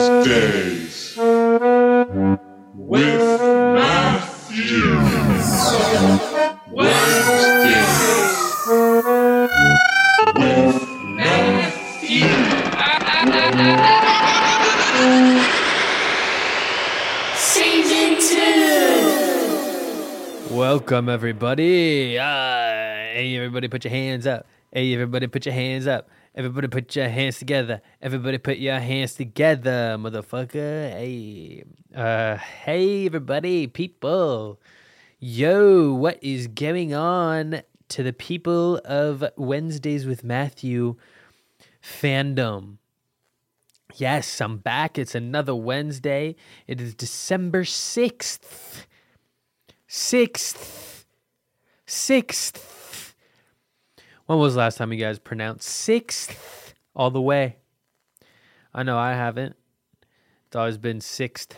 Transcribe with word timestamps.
Wednesdays 0.00 1.14
with 2.74 3.20
Matthew. 3.74 4.96
Wednesdays 6.72 7.92
with 8.66 9.36
Matthew. 11.04 12.32
Season 17.36 18.16
two. 20.48 20.54
Welcome, 20.56 21.10
everybody. 21.10 22.18
Uh, 22.18 22.24
hey, 22.24 23.36
everybody, 23.36 23.68
put 23.68 23.84
your 23.84 23.92
hands 23.92 24.26
up. 24.26 24.46
Hey, 24.72 24.94
everybody, 24.94 25.26
put 25.26 25.44
your 25.44 25.54
hands 25.54 25.86
up. 25.86 26.08
Everybody, 26.32 26.68
put 26.68 26.94
your 26.94 27.08
hands 27.08 27.40
together. 27.40 27.82
Everybody, 28.00 28.38
put 28.38 28.58
your 28.58 28.78
hands 28.78 29.14
together, 29.14 29.96
motherfucker. 29.98 30.92
Hey, 30.92 31.64
uh, 31.92 32.36
hey, 32.36 33.06
everybody, 33.06 33.66
people. 33.66 34.60
Yo, 35.18 35.92
what 35.92 36.22
is 36.22 36.46
going 36.46 36.94
on 36.94 37.62
to 37.88 38.04
the 38.04 38.12
people 38.12 38.80
of 38.84 39.24
Wednesdays 39.36 40.06
with 40.06 40.22
Matthew 40.22 40.94
fandom? 41.82 42.76
Yes, 43.96 44.40
I'm 44.40 44.58
back. 44.58 44.98
It's 44.98 45.16
another 45.16 45.56
Wednesday. 45.56 46.36
It 46.68 46.80
is 46.80 46.94
December 46.94 47.64
6th. 47.64 48.86
Sixth. 49.88 51.06
Sixth. 51.86 52.79
When 54.30 54.38
was 54.38 54.54
the 54.54 54.60
last 54.60 54.78
time 54.78 54.92
you 54.92 54.98
guys 55.00 55.18
pronounced 55.18 55.68
sixth 55.68 56.72
all 56.94 57.10
the 57.10 57.20
way? 57.20 57.56
I 58.72 58.84
know 58.84 58.96
I 58.96 59.10
haven't. 59.10 59.56
It's 60.46 60.54
always 60.54 60.78
been 60.78 61.00
sixth. 61.00 61.56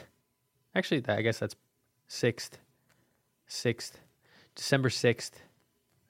Actually, 0.74 1.04
I 1.06 1.20
guess 1.20 1.38
that's 1.38 1.54
sixth. 2.08 2.56
Sixth. 3.46 4.00
December 4.54 4.88
6th. 4.88 5.32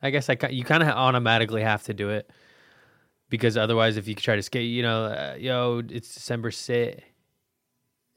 I 0.05 0.11
guess 0.11 0.31
I 0.31 0.37
you 0.51 0.63
kind 0.63 0.85
of 0.85 0.91
automatically 0.91 1.63
have 1.63 1.83
to 1.83 1.95
do 1.95 2.11
it 2.11 2.31
because 3.29 3.57
otherwise, 3.57 3.97
if 3.97 4.07
you 4.07 4.15
try 4.15 4.37
to 4.37 4.43
skate, 4.43 4.71
you 4.71 4.85
know, 4.85 5.07
uh, 5.07 5.35
yo, 5.37 5.83
it's 5.89 6.15
December 6.15 6.53
6th. 6.53 7.01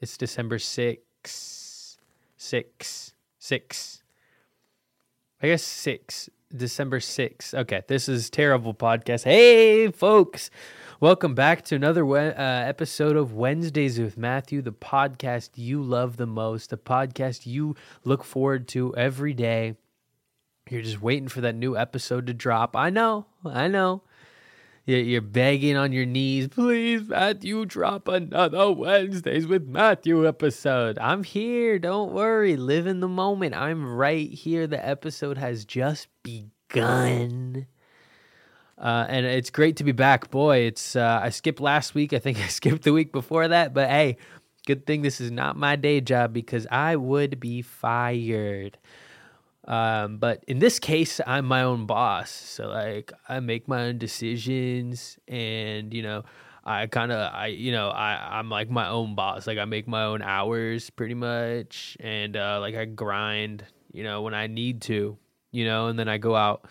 It's 0.00 0.16
December 0.16 0.58
6th. 0.58 1.96
6. 2.36 3.12
6. 3.40 4.02
I 5.42 5.46
guess 5.48 5.64
6. 5.64 6.30
December 6.54 7.00
6th. 7.00 7.54
Okay, 7.54 7.82
this 7.88 8.08
is 8.08 8.30
terrible 8.30 8.74
podcast. 8.74 9.24
Hey, 9.24 9.90
folks. 9.90 10.50
Welcome 11.00 11.34
back 11.34 11.62
to 11.66 11.76
another 11.76 12.06
we- 12.06 12.18
uh, 12.18 12.32
episode 12.32 13.16
of 13.16 13.34
Wednesdays 13.34 13.98
with 14.00 14.16
Matthew, 14.16 14.62
the 14.62 14.72
podcast 14.72 15.50
you 15.56 15.82
love 15.82 16.16
the 16.16 16.26
most, 16.26 16.70
the 16.70 16.78
podcast 16.78 17.44
you 17.46 17.74
look 18.04 18.24
forward 18.24 18.66
to 18.68 18.94
every 18.96 19.34
day. 19.34 19.76
You're 20.70 20.82
just 20.82 21.02
waiting 21.02 21.28
for 21.28 21.42
that 21.42 21.54
new 21.54 21.76
episode 21.76 22.26
to 22.28 22.34
drop. 22.34 22.74
I 22.74 22.90
know, 22.90 23.26
I 23.44 23.68
know. 23.68 24.02
You're 24.86 25.20
begging 25.20 25.76
on 25.76 25.90
your 25.90 26.06
knees, 26.06 26.46
please, 26.46 27.08
Matthew, 27.08 27.66
drop 27.66 28.06
another 28.06 28.70
Wednesdays 28.70 29.44
with 29.44 29.66
Matthew 29.66 30.28
episode. 30.28 30.96
I'm 31.00 31.24
here. 31.24 31.80
Don't 31.80 32.12
worry. 32.12 32.54
Live 32.54 32.86
in 32.86 33.00
the 33.00 33.08
moment. 33.08 33.56
I'm 33.56 33.84
right 33.84 34.30
here. 34.30 34.68
The 34.68 34.88
episode 34.88 35.38
has 35.38 35.64
just 35.64 36.06
begun. 36.22 37.66
Uh, 38.78 39.06
and 39.08 39.26
it's 39.26 39.50
great 39.50 39.74
to 39.78 39.84
be 39.84 39.90
back. 39.90 40.30
Boy, 40.30 40.58
it's 40.58 40.94
uh, 40.94 41.18
I 41.20 41.30
skipped 41.30 41.60
last 41.60 41.96
week. 41.96 42.12
I 42.12 42.20
think 42.20 42.38
I 42.44 42.46
skipped 42.46 42.84
the 42.84 42.92
week 42.92 43.10
before 43.10 43.48
that. 43.48 43.74
But 43.74 43.90
hey, 43.90 44.18
good 44.68 44.86
thing 44.86 45.02
this 45.02 45.20
is 45.20 45.32
not 45.32 45.56
my 45.56 45.74
day 45.74 46.00
job 46.00 46.32
because 46.32 46.64
I 46.70 46.94
would 46.94 47.40
be 47.40 47.60
fired. 47.60 48.78
Um, 49.66 50.18
but 50.18 50.44
in 50.46 50.60
this 50.60 50.78
case, 50.78 51.20
I'm 51.26 51.46
my 51.46 51.62
own 51.62 51.86
boss. 51.86 52.30
So 52.30 52.68
like 52.68 53.12
I 53.28 53.40
make 53.40 53.66
my 53.66 53.86
own 53.86 53.98
decisions 53.98 55.18
and 55.26 55.92
you 55.92 56.02
know, 56.02 56.24
I 56.64 56.86
kind 56.86 57.12
of 57.12 57.32
I 57.32 57.48
you 57.48 57.72
know, 57.72 57.88
I 57.88 58.38
I'm 58.38 58.48
like 58.48 58.70
my 58.70 58.88
own 58.88 59.14
boss. 59.14 59.46
Like 59.46 59.58
I 59.58 59.64
make 59.64 59.88
my 59.88 60.04
own 60.04 60.22
hours 60.22 60.90
pretty 60.90 61.14
much 61.14 61.96
and 62.00 62.36
uh 62.36 62.58
like 62.60 62.76
I 62.76 62.84
grind, 62.84 63.64
you 63.92 64.04
know, 64.04 64.22
when 64.22 64.34
I 64.34 64.46
need 64.46 64.82
to, 64.82 65.18
you 65.50 65.64
know, 65.64 65.88
and 65.88 65.98
then 65.98 66.08
I 66.08 66.18
go 66.18 66.36
out 66.36 66.66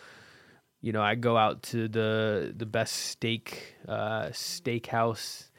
you 0.81 0.91
know, 0.91 1.01
I 1.01 1.15
go 1.15 1.35
out 1.35 1.63
to 1.63 1.87
the 1.87 2.53
the 2.55 2.65
best 2.65 2.93
steak 2.95 3.75
uh 3.89 4.27
steakhouse 4.27 5.49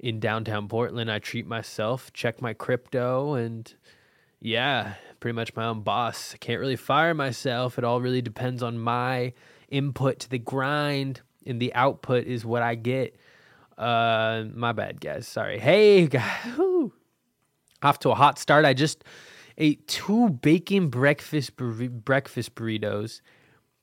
in 0.00 0.18
downtown 0.18 0.66
Portland. 0.66 1.12
I 1.12 1.20
treat 1.20 1.46
myself, 1.46 2.12
check 2.12 2.42
my 2.42 2.54
crypto 2.54 3.34
and 3.34 3.72
yeah, 4.40 4.94
pretty 5.22 5.36
much 5.36 5.54
my 5.54 5.66
own 5.66 5.82
boss. 5.82 6.34
I 6.34 6.38
can't 6.38 6.58
really 6.58 6.74
fire 6.74 7.14
myself. 7.14 7.78
It 7.78 7.84
all 7.84 8.00
really 8.00 8.22
depends 8.22 8.60
on 8.60 8.76
my 8.76 9.32
input 9.68 10.18
to 10.18 10.28
the 10.28 10.40
grind, 10.40 11.20
and 11.46 11.62
the 11.62 11.72
output 11.74 12.26
is 12.26 12.44
what 12.44 12.60
I 12.60 12.74
get. 12.74 13.14
Uh, 13.78 14.46
my 14.52 14.72
bad, 14.72 15.00
guys. 15.00 15.28
Sorry. 15.28 15.60
Hey, 15.60 16.06
guys. 16.08 16.58
Off 17.84 18.00
to 18.00 18.10
a 18.10 18.16
hot 18.16 18.40
start. 18.40 18.64
I 18.64 18.74
just 18.74 19.04
ate 19.58 19.86
two 19.86 20.28
bacon 20.28 20.88
breakfast 20.88 21.56
burri- 21.56 21.88
breakfast 21.88 22.56
burritos 22.56 23.20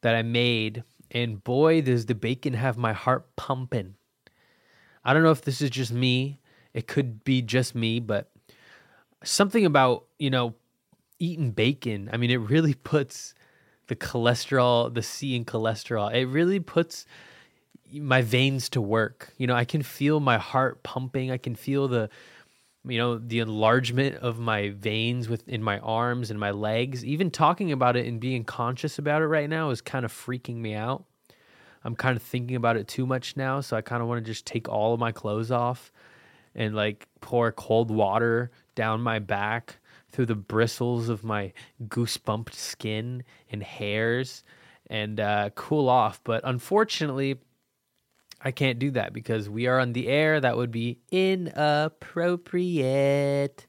that 0.02 0.16
I 0.16 0.24
made, 0.24 0.84
and 1.10 1.42
boy, 1.42 1.82
does 1.82 2.06
the 2.06 2.16
bacon 2.16 2.54
have 2.54 2.78
my 2.78 2.92
heart 2.92 3.34
pumping. 3.38 3.96
I 5.06 5.14
don't 5.14 5.24
know 5.24 5.32
if 5.32 5.44
this 5.44 5.62
is 5.62 5.70
just 5.70 5.94
me. 5.94 6.42
It 6.74 6.88
could 6.88 7.24
be 7.24 7.42
just 7.42 7.76
me, 7.76 8.02
but 8.02 8.30
something 9.24 9.66
about 9.66 10.06
you 10.18 10.30
know 10.30 10.56
eating 11.20 11.52
bacon 11.52 12.10
i 12.12 12.18
mean 12.18 12.32
it 12.32 12.38
really 12.38 12.74
puts 12.84 13.34
the 13.88 13.96
cholesterol 13.96 14.94
the 14.94 15.04
c 15.04 15.36
in 15.36 15.46
cholesterol 15.46 16.14
it 16.14 16.26
really 16.26 16.60
puts 16.60 17.06
my 17.94 18.22
veins 18.22 18.70
to 18.70 18.82
work. 18.82 19.34
You 19.38 19.48
know 19.48 19.56
i 19.56 19.66
can 19.66 19.82
feel 19.82 20.20
my 20.20 20.38
heart 20.38 20.84
pumping. 20.84 21.32
I 21.32 21.38
can 21.38 21.56
feel 21.56 21.88
the 21.88 22.10
you 22.86 22.98
know 22.98 23.18
the 23.18 23.40
enlargement 23.40 24.16
of 24.18 24.40
my 24.40 24.70
veins 24.70 25.28
within 25.28 25.64
my 25.64 25.80
arms 25.80 26.32
and 26.32 26.40
my 26.40 26.52
legs. 26.52 27.04
Even 27.04 27.32
talking 27.32 27.72
about 27.72 27.96
it 27.96 28.06
and 28.06 28.20
being 28.20 28.44
conscious 28.44 29.00
about 29.00 29.22
it 29.22 29.28
right 29.28 29.50
now 29.50 29.70
is 29.70 29.82
kind 29.82 30.06
of 30.06 30.14
freaking 30.14 30.58
me 30.58 30.76
out. 30.76 31.06
I'm 31.84 31.96
kind 31.96 32.16
of 32.16 32.24
thinking 32.24 32.56
about 32.56 32.76
it 32.76 32.88
too 32.88 33.06
much 33.06 33.38
now 33.38 33.62
so 33.62 33.78
i 33.78 33.82
kind 33.82 34.02
of 34.02 34.10
want 34.10 34.24
to 34.24 34.30
just 34.30 34.46
take 34.46 34.68
all 34.68 34.94
of 34.94 35.00
my 35.00 35.14
clothes 35.14 35.50
off 35.50 35.94
and 36.54 36.76
like 36.76 37.08
pour 37.22 37.54
cold 37.54 37.90
water 37.90 38.52
down 38.76 39.00
my 39.00 39.20
back 39.20 39.78
through 40.12 40.28
the 40.28 40.36
bristles 40.36 41.10
of 41.10 41.24
my 41.24 41.52
goosebumped 41.88 42.54
skin 42.54 43.24
and 43.52 43.64
hairs 43.64 44.44
and 44.88 45.20
uh, 45.20 45.50
cool 45.56 45.90
off. 45.90 46.22
But 46.24 46.42
unfortunately, 46.44 47.40
I 48.42 48.52
can't 48.52 48.80
do 48.80 48.92
that 48.92 49.12
because 49.14 49.50
we 49.50 49.68
are 49.68 49.80
on 49.80 49.94
the 49.94 50.08
air. 50.08 50.40
That 50.40 50.58
would 50.58 50.72
be 50.72 51.00
inappropriate. 51.12 53.68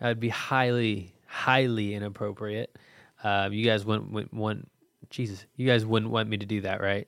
That 0.00 0.08
would 0.08 0.20
be 0.20 0.30
highly, 0.30 1.14
highly 1.26 1.94
inappropriate. 1.94 2.76
Uh, 3.22 3.48
you 3.52 3.64
guys 3.64 3.84
wouldn't, 3.84 4.10
wouldn't 4.10 4.34
want, 4.34 4.68
Jesus, 5.10 5.46
you 5.56 5.66
guys 5.66 5.86
wouldn't 5.86 6.10
want 6.10 6.28
me 6.28 6.38
to 6.38 6.46
do 6.46 6.62
that, 6.62 6.80
right? 6.80 7.06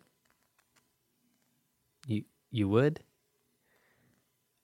You, 2.07 2.25
you 2.51 2.69
would? 2.69 3.01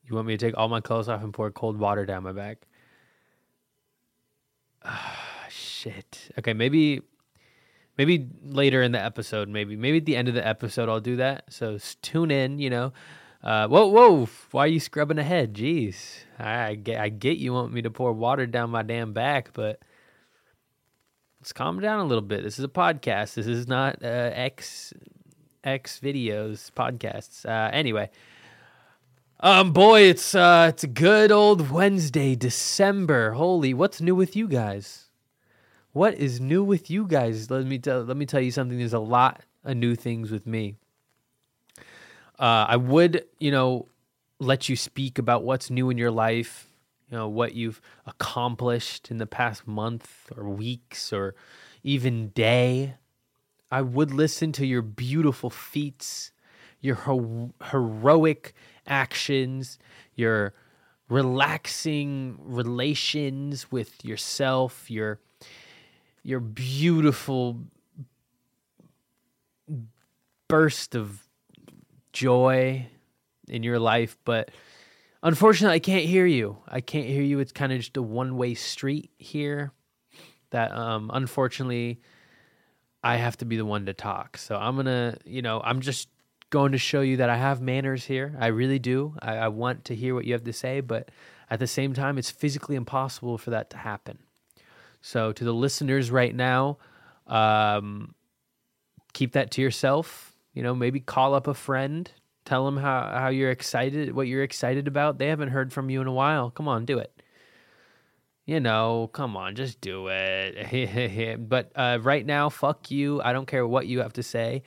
You 0.04 0.14
want 0.14 0.26
me 0.26 0.36
to 0.36 0.46
take 0.46 0.56
all 0.56 0.68
my 0.68 0.80
clothes 0.80 1.08
off 1.08 1.22
and 1.22 1.34
pour 1.34 1.50
cold 1.50 1.78
water 1.78 2.06
down 2.06 2.22
my 2.22 2.32
back? 2.32 2.67
Ah, 4.84 5.46
shit. 5.48 6.30
Okay, 6.38 6.52
maybe 6.52 7.02
maybe 7.96 8.28
later 8.42 8.82
in 8.82 8.92
the 8.92 9.02
episode, 9.02 9.48
maybe 9.48 9.76
maybe 9.76 9.98
at 9.98 10.06
the 10.06 10.16
end 10.16 10.28
of 10.28 10.34
the 10.34 10.46
episode 10.46 10.88
I'll 10.88 11.00
do 11.00 11.16
that. 11.16 11.52
So 11.52 11.78
tune 12.02 12.30
in, 12.30 12.58
you 12.58 12.70
know. 12.70 12.92
Uh, 13.42 13.68
whoa, 13.68 13.86
whoa! 13.86 14.28
Why 14.50 14.64
are 14.64 14.68
you 14.68 14.80
scrubbing 14.80 15.18
ahead? 15.18 15.54
Jeez, 15.54 15.96
I, 16.40 16.64
I 16.64 16.74
get, 16.74 17.00
I 17.00 17.08
get 17.08 17.38
you 17.38 17.52
want 17.52 17.72
me 17.72 17.82
to 17.82 17.90
pour 17.90 18.12
water 18.12 18.46
down 18.46 18.70
my 18.70 18.82
damn 18.82 19.12
back, 19.12 19.50
but 19.52 19.80
let's 21.40 21.52
calm 21.52 21.78
down 21.80 22.00
a 22.00 22.04
little 22.04 22.22
bit. 22.22 22.42
This 22.42 22.58
is 22.58 22.64
a 22.64 22.68
podcast. 22.68 23.34
This 23.34 23.46
is 23.46 23.68
not 23.68 24.02
uh, 24.02 24.30
X 24.34 24.92
X 25.62 26.00
videos 26.02 26.72
podcasts. 26.72 27.46
Uh, 27.46 27.70
anyway, 27.72 28.10
um, 29.40 29.72
boy, 29.72 30.02
it's 30.02 30.34
uh, 30.34 30.66
it's 30.70 30.84
a 30.84 30.88
good 30.88 31.30
old 31.30 31.70
Wednesday, 31.70 32.34
December. 32.34 33.32
Holy, 33.32 33.72
what's 33.72 34.00
new 34.00 34.14
with 34.14 34.34
you 34.34 34.48
guys? 34.48 35.10
What 35.92 36.14
is 36.14 36.40
new 36.40 36.64
with 36.64 36.90
you 36.90 37.06
guys? 37.06 37.50
Let 37.50 37.66
me 37.66 37.78
tell. 37.78 38.02
Let 38.02 38.16
me 38.16 38.26
tell 38.26 38.40
you 38.40 38.50
something. 38.50 38.78
There's 38.78 38.92
a 38.92 38.98
lot 38.98 39.42
of 39.64 39.76
new 39.76 39.94
things 39.94 40.30
with 40.30 40.46
me. 40.46 40.74
Uh, 42.38 42.66
I 42.68 42.76
would, 42.76 43.24
you 43.38 43.50
know, 43.50 43.86
let 44.38 44.68
you 44.68 44.76
speak 44.76 45.18
about 45.18 45.44
what's 45.44 45.70
new 45.70 45.90
in 45.90 45.98
your 45.98 46.10
life. 46.10 46.68
You 47.10 47.16
know 47.16 47.28
what 47.28 47.54
you've 47.54 47.80
accomplished 48.06 49.10
in 49.10 49.18
the 49.18 49.26
past 49.26 49.66
month 49.66 50.30
or 50.36 50.48
weeks 50.48 51.12
or 51.12 51.34
even 51.82 52.28
day. 52.30 52.94
I 53.70 53.82
would 53.82 54.12
listen 54.12 54.52
to 54.52 54.66
your 54.66 54.82
beautiful 54.82 55.50
feats, 55.50 56.32
your 56.80 56.96
ho- 56.96 57.52
heroic 57.70 58.54
actions, 58.88 59.78
your 60.14 60.54
relaxing 61.08 62.38
relations 62.40 63.70
with 63.70 64.04
yourself, 64.04 64.90
your 64.90 65.20
your 66.22 66.40
beautiful 66.40 67.60
burst 70.48 70.94
of 70.94 71.26
joy 72.12 72.86
in 73.48 73.62
your 73.62 73.78
life, 73.78 74.18
but 74.24 74.50
unfortunately, 75.22 75.76
I 75.76 75.78
can't 75.78 76.04
hear 76.04 76.26
you. 76.26 76.58
I 76.66 76.80
can't 76.80 77.06
hear 77.06 77.22
you. 77.22 77.38
It's 77.38 77.52
kind 77.52 77.72
of 77.72 77.78
just 77.78 77.96
a 77.96 78.02
one 78.02 78.36
way 78.36 78.54
street 78.54 79.10
here 79.18 79.72
that, 80.50 80.72
um, 80.72 81.10
unfortunately, 81.12 82.00
I 83.02 83.16
have 83.16 83.36
to 83.38 83.44
be 83.44 83.56
the 83.56 83.64
one 83.64 83.86
to 83.86 83.94
talk. 83.94 84.36
So 84.38 84.56
I'm 84.56 84.74
going 84.74 84.86
to, 84.86 85.18
you 85.24 85.42
know, 85.42 85.60
I'm 85.62 85.80
just 85.80 86.08
going 86.50 86.72
to 86.72 86.78
show 86.78 87.00
you 87.00 87.18
that 87.18 87.30
I 87.30 87.36
have 87.36 87.60
manners 87.60 88.04
here. 88.04 88.34
I 88.38 88.46
really 88.46 88.78
do. 88.78 89.14
I, 89.20 89.36
I 89.36 89.48
want 89.48 89.84
to 89.86 89.94
hear 89.94 90.14
what 90.14 90.24
you 90.24 90.32
have 90.32 90.44
to 90.44 90.52
say, 90.52 90.80
but 90.80 91.10
at 91.50 91.58
the 91.58 91.66
same 91.66 91.94
time, 91.94 92.18
it's 92.18 92.30
physically 92.30 92.76
impossible 92.76 93.38
for 93.38 93.50
that 93.50 93.70
to 93.70 93.76
happen. 93.76 94.18
So 95.00 95.32
to 95.32 95.44
the 95.44 95.52
listeners 95.52 96.10
right 96.10 96.34
now, 96.34 96.78
um, 97.26 98.14
keep 99.12 99.32
that 99.32 99.50
to 99.52 99.62
yourself. 99.62 100.34
You 100.54 100.62
know, 100.62 100.74
maybe 100.74 101.00
call 101.00 101.34
up 101.34 101.46
a 101.46 101.54
friend, 101.54 102.10
tell 102.44 102.64
them 102.64 102.78
how, 102.78 103.10
how 103.12 103.28
you're 103.28 103.50
excited, 103.50 104.14
what 104.14 104.26
you're 104.26 104.42
excited 104.42 104.88
about. 104.88 105.18
They 105.18 105.28
haven't 105.28 105.50
heard 105.50 105.72
from 105.72 105.90
you 105.90 106.00
in 106.00 106.06
a 106.06 106.12
while. 106.12 106.50
Come 106.50 106.66
on, 106.66 106.84
do 106.84 106.98
it. 106.98 107.12
You 108.44 108.60
know, 108.60 109.10
come 109.12 109.36
on, 109.36 109.54
just 109.54 109.80
do 109.80 110.08
it. 110.08 111.38
but 111.48 111.70
uh, 111.76 111.98
right 112.00 112.24
now, 112.24 112.48
fuck 112.48 112.90
you. 112.90 113.20
I 113.22 113.34
don't 113.34 113.46
care 113.46 113.66
what 113.66 113.86
you 113.86 114.00
have 114.00 114.14
to 114.14 114.22
say. 114.22 114.62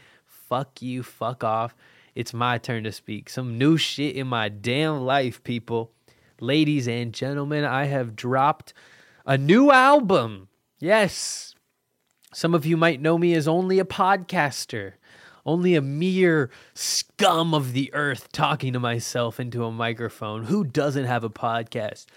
Fuck 0.51 0.81
you. 0.81 1.01
Fuck 1.01 1.45
off. 1.45 1.74
It's 2.13 2.33
my 2.33 2.57
turn 2.57 2.83
to 2.83 2.92
speak. 2.92 3.30
Some 3.30 3.57
new 3.57 3.77
shit 3.77 4.18
in 4.18 4.27
my 4.27 4.50
damn 4.50 5.00
life, 5.00 5.42
people. 5.45 5.94
Ladies 6.42 6.89
and 6.89 7.13
gentlemen, 7.13 7.63
I 7.63 7.86
have 7.86 8.18
dropped 8.18 8.74
a 9.25 9.38
new 9.38 9.71
album. 9.71 10.50
Yes. 10.77 11.56
Some 12.33 12.53
of 12.53 12.65
you 12.65 12.75
might 12.75 13.00
know 13.00 13.18
me 13.18 13.33
as 13.33 13.48
only 13.48 13.80
a 13.80 13.86
podcaster, 13.86 14.95
only 15.45 15.74
a 15.75 15.81
mere 15.81 16.50
scum 16.74 17.54
of 17.54 17.71
the 17.71 17.89
earth 17.94 18.30
talking 18.33 18.74
to 18.74 18.80
myself 18.81 19.39
into 19.39 19.63
a 19.63 19.71
microphone. 19.71 20.44
Who 20.44 20.65
doesn't 20.65 21.06
have 21.06 21.24
a 21.24 21.30
podcast? 21.30 22.07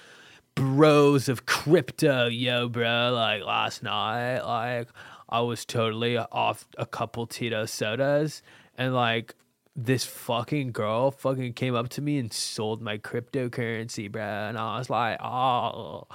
Bros 0.56 1.28
of 1.28 1.46
crypto, 1.46 2.26
yo, 2.26 2.68
bro. 2.68 3.12
Like 3.14 3.44
last 3.44 3.84
night, 3.84 4.40
like 4.40 4.88
I 5.28 5.40
was 5.40 5.64
totally 5.64 6.16
off 6.18 6.68
a 6.78 6.86
couple 6.86 7.26
Tito 7.26 7.66
sodas 7.66 8.42
and 8.76 8.94
like 8.94 9.34
this 9.76 10.04
fucking 10.04 10.72
girl 10.72 11.10
fucking 11.10 11.52
came 11.54 11.74
up 11.74 11.88
to 11.90 12.02
me 12.02 12.18
and 12.18 12.32
sold 12.32 12.80
my 12.80 12.98
cryptocurrency, 12.98 14.10
bro. 14.10 14.22
And 14.22 14.56
I 14.56 14.78
was 14.78 14.88
like, 14.88 15.20
oh, 15.22 16.06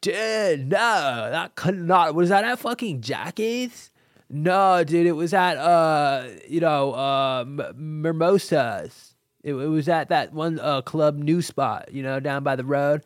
dude, 0.00 0.68
no, 0.68 1.28
that 1.30 1.54
could 1.56 1.80
not. 1.80 2.14
Was 2.14 2.28
that 2.28 2.44
at 2.44 2.58
fucking 2.58 3.00
Jackie's? 3.00 3.90
No, 4.30 4.84
dude, 4.84 5.06
it 5.06 5.12
was 5.12 5.34
at 5.34 5.56
uh, 5.56 6.28
you 6.48 6.60
know, 6.60 6.92
uh, 6.92 7.44
Mimosas. 7.46 9.14
It, 9.42 9.54
it 9.54 9.68
was 9.68 9.88
at 9.88 10.08
that 10.08 10.32
one 10.32 10.58
uh 10.58 10.80
club 10.80 11.18
new 11.18 11.42
spot, 11.42 11.92
you 11.92 12.02
know, 12.02 12.18
down 12.20 12.42
by 12.42 12.56
the 12.56 12.64
road. 12.64 13.02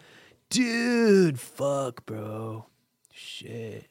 Dude, 0.51 1.41
fuck, 1.41 2.07
bro. 2.07 2.67
Shit. 3.13 3.87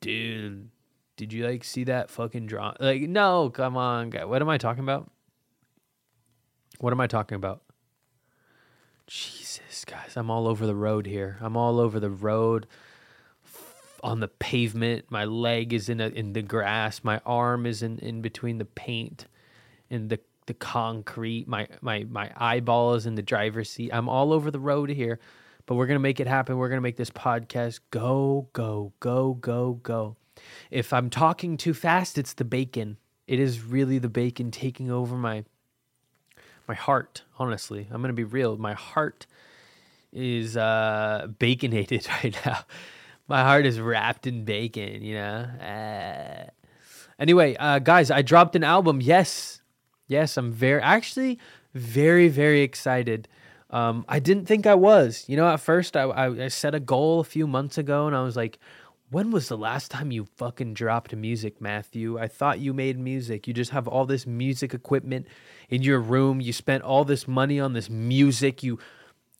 Dude, 0.00 0.70
did 1.16 1.32
you 1.32 1.46
like 1.46 1.64
see 1.64 1.84
that 1.84 2.10
fucking 2.10 2.46
draw? 2.46 2.74
Like, 2.78 3.02
no, 3.02 3.50
come 3.50 3.76
on, 3.76 4.10
guy. 4.10 4.24
What 4.24 4.42
am 4.42 4.48
I 4.48 4.58
talking 4.58 4.84
about? 4.84 5.10
What 6.78 6.92
am 6.92 7.00
I 7.00 7.06
talking 7.06 7.36
about? 7.36 7.62
Jesus, 9.06 9.84
guys, 9.84 10.16
I'm 10.16 10.30
all 10.30 10.48
over 10.48 10.66
the 10.66 10.74
road 10.74 11.06
here. 11.06 11.38
I'm 11.40 11.56
all 11.56 11.78
over 11.78 12.00
the 12.00 12.10
road 12.10 12.66
on 14.02 14.20
the 14.20 14.28
pavement. 14.28 15.06
My 15.10 15.24
leg 15.24 15.72
is 15.72 15.88
in 15.88 16.00
a, 16.00 16.08
in 16.08 16.32
the 16.32 16.42
grass. 16.42 17.02
My 17.02 17.20
arm 17.24 17.66
is 17.66 17.82
in, 17.82 17.98
in 17.98 18.20
between 18.20 18.58
the 18.58 18.64
paint 18.64 19.26
and 19.90 20.10
the 20.10 20.20
the 20.46 20.54
concrete. 20.54 21.48
My 21.48 21.66
my 21.80 22.04
my 22.04 22.30
eyeball 22.36 22.94
is 22.94 23.06
in 23.06 23.14
the 23.14 23.22
driver's 23.22 23.70
seat. 23.70 23.90
I'm 23.92 24.08
all 24.08 24.32
over 24.32 24.50
the 24.50 24.60
road 24.60 24.90
here, 24.90 25.18
but 25.66 25.74
we're 25.74 25.86
gonna 25.86 25.98
make 25.98 26.20
it 26.20 26.26
happen. 26.26 26.56
We're 26.56 26.68
gonna 26.68 26.80
make 26.80 26.96
this 26.96 27.10
podcast 27.10 27.80
go 27.90 28.48
go 28.52 28.92
go 29.00 29.34
go 29.34 29.74
go. 29.82 30.16
If 30.70 30.92
I'm 30.92 31.10
talking 31.10 31.56
too 31.56 31.74
fast, 31.74 32.18
it's 32.18 32.34
the 32.34 32.44
bacon. 32.44 32.96
It 33.26 33.40
is 33.40 33.62
really 33.62 33.98
the 33.98 34.08
bacon 34.08 34.50
taking 34.50 34.90
over 34.90 35.16
my 35.16 35.44
my 36.68 36.74
heart. 36.74 37.22
Honestly, 37.38 37.86
I'm 37.90 38.00
gonna 38.00 38.12
be 38.12 38.24
real. 38.24 38.56
My 38.56 38.74
heart 38.74 39.26
is 40.12 40.56
uh, 40.56 41.28
baconated 41.38 42.08
right 42.22 42.36
now. 42.44 42.60
My 43.28 43.42
heart 43.42 43.66
is 43.66 43.80
wrapped 43.80 44.26
in 44.26 44.44
bacon. 44.44 45.02
You 45.02 45.14
know. 45.14 45.38
Uh, 45.60 46.50
anyway, 47.18 47.56
uh, 47.56 47.80
guys, 47.80 48.10
I 48.10 48.22
dropped 48.22 48.54
an 48.56 48.64
album. 48.64 49.00
Yes, 49.00 49.60
yes, 50.06 50.36
I'm 50.36 50.52
very 50.52 50.80
actually 50.80 51.38
very 51.76 52.28
very 52.28 52.62
excited. 52.62 53.28
Um, 53.70 54.04
I 54.08 54.20
didn't 54.20 54.46
think 54.46 54.66
I 54.66 54.74
was. 54.74 55.24
You 55.26 55.36
know, 55.36 55.48
at 55.48 55.60
first 55.60 55.96
I, 55.96 56.02
I 56.02 56.44
I 56.44 56.48
set 56.48 56.74
a 56.74 56.80
goal 56.80 57.20
a 57.20 57.24
few 57.24 57.46
months 57.46 57.78
ago, 57.78 58.06
and 58.06 58.14
I 58.14 58.22
was 58.22 58.36
like, 58.36 58.58
when 59.10 59.30
was 59.30 59.48
the 59.48 59.56
last 59.56 59.90
time 59.90 60.10
you 60.10 60.26
fucking 60.36 60.74
dropped 60.74 61.14
music, 61.14 61.60
Matthew? 61.60 62.18
I 62.18 62.26
thought 62.28 62.58
you 62.58 62.72
made 62.72 62.98
music. 62.98 63.46
You 63.46 63.54
just 63.54 63.70
have 63.70 63.86
all 63.86 64.04
this 64.04 64.26
music 64.26 64.74
equipment 64.74 65.26
in 65.68 65.82
your 65.82 66.00
room. 66.00 66.40
You 66.40 66.52
spent 66.52 66.82
all 66.82 67.04
this 67.04 67.28
money 67.28 67.60
on 67.60 67.72
this 67.72 67.88
music. 67.88 68.62
You 68.62 68.78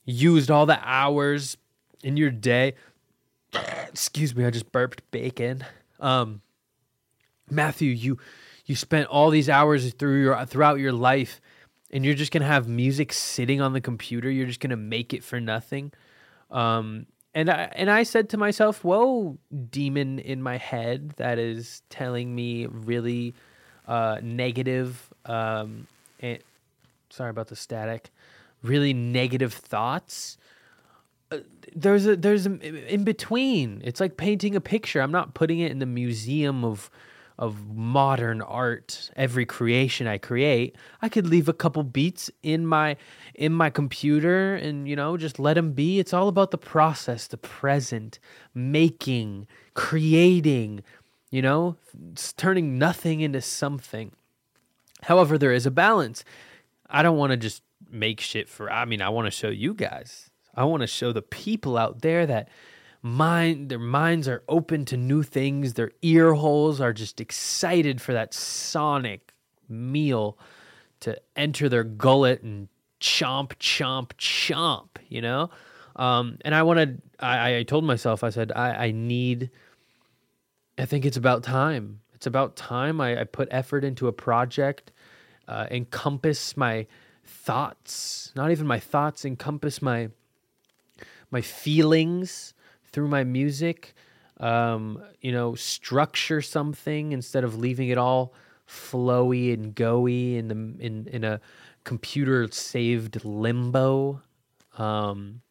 used 0.05 0.49
all 0.49 0.65
the 0.65 0.79
hours 0.81 1.57
in 2.03 2.15
your 2.15 2.31
day. 2.31 2.75
Excuse 3.89 4.35
me, 4.35 4.45
I 4.45 4.51
just 4.51 4.71
burped 4.71 5.09
bacon. 5.11 5.65
Um, 5.99 6.41
Matthew, 7.49 7.91
you 7.91 8.17
you 8.65 8.75
spent 8.75 9.07
all 9.07 9.29
these 9.29 9.49
hours 9.49 9.93
through 9.93 10.21
your 10.21 10.45
throughout 10.45 10.79
your 10.79 10.91
life, 10.91 11.41
and 11.91 12.05
you're 12.05 12.15
just 12.15 12.31
gonna 12.31 12.45
have 12.45 12.67
music 12.67 13.13
sitting 13.13 13.61
on 13.61 13.73
the 13.73 13.81
computer. 13.81 14.29
You're 14.29 14.47
just 14.47 14.59
gonna 14.59 14.75
make 14.77 15.13
it 15.13 15.23
for 15.23 15.39
nothing. 15.39 15.91
Um, 16.51 17.07
and 17.33 17.49
I 17.49 17.71
and 17.73 17.89
I 17.89 18.03
said 18.03 18.29
to 18.29 18.37
myself, 18.37 18.83
"Whoa, 18.83 19.37
demon 19.69 20.19
in 20.19 20.41
my 20.41 20.57
head 20.57 21.11
that 21.17 21.37
is 21.37 21.81
telling 21.89 22.33
me 22.33 22.65
really 22.65 23.35
uh, 23.87 24.19
negative 24.21 25.13
um, 25.25 25.87
and 26.19 26.39
sorry 27.09 27.29
about 27.29 27.47
the 27.47 27.55
static, 27.55 28.09
really 28.63 28.93
negative 28.93 29.53
thoughts." 29.53 30.37
Uh, 31.31 31.39
there's 31.75 32.07
a 32.07 32.15
there's 32.15 32.47
a 32.47 32.93
in 32.93 33.03
between. 33.03 33.81
It's 33.85 33.99
like 33.99 34.17
painting 34.17 34.55
a 34.55 34.61
picture. 34.61 35.01
I'm 35.01 35.11
not 35.11 35.33
putting 35.33 35.59
it 35.59 35.71
in 35.71 35.79
the 35.79 35.85
museum 35.85 36.65
of 36.65 36.89
of 37.39 37.67
modern 37.67 38.41
art 38.41 39.11
every 39.15 39.45
creation 39.45 40.07
i 40.07 40.17
create 40.17 40.75
i 41.01 41.09
could 41.09 41.27
leave 41.27 41.47
a 41.47 41.53
couple 41.53 41.83
beats 41.83 42.31
in 42.41 42.65
my 42.65 42.95
in 43.37 43.53
my 43.53 43.69
computer 43.69 44.55
and 44.55 44.87
you 44.89 44.95
know 44.95 45.15
just 45.15 45.39
let 45.39 45.53
them 45.53 45.71
be. 45.71 45.99
It's 45.99 46.13
all 46.13 46.27
about 46.27 46.51
the 46.51 46.57
process 46.57 47.27
the 47.27 47.37
present 47.37 48.19
making 48.53 49.47
creating 49.75 50.83
you 51.29 51.41
know 51.41 51.77
turning 52.35 52.77
nothing 52.77 53.21
into 53.21 53.41
something. 53.41 54.11
However 55.03 55.37
there 55.37 55.53
is 55.53 55.65
a 55.65 55.71
balance. 55.71 56.25
I 56.89 57.03
don't 57.03 57.17
want 57.17 57.31
to 57.31 57.37
just 57.37 57.61
make 57.89 58.19
shit 58.19 58.49
for 58.49 58.69
i 58.69 58.83
mean 58.83 59.01
i 59.01 59.07
want 59.07 59.27
to 59.27 59.31
show 59.31 59.49
you 59.49 59.73
guys. 59.73 60.29
I 60.55 60.65
want 60.65 60.81
to 60.81 60.87
show 60.87 61.13
the 61.13 61.21
people 61.21 61.77
out 61.77 62.01
there 62.01 62.25
that 62.25 62.49
mind 63.01 63.69
their 63.69 63.79
minds 63.79 64.27
are 64.27 64.43
open 64.47 64.85
to 64.85 64.97
new 64.97 65.23
things. 65.23 65.73
Their 65.73 65.91
ear 66.01 66.33
holes 66.33 66.81
are 66.81 66.93
just 66.93 67.21
excited 67.21 68.01
for 68.01 68.13
that 68.13 68.33
sonic 68.33 69.33
meal 69.69 70.37
to 71.01 71.19
enter 71.35 71.69
their 71.69 71.83
gullet 71.83 72.41
and 72.41 72.69
chomp 72.99 73.53
chomp 73.59 74.13
chomp 74.17 74.87
you 75.09 75.21
know? 75.21 75.49
Um, 75.95 76.37
and 76.45 76.53
i 76.53 76.63
wanted 76.63 77.01
I, 77.19 77.57
I 77.57 77.63
told 77.63 77.83
myself 77.83 78.23
i 78.23 78.29
said 78.29 78.51
I, 78.55 78.85
I 78.87 78.91
need 78.91 79.49
i 80.77 80.85
think 80.85 81.05
it's 81.05 81.17
about 81.17 81.43
time. 81.43 82.01
It's 82.13 82.27
about 82.27 82.55
time 82.55 83.01
i, 83.01 83.21
I 83.21 83.23
put 83.23 83.47
effort 83.51 83.83
into 83.83 84.07
a 84.07 84.13
project 84.13 84.91
uh, 85.47 85.65
encompass 85.71 86.57
my 86.57 86.87
thoughts. 87.23 88.31
Not 88.35 88.51
even 88.51 88.67
my 88.67 88.79
thoughts 88.79 89.25
encompass 89.25 89.81
my 89.81 90.09
my 91.29 91.41
feelings 91.41 92.53
through 92.97 93.07
my 93.07 93.23
music 93.23 93.93
um, 94.39 94.99
you 95.21 95.31
know 95.31 95.53
structure 95.53 96.41
something 96.41 97.11
instead 97.11 97.43
of 97.43 97.59
leaving 97.59 97.89
it 97.89 97.97
all 97.99 98.33
flowy 98.67 99.53
and 99.53 99.75
goey 99.75 100.35
in 100.35 100.47
the 100.47 100.83
in 100.83 101.07
in 101.11 101.23
a 101.23 101.39
computer 101.83 102.47
saved 102.51 103.23
limbo 103.23 104.19
um, 104.79 105.41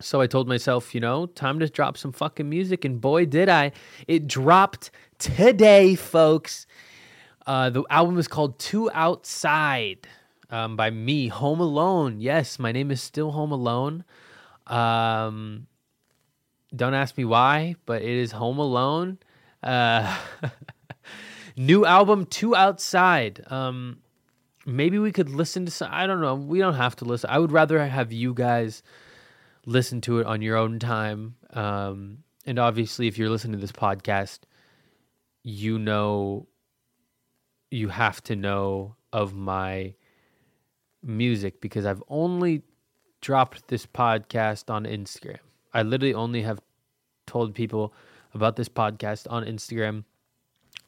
so 0.00 0.20
I 0.20 0.26
told 0.26 0.48
myself, 0.48 0.94
you 0.94 1.00
know, 1.00 1.26
time 1.26 1.60
to 1.60 1.68
drop 1.68 1.96
some 1.96 2.12
fucking 2.12 2.48
music, 2.48 2.84
and 2.84 3.00
boy, 3.00 3.24
did 3.24 3.48
I! 3.48 3.72
It 4.08 4.26
dropped 4.26 4.90
today, 5.18 5.94
folks. 5.94 6.66
Uh, 7.46 7.70
the 7.70 7.84
album 7.88 8.18
is 8.18 8.28
called 8.28 8.58
Two 8.58 8.90
Outside. 8.92 10.06
um, 10.50 10.76
by 10.76 10.90
me, 10.90 11.28
Home 11.28 11.60
Alone. 11.60 12.20
Yes, 12.20 12.58
my 12.58 12.72
name 12.72 12.90
is 12.90 13.00
still 13.00 13.30
Home 13.30 13.52
Alone. 13.52 14.04
Um, 14.66 15.66
don't 16.74 16.94
ask 16.94 17.16
me 17.16 17.24
why, 17.24 17.76
but 17.86 18.02
it 18.02 18.08
is 18.08 18.32
Home 18.32 18.58
Alone. 18.58 19.18
Uh, 19.62 20.18
new 21.56 21.84
album, 21.84 22.26
Two 22.26 22.56
Outside. 22.56 23.44
Um, 23.48 23.98
maybe 24.66 24.98
we 24.98 25.12
could 25.12 25.28
listen 25.28 25.66
to 25.66 25.70
some. 25.70 25.88
I 25.92 26.06
don't 26.06 26.20
know. 26.20 26.34
We 26.34 26.58
don't 26.58 26.74
have 26.74 26.96
to 26.96 27.04
listen. 27.04 27.30
I 27.30 27.38
would 27.38 27.52
rather 27.52 27.84
have 27.84 28.12
you 28.12 28.34
guys 28.34 28.82
listen 29.66 30.00
to 30.02 30.18
it 30.18 30.26
on 30.26 30.42
your 30.42 30.56
own 30.56 30.78
time. 30.78 31.36
Um, 31.52 32.18
and 32.46 32.58
obviously, 32.58 33.06
if 33.06 33.18
you're 33.18 33.30
listening 33.30 33.52
to 33.52 33.58
this 33.58 33.72
podcast, 33.72 34.40
you 35.42 35.78
know, 35.78 36.48
you 37.70 37.88
have 37.88 38.22
to 38.24 38.36
know 38.36 38.96
of 39.12 39.34
my 39.34 39.94
music 41.02 41.60
because 41.60 41.84
I've 41.84 42.02
only 42.08 42.62
dropped 43.20 43.68
this 43.68 43.86
podcast 43.86 44.70
on 44.70 44.84
Instagram. 44.84 45.38
I 45.74 45.82
literally 45.82 46.14
only 46.14 46.42
have 46.42 46.60
told 47.26 47.54
people 47.54 47.94
about 48.34 48.56
this 48.56 48.68
podcast 48.68 49.26
on 49.30 49.44
Instagram 49.44 50.04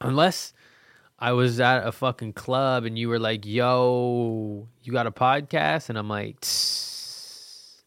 unless 0.01 0.53
I 1.19 1.33
was 1.33 1.61
at 1.61 1.87
a 1.87 1.93
fucking 1.93 2.33
club 2.33 2.85
and 2.85 2.99
you 2.99 3.09
were 3.09 3.19
like, 3.19 3.47
"Yo, 3.47 4.69
you 4.83 4.93
got 4.93 5.07
a 5.07 5.13
podcast?" 5.13 5.89
and 5.89 5.99
I'm 5.99 6.09
like, 6.09 6.41
"Tss. 6.41 7.85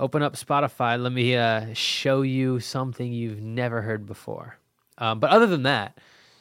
"Open 0.00 0.22
up 0.22 0.34
Spotify. 0.36 1.00
Let 1.00 1.12
me 1.12 1.36
uh, 1.36 1.72
show 1.72 2.22
you 2.22 2.60
something 2.60 3.12
you've 3.12 3.40
never 3.40 3.82
heard 3.82 4.06
before." 4.06 4.58
Um, 4.98 5.20
but 5.20 5.30
other 5.30 5.46
than 5.46 5.62
that, 5.62 5.98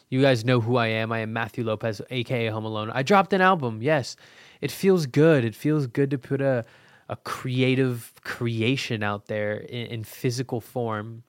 you 0.10 0.22
guys 0.22 0.44
know 0.46 0.60
who 0.60 0.76
I 0.76 0.88
am. 0.88 1.12
I 1.12 1.20
am 1.20 1.34
Matthew 1.34 1.64
Lopez, 1.64 2.02
aka 2.10 2.48
Home 2.48 2.66
Alone. 2.66 2.92
I 2.94 3.04
dropped 3.04 3.34
an 3.34 3.42
album. 3.42 3.82
Yes, 3.82 4.16
it 4.62 4.72
feels 4.72 5.06
good. 5.06 5.46
It 5.46 5.56
feels 5.56 5.88
good 5.88 6.12
to 6.12 6.18
put 6.18 6.42
a 6.42 6.66
a 7.14 7.16
creative 7.18 8.12
creation 8.24 9.04
out 9.04 9.28
there 9.28 9.58
in, 9.58 9.86
in 9.86 10.04
physical 10.04 10.60
form. 10.60 11.22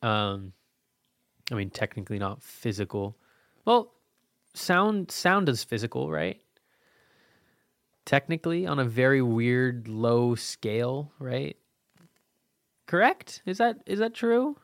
Um, 0.00 0.54
I 1.52 1.54
mean, 1.56 1.68
technically 1.68 2.18
not 2.18 2.42
physical. 2.42 3.18
Well, 3.66 3.92
sound 4.54 5.10
sound 5.10 5.50
is 5.50 5.62
physical, 5.62 6.10
right? 6.10 6.40
Technically, 8.06 8.66
on 8.66 8.78
a 8.78 8.84
very 8.84 9.20
weird 9.20 9.88
low 9.88 10.36
scale, 10.36 11.12
right? 11.18 11.56
Correct? 12.86 13.42
Is 13.44 13.58
that 13.58 13.82
is 13.84 13.98
that 13.98 14.14
true? 14.14 14.56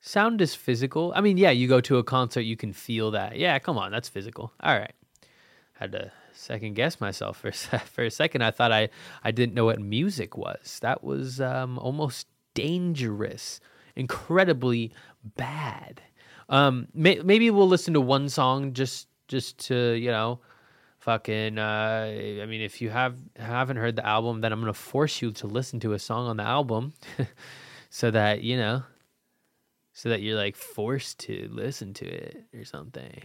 Sound 0.00 0.40
is 0.40 0.56
physical. 0.56 1.12
I 1.14 1.20
mean, 1.20 1.36
yeah, 1.36 1.50
you 1.50 1.68
go 1.68 1.80
to 1.82 1.98
a 1.98 2.02
concert, 2.02 2.40
you 2.40 2.56
can 2.56 2.72
feel 2.72 3.12
that. 3.12 3.36
Yeah, 3.36 3.56
come 3.60 3.78
on, 3.78 3.92
that's 3.92 4.08
physical. 4.08 4.52
All 4.60 4.76
right. 4.76 4.94
Had 5.74 5.92
to 5.92 6.10
second 6.32 6.74
guess 6.74 7.00
myself 7.00 7.38
for 7.38 7.52
for 7.52 8.04
a 8.04 8.10
second. 8.10 8.42
I 8.42 8.50
thought 8.50 8.72
I 8.72 8.88
I 9.22 9.30
didn't 9.30 9.54
know 9.54 9.66
what 9.66 9.80
music 9.80 10.36
was. 10.36 10.78
That 10.80 11.02
was 11.02 11.40
um, 11.40 11.78
almost 11.78 12.26
dangerous, 12.54 13.60
incredibly 13.96 14.92
bad. 15.24 16.02
Um, 16.48 16.88
may, 16.92 17.20
maybe 17.24 17.50
we'll 17.50 17.68
listen 17.68 17.94
to 17.94 18.00
one 18.00 18.28
song 18.28 18.72
just 18.72 19.08
just 19.28 19.58
to 19.66 19.92
you 19.94 20.10
know, 20.10 20.40
fucking. 20.98 21.58
Uh, 21.58 22.40
I 22.42 22.46
mean, 22.46 22.60
if 22.60 22.80
you 22.80 22.90
have 22.90 23.16
haven't 23.36 23.76
heard 23.76 23.96
the 23.96 24.06
album, 24.06 24.40
then 24.40 24.52
I'm 24.52 24.60
gonna 24.60 24.72
force 24.72 25.22
you 25.22 25.32
to 25.32 25.46
listen 25.46 25.80
to 25.80 25.92
a 25.92 25.98
song 25.98 26.28
on 26.28 26.36
the 26.36 26.44
album, 26.44 26.94
so 27.90 28.10
that 28.10 28.42
you 28.42 28.56
know, 28.56 28.82
so 29.92 30.08
that 30.08 30.22
you're 30.22 30.36
like 30.36 30.56
forced 30.56 31.18
to 31.20 31.48
listen 31.50 31.94
to 31.94 32.06
it 32.06 32.44
or 32.54 32.64
something. 32.64 33.22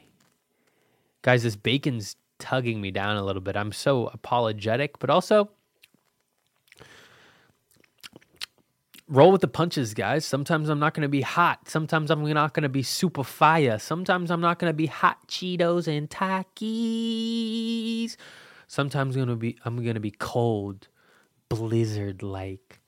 Guys, 1.22 1.44
this 1.44 1.56
bacon's 1.56 2.16
tugging 2.40 2.82
me 2.82 2.92
down 2.92 3.18
a 3.18 3.24
little 3.24 3.42
bit. 3.42 3.58
I'm 3.58 3.72
so 3.72 4.08
apologetic, 4.08 5.00
but 5.00 5.10
also 5.10 5.50
roll 9.08 9.32
with 9.32 9.42
the 9.42 9.48
punches, 9.48 9.94
guys. 9.94 10.26
Sometimes 10.26 10.70
I'm 10.70 10.80
not 10.80 10.94
going 10.94 11.04
to 11.04 11.10
be 11.10 11.22
hot. 11.22 11.70
Sometimes 11.70 12.12
I'm 12.12 12.28
not 12.30 12.54
going 12.54 12.64
to 12.64 12.70
be 12.70 12.84
super 12.84 13.24
fire. 13.24 13.80
Sometimes 13.80 14.30
I'm 14.30 14.42
not 14.42 14.60
going 14.60 14.70
to 14.70 14.76
be 14.76 14.88
hot 14.88 15.28
Cheetos 15.28 15.88
and 15.88 16.10
Takis. 16.10 18.18
Sometimes 18.68 19.16
I'm 19.16 19.26
going 19.26 19.30
to 19.30 19.36
be 19.36 19.58
I'm 19.64 19.82
going 19.82 19.96
to 19.96 20.02
be 20.02 20.12
cold, 20.12 20.90
blizzard 21.50 22.22
like, 22.22 22.82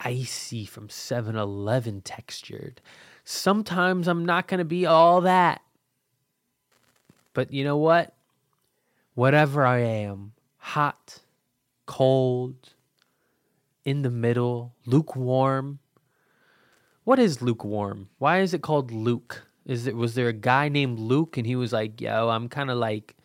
icy 0.00 0.66
from 0.66 0.88
7-Eleven 0.88 2.02
textured. 2.02 2.82
Sometimes 3.24 4.08
I'm 4.08 4.26
not 4.26 4.46
going 4.46 4.58
to 4.58 4.64
be 4.64 4.86
all 4.86 5.22
that. 5.22 5.62
But 7.32 7.52
you 7.52 7.64
know 7.64 7.76
what? 7.76 8.14
Whatever 9.16 9.64
I 9.64 9.78
am, 9.78 10.34
hot, 10.58 11.20
cold, 11.86 12.74
in 13.82 14.02
the 14.02 14.10
middle, 14.10 14.74
lukewarm. 14.84 15.78
What 17.04 17.18
is 17.18 17.40
lukewarm? 17.40 18.10
Why 18.18 18.40
is 18.40 18.52
it 18.52 18.60
called 18.60 18.90
Luke? 18.90 19.46
Is 19.64 19.86
it 19.86 19.96
was 19.96 20.16
there 20.16 20.28
a 20.28 20.34
guy 20.34 20.68
named 20.68 20.98
Luke 20.98 21.38
and 21.38 21.46
he 21.46 21.56
was 21.56 21.72
like, 21.72 21.98
"Yo, 21.98 22.28
I'm 22.28 22.50
kind 22.50 22.70
of 22.70 22.76
like 22.76 23.16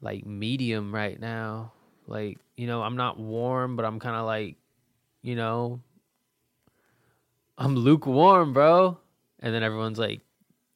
like 0.00 0.24
medium 0.24 0.94
right 0.94 1.18
now. 1.18 1.72
Like, 2.06 2.38
you 2.56 2.68
know, 2.68 2.80
I'm 2.82 2.96
not 2.96 3.18
warm, 3.18 3.74
but 3.74 3.84
I'm 3.84 3.98
kind 3.98 4.14
of 4.14 4.26
like, 4.26 4.58
you 5.22 5.34
know, 5.34 5.80
I'm 7.58 7.74
lukewarm, 7.74 8.52
bro." 8.52 8.96
And 9.40 9.52
then 9.52 9.64
everyone's 9.64 9.98
like, 9.98 10.20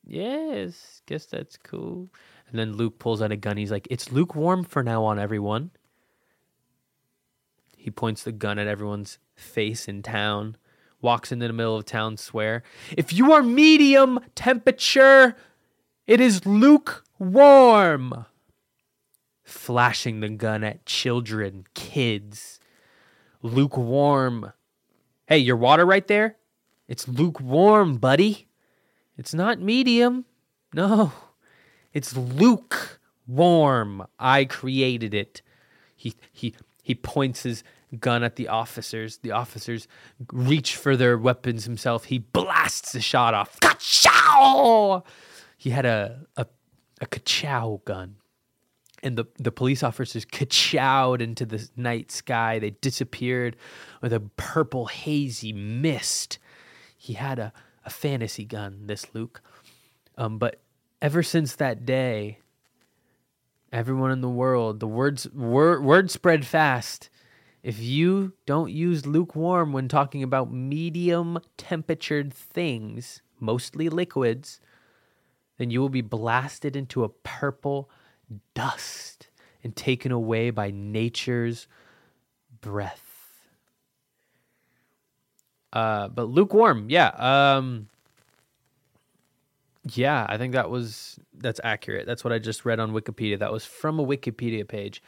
"Yes, 0.04 1.02
guess 1.06 1.26
that's 1.26 1.56
cool." 1.56 2.10
And 2.52 2.60
then 2.60 2.76
Luke 2.76 2.98
pulls 2.98 3.22
out 3.22 3.32
a 3.32 3.36
gun. 3.36 3.56
He's 3.56 3.70
like, 3.70 3.88
"It's 3.90 4.12
lukewarm 4.12 4.62
for 4.62 4.82
now 4.82 5.04
on, 5.04 5.18
everyone." 5.18 5.70
He 7.76 7.90
points 7.90 8.22
the 8.22 8.30
gun 8.30 8.58
at 8.58 8.68
everyone's 8.68 9.18
face 9.34 9.88
in 9.88 10.02
town, 10.02 10.56
walks 11.00 11.32
into 11.32 11.48
the 11.48 11.52
middle 11.52 11.76
of 11.76 11.84
town, 11.84 12.16
swear, 12.16 12.62
If 12.96 13.12
you 13.12 13.32
are 13.32 13.42
medium 13.42 14.20
temperature, 14.34 15.34
it 16.06 16.20
is 16.20 16.46
lukewarm. 16.46 18.26
Flashing 19.42 20.20
the 20.20 20.28
gun 20.28 20.62
at 20.62 20.86
children, 20.86 21.66
kids. 21.74 22.60
Lukewarm. 23.42 24.52
Hey, 25.26 25.38
your 25.38 25.56
water 25.56 25.84
right 25.84 26.06
there? 26.06 26.36
It's 26.86 27.08
lukewarm, 27.08 27.96
buddy. 27.96 28.46
It's 29.16 29.34
not 29.34 29.58
medium. 29.58 30.26
No, 30.72 31.12
it's 31.92 32.16
lukewarm. 32.16 34.06
I 34.18 34.44
created 34.44 35.14
it. 35.14 35.42
He, 35.94 36.14
he, 36.32 36.54
he 36.82 36.94
points 36.94 37.42
his 37.42 37.62
gun 38.00 38.22
at 38.22 38.36
the 38.36 38.48
officers. 38.48 39.18
The 39.18 39.32
officers 39.32 39.86
reach 40.32 40.76
for 40.76 40.96
their 40.96 41.18
weapons 41.18 41.64
himself. 41.66 42.04
He 42.04 42.18
blasts 42.18 42.92
the 42.92 43.02
shot 43.02 43.34
off. 43.34 43.60
Ka-chow! 43.60 45.04
He 45.58 45.70
had 45.70 45.84
a 45.84 46.26
a, 46.36 46.46
a 47.02 47.06
ka-chow 47.06 47.82
gun. 47.84 48.16
And 49.02 49.18
the, 49.18 49.26
the 49.36 49.52
police 49.52 49.82
officers 49.82 50.24
ka-chowed 50.24 51.20
into 51.20 51.44
the 51.44 51.68
night 51.76 52.10
sky. 52.10 52.58
They 52.58 52.70
disappeared 52.70 53.56
with 54.00 54.12
a 54.14 54.20
purple 54.20 54.86
hazy 54.86 55.52
mist. 55.52 56.38
He 56.96 57.12
had 57.12 57.38
a, 57.38 57.52
a 57.84 57.90
fantasy 57.90 58.46
gun, 58.46 58.86
this 58.86 59.12
Luke. 59.12 59.42
Um, 60.16 60.38
but 60.38 60.61
ever 61.02 61.22
since 61.22 61.56
that 61.56 61.84
day, 61.84 62.38
everyone 63.72 64.12
in 64.12 64.20
the 64.20 64.28
world, 64.28 64.78
the 64.78 64.86
words 64.86 65.28
word, 65.32 65.84
word 65.84 66.10
spread 66.10 66.46
fast. 66.46 67.10
If 67.64 67.80
you 67.80 68.32
don't 68.46 68.72
use 68.72 69.04
lukewarm 69.04 69.72
when 69.72 69.88
talking 69.88 70.22
about 70.22 70.52
medium 70.52 71.38
temperatured 71.56 72.32
things, 72.32 73.20
mostly 73.40 73.88
liquids, 73.88 74.60
then 75.58 75.70
you 75.70 75.80
will 75.80 75.88
be 75.88 76.00
blasted 76.00 76.76
into 76.76 77.02
a 77.04 77.08
purple 77.08 77.90
dust 78.54 79.28
and 79.62 79.74
taken 79.74 80.12
away 80.12 80.50
by 80.50 80.70
nature's 80.70 81.66
breath. 82.60 83.08
Uh, 85.72 86.08
but 86.08 86.28
lukewarm, 86.28 86.86
yeah. 86.90 87.08
Um, 87.08 87.88
yeah, 89.84 90.26
I 90.28 90.38
think 90.38 90.52
that 90.52 90.70
was 90.70 91.18
that's 91.34 91.60
accurate. 91.64 92.06
That's 92.06 92.24
what 92.24 92.32
I 92.32 92.38
just 92.38 92.64
read 92.64 92.80
on 92.80 92.92
Wikipedia. 92.92 93.38
That 93.38 93.52
was 93.52 93.64
from 93.64 93.98
a 93.98 94.04
Wikipedia 94.06 94.66
page. 94.66 95.02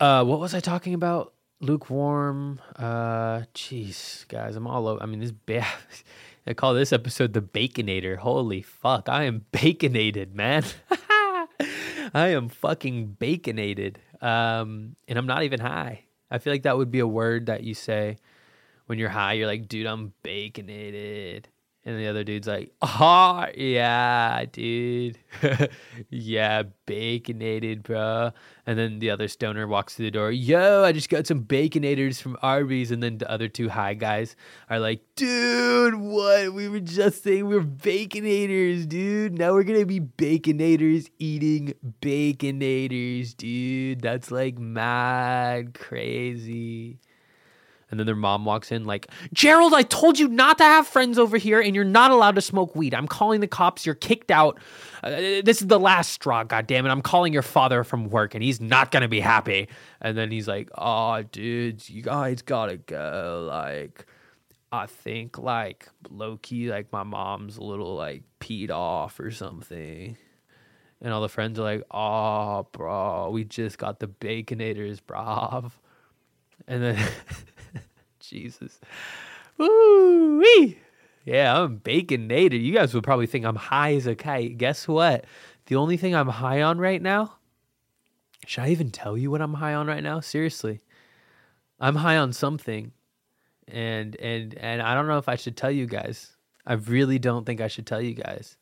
Uh, 0.00 0.24
what 0.24 0.40
was 0.40 0.54
I 0.54 0.60
talking 0.60 0.94
about? 0.94 1.32
Lukewarm. 1.60 2.60
Uh, 2.76 3.42
jeez, 3.54 4.26
guys, 4.28 4.56
I'm 4.56 4.66
all 4.66 4.88
over. 4.88 5.02
I 5.02 5.06
mean, 5.06 5.20
this. 5.20 5.32
Ba- 5.32 5.66
I 6.46 6.54
call 6.54 6.74
this 6.74 6.92
episode 6.92 7.34
the 7.34 7.40
Baconator. 7.42 8.16
Holy 8.16 8.62
fuck, 8.62 9.08
I 9.08 9.24
am 9.24 9.44
baconated, 9.52 10.34
man. 10.34 10.64
I 12.14 12.28
am 12.28 12.48
fucking 12.48 13.16
baconated. 13.20 13.96
Um, 14.20 14.96
and 15.06 15.18
I'm 15.18 15.26
not 15.26 15.44
even 15.44 15.60
high. 15.60 16.04
I 16.32 16.38
feel 16.38 16.52
like 16.52 16.64
that 16.64 16.76
would 16.76 16.90
be 16.90 16.98
a 16.98 17.06
word 17.06 17.46
that 17.46 17.62
you 17.62 17.74
say 17.74 18.18
when 18.86 18.98
you're 18.98 19.08
high. 19.08 19.34
You're 19.34 19.46
like, 19.46 19.68
dude, 19.68 19.86
I'm 19.86 20.12
baconated. 20.24 21.44
And 21.84 21.98
the 21.98 22.06
other 22.06 22.22
dude's 22.22 22.46
like, 22.46 22.72
oh, 22.80 23.46
yeah, 23.56 24.44
dude. 24.44 25.18
yeah, 26.10 26.62
baconated, 26.86 27.82
bro. 27.82 28.30
And 28.64 28.78
then 28.78 29.00
the 29.00 29.10
other 29.10 29.26
stoner 29.26 29.66
walks 29.66 29.96
through 29.96 30.06
the 30.06 30.10
door. 30.12 30.30
Yo, 30.30 30.84
I 30.84 30.92
just 30.92 31.08
got 31.08 31.26
some 31.26 31.42
baconators 31.42 32.22
from 32.22 32.36
Arby's. 32.40 32.92
And 32.92 33.02
then 33.02 33.18
the 33.18 33.28
other 33.28 33.48
two 33.48 33.68
high 33.68 33.94
guys 33.94 34.36
are 34.70 34.78
like, 34.78 35.00
dude, 35.16 35.96
what? 35.96 36.52
We 36.52 36.68
were 36.68 36.78
just 36.78 37.24
saying 37.24 37.48
we 37.48 37.56
are 37.56 37.62
baconators, 37.62 38.88
dude. 38.88 39.36
Now 39.36 39.52
we're 39.52 39.64
going 39.64 39.80
to 39.80 39.86
be 39.86 39.98
baconators 39.98 41.10
eating 41.18 41.74
baconators, 42.00 43.36
dude. 43.36 44.02
That's 44.02 44.30
like 44.30 44.56
mad 44.56 45.74
crazy. 45.74 47.00
And 47.92 48.00
then 48.00 48.06
their 48.06 48.16
mom 48.16 48.46
walks 48.46 48.72
in, 48.72 48.86
like, 48.86 49.08
Gerald, 49.34 49.74
I 49.74 49.82
told 49.82 50.18
you 50.18 50.26
not 50.26 50.56
to 50.58 50.64
have 50.64 50.86
friends 50.86 51.18
over 51.18 51.36
here, 51.36 51.60
and 51.60 51.74
you're 51.74 51.84
not 51.84 52.10
allowed 52.10 52.36
to 52.36 52.40
smoke 52.40 52.74
weed. 52.74 52.94
I'm 52.94 53.06
calling 53.06 53.40
the 53.40 53.46
cops. 53.46 53.84
You're 53.84 53.94
kicked 53.94 54.30
out. 54.30 54.58
Uh, 55.02 55.10
this 55.44 55.60
is 55.60 55.68
the 55.68 55.78
last 55.78 56.10
straw. 56.10 56.42
God 56.42 56.66
damn 56.66 56.86
it! 56.86 56.88
I'm 56.88 57.02
calling 57.02 57.34
your 57.34 57.42
father 57.42 57.84
from 57.84 58.08
work, 58.08 58.34
and 58.34 58.42
he's 58.42 58.62
not 58.62 58.92
gonna 58.92 59.08
be 59.08 59.20
happy. 59.20 59.68
And 60.00 60.16
then 60.16 60.30
he's 60.30 60.48
like, 60.48 60.70
"Oh, 60.78 61.22
dudes, 61.22 61.90
you 61.90 62.00
guys 62.00 62.40
gotta 62.40 62.78
go. 62.78 63.46
Like, 63.46 64.06
I 64.72 64.86
think 64.86 65.36
like 65.36 65.86
low 66.08 66.38
key, 66.38 66.70
like 66.70 66.90
my 66.92 67.02
mom's 67.02 67.58
a 67.58 67.62
little 67.62 67.94
like 67.94 68.22
peed 68.40 68.70
off 68.70 69.20
or 69.20 69.30
something." 69.30 70.16
And 71.02 71.12
all 71.12 71.20
the 71.20 71.28
friends 71.28 71.58
are 71.58 71.62
like, 71.62 71.82
"Oh, 71.90 72.66
bro, 72.72 73.28
we 73.30 73.44
just 73.44 73.76
got 73.76 74.00
the 74.00 74.08
baconators, 74.08 75.00
bro." 75.06 75.70
And 76.66 76.82
then. 76.82 77.08
Jesus. 78.22 78.80
Woo 79.58 80.38
wee. 80.38 80.78
Yeah, 81.24 81.60
I'm 81.60 81.78
baconated. 81.78 82.62
You 82.62 82.72
guys 82.72 82.94
would 82.94 83.04
probably 83.04 83.26
think 83.26 83.44
I'm 83.44 83.56
high 83.56 83.94
as 83.94 84.06
a 84.06 84.14
kite. 84.14 84.58
Guess 84.58 84.88
what? 84.88 85.24
The 85.66 85.76
only 85.76 85.96
thing 85.96 86.14
I'm 86.14 86.28
high 86.28 86.62
on 86.62 86.78
right 86.78 87.00
now. 87.00 87.36
Should 88.46 88.64
I 88.64 88.70
even 88.70 88.90
tell 88.90 89.16
you 89.16 89.30
what 89.30 89.40
I'm 89.40 89.54
high 89.54 89.74
on 89.74 89.86
right 89.86 90.02
now? 90.02 90.20
Seriously. 90.20 90.80
I'm 91.78 91.96
high 91.96 92.16
on 92.16 92.32
something. 92.32 92.92
And 93.68 94.16
and 94.16 94.54
and 94.54 94.82
I 94.82 94.94
don't 94.94 95.06
know 95.06 95.18
if 95.18 95.28
I 95.28 95.36
should 95.36 95.56
tell 95.56 95.70
you 95.70 95.86
guys. 95.86 96.36
I 96.66 96.74
really 96.74 97.18
don't 97.18 97.46
think 97.46 97.60
I 97.60 97.68
should 97.68 97.86
tell 97.86 98.00
you 98.00 98.14
guys. 98.14 98.56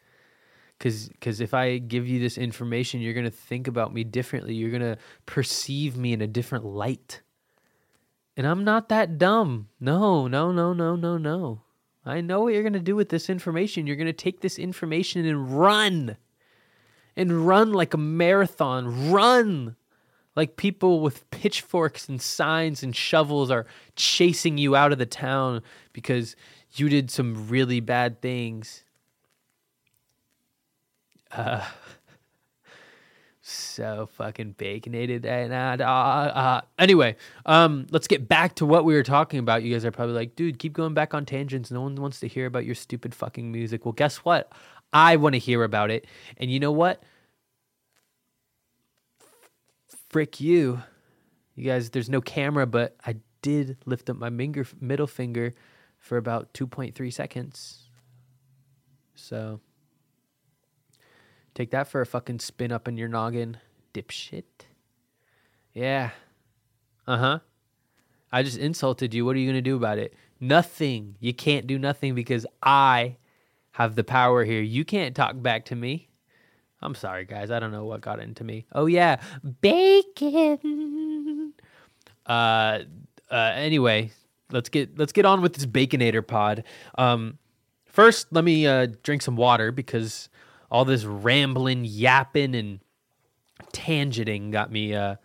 Cuz 0.79 1.11
cuz 1.21 1.40
if 1.40 1.55
I 1.55 1.79
give 1.79 2.07
you 2.07 2.21
this 2.21 2.37
information, 2.37 3.00
you're 3.00 3.14
to 3.25 3.31
think 3.31 3.69
about 3.69 3.95
me 3.95 4.05
differently. 4.05 4.55
You're 4.55 4.71
to 4.83 4.99
perceive 5.25 5.97
me 5.97 6.12
in 6.12 6.21
a 6.21 6.26
different 6.26 6.67
light. 6.67 7.23
And 8.37 8.47
I'm 8.47 8.65
not 8.65 8.89
that 8.89 9.19
dumb. 9.19 9.69
No, 9.81 10.27
no, 10.27 10.53
no, 10.53 10.73
no, 10.73 10.97
no, 10.97 11.19
no. 11.19 11.63
I 12.05 12.21
know 12.21 12.43
what 12.43 12.55
you're 12.55 12.63
going 12.63 12.73
to 12.73 12.81
do 12.81 12.97
with 12.97 13.11
this 13.11 13.29
information. 13.29 13.87
You're 13.87 13.97
going 13.97 14.07
to 14.07 14.13
take 14.13 14.41
this 14.41 14.59
information 14.59 15.25
and 15.27 15.59
run. 15.59 16.17
And 17.17 17.47
run 17.47 17.73
like 17.73 17.93
a 17.93 17.99
marathon. 17.99 19.11
Run 19.11 19.77
like 20.37 20.57
people 20.57 21.01
with 21.01 21.29
pitchforks 21.31 22.09
and 22.09 22.23
signs 22.23 22.83
and 22.83 22.95
shovels 22.95 23.51
are 23.51 23.67
chasing 23.97 24.59
you 24.59 24.77
out 24.77 24.93
of 24.93 24.99
the 24.99 25.07
town 25.07 25.63
because 25.93 26.37
you 26.73 26.89
did 26.89 27.11
some 27.11 27.49
really 27.49 27.81
bad 27.81 28.23
things. 28.23 28.85
Uh, 31.33 31.65
so 33.50 34.09
fucking 34.12 34.54
baconated 34.59 35.25
and 35.25 35.52
uh, 35.52 35.85
uh, 35.85 36.61
anyway 36.78 37.16
um 37.47 37.87
let's 37.90 38.07
get 38.07 38.28
back 38.28 38.54
to 38.54 38.64
what 38.64 38.85
we 38.85 38.95
were 38.95 39.02
talking 39.02 39.38
about. 39.38 39.62
You 39.62 39.73
guys 39.73 39.85
are 39.85 39.90
probably 39.90 40.14
like 40.14 40.37
dude 40.37 40.59
keep 40.59 40.73
going 40.73 40.95
back 40.95 41.14
on 41.14 41.26
tangents. 41.26 41.71
No 41.71 41.83
one 41.83 41.95
wants 41.97 42.21
to 42.21 42.28
hear 42.28 42.47
about 42.47 42.64
your 42.64 42.75
stupid 42.75 43.14
fucking 43.14 43.50
music. 43.50 43.85
Well 43.85 43.92
guess 43.92 44.19
what? 44.19 44.52
I 44.92 45.16
want 45.16 45.35
to 45.35 45.38
hear 45.38 45.64
about 45.64 45.90
it. 45.90 46.07
And 46.37 46.50
you 46.50 46.61
know 46.61 46.73
what? 46.73 47.02
Frick 50.09 50.40
you. 50.40 50.83
You 51.54 51.64
guys 51.64 51.90
there's 51.90 52.09
no 52.09 52.21
camera 52.21 52.66
but 52.66 52.97
i 53.04 53.16
did 53.42 53.78
lift 53.87 54.11
up 54.11 54.16
my 54.16 54.30
minger, 54.30 54.67
middle 54.80 55.06
finger 55.06 55.52
for 55.99 56.17
about 56.17 56.52
2.3 56.54 57.13
seconds. 57.13 57.89
So 59.15 59.60
Take 61.54 61.71
that 61.71 61.89
for 61.89 62.00
a 62.00 62.06
fucking 62.06 62.39
spin 62.41 62.73
up 62.73 62.89
in 62.89 62.97
your 62.97 63.08
noggin, 63.08 63.58
dipshit. 63.93 64.45
Yeah. 65.73 66.10
Uh 67.06 67.17
huh. 67.19 67.39
I 68.32 68.43
just 68.43 68.58
insulted 68.58 69.13
you. 69.13 69.25
What 69.25 69.36
are 69.36 69.39
you 69.39 69.47
going 69.47 69.56
to 69.56 69.63
do 69.63 69.76
about 69.76 69.99
it? 69.99 70.15
Nothing. 70.39 71.17
You 71.19 71.34
can't 71.34 71.67
do 71.67 71.78
nothing 71.78 72.15
because 72.15 72.47
I 72.63 73.17
have 73.73 73.97
the 73.97 74.04
power 74.04 74.45
here. 74.45 74.63
You 74.63 74.84
can't 74.84 75.15
talk 75.15 75.41
back 75.43 75.65
to 75.67 75.76
me. 75.76 76.08
I'm 76.82 76.95
sorry, 76.95 77.25
guys. 77.25 77.50
I 77.50 77.58
don't 77.58 77.73
know 77.73 77.84
what 77.84 78.00
got 78.00 78.21
into 78.21 78.45
me. 78.45 78.67
Oh, 78.73 78.86
yeah. 78.86 79.21
Bacon. 79.60 81.52
Uh, 82.26 82.80
uh, 83.30 83.52
anyway, 83.54 84.10
let's 84.52 84.69
get 84.69 84.97
let's 84.99 85.13
get 85.13 85.25
on 85.25 85.43
with 85.43 85.54
this 85.54 85.67
baconator 85.67 86.26
pod. 86.26 86.65
Um, 86.97 87.39
first, 87.86 88.28
let 88.30 88.45
me 88.45 88.67
uh, 88.67 88.86
drink 89.02 89.23
some 89.23 89.36
water 89.36 89.73
because 89.73 90.28
all 90.71 90.85
this 90.85 91.04
rambling, 91.04 91.85
yapping, 91.85 92.54
and 92.54 92.80
tangenting 93.73 94.50
got 94.50 94.71
me 94.71 94.95
uh, 94.95 95.17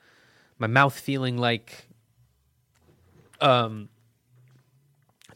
my 0.60 0.68
mouth 0.68 0.98
feeling 0.98 1.38
like 1.38 1.88
um 3.42 3.90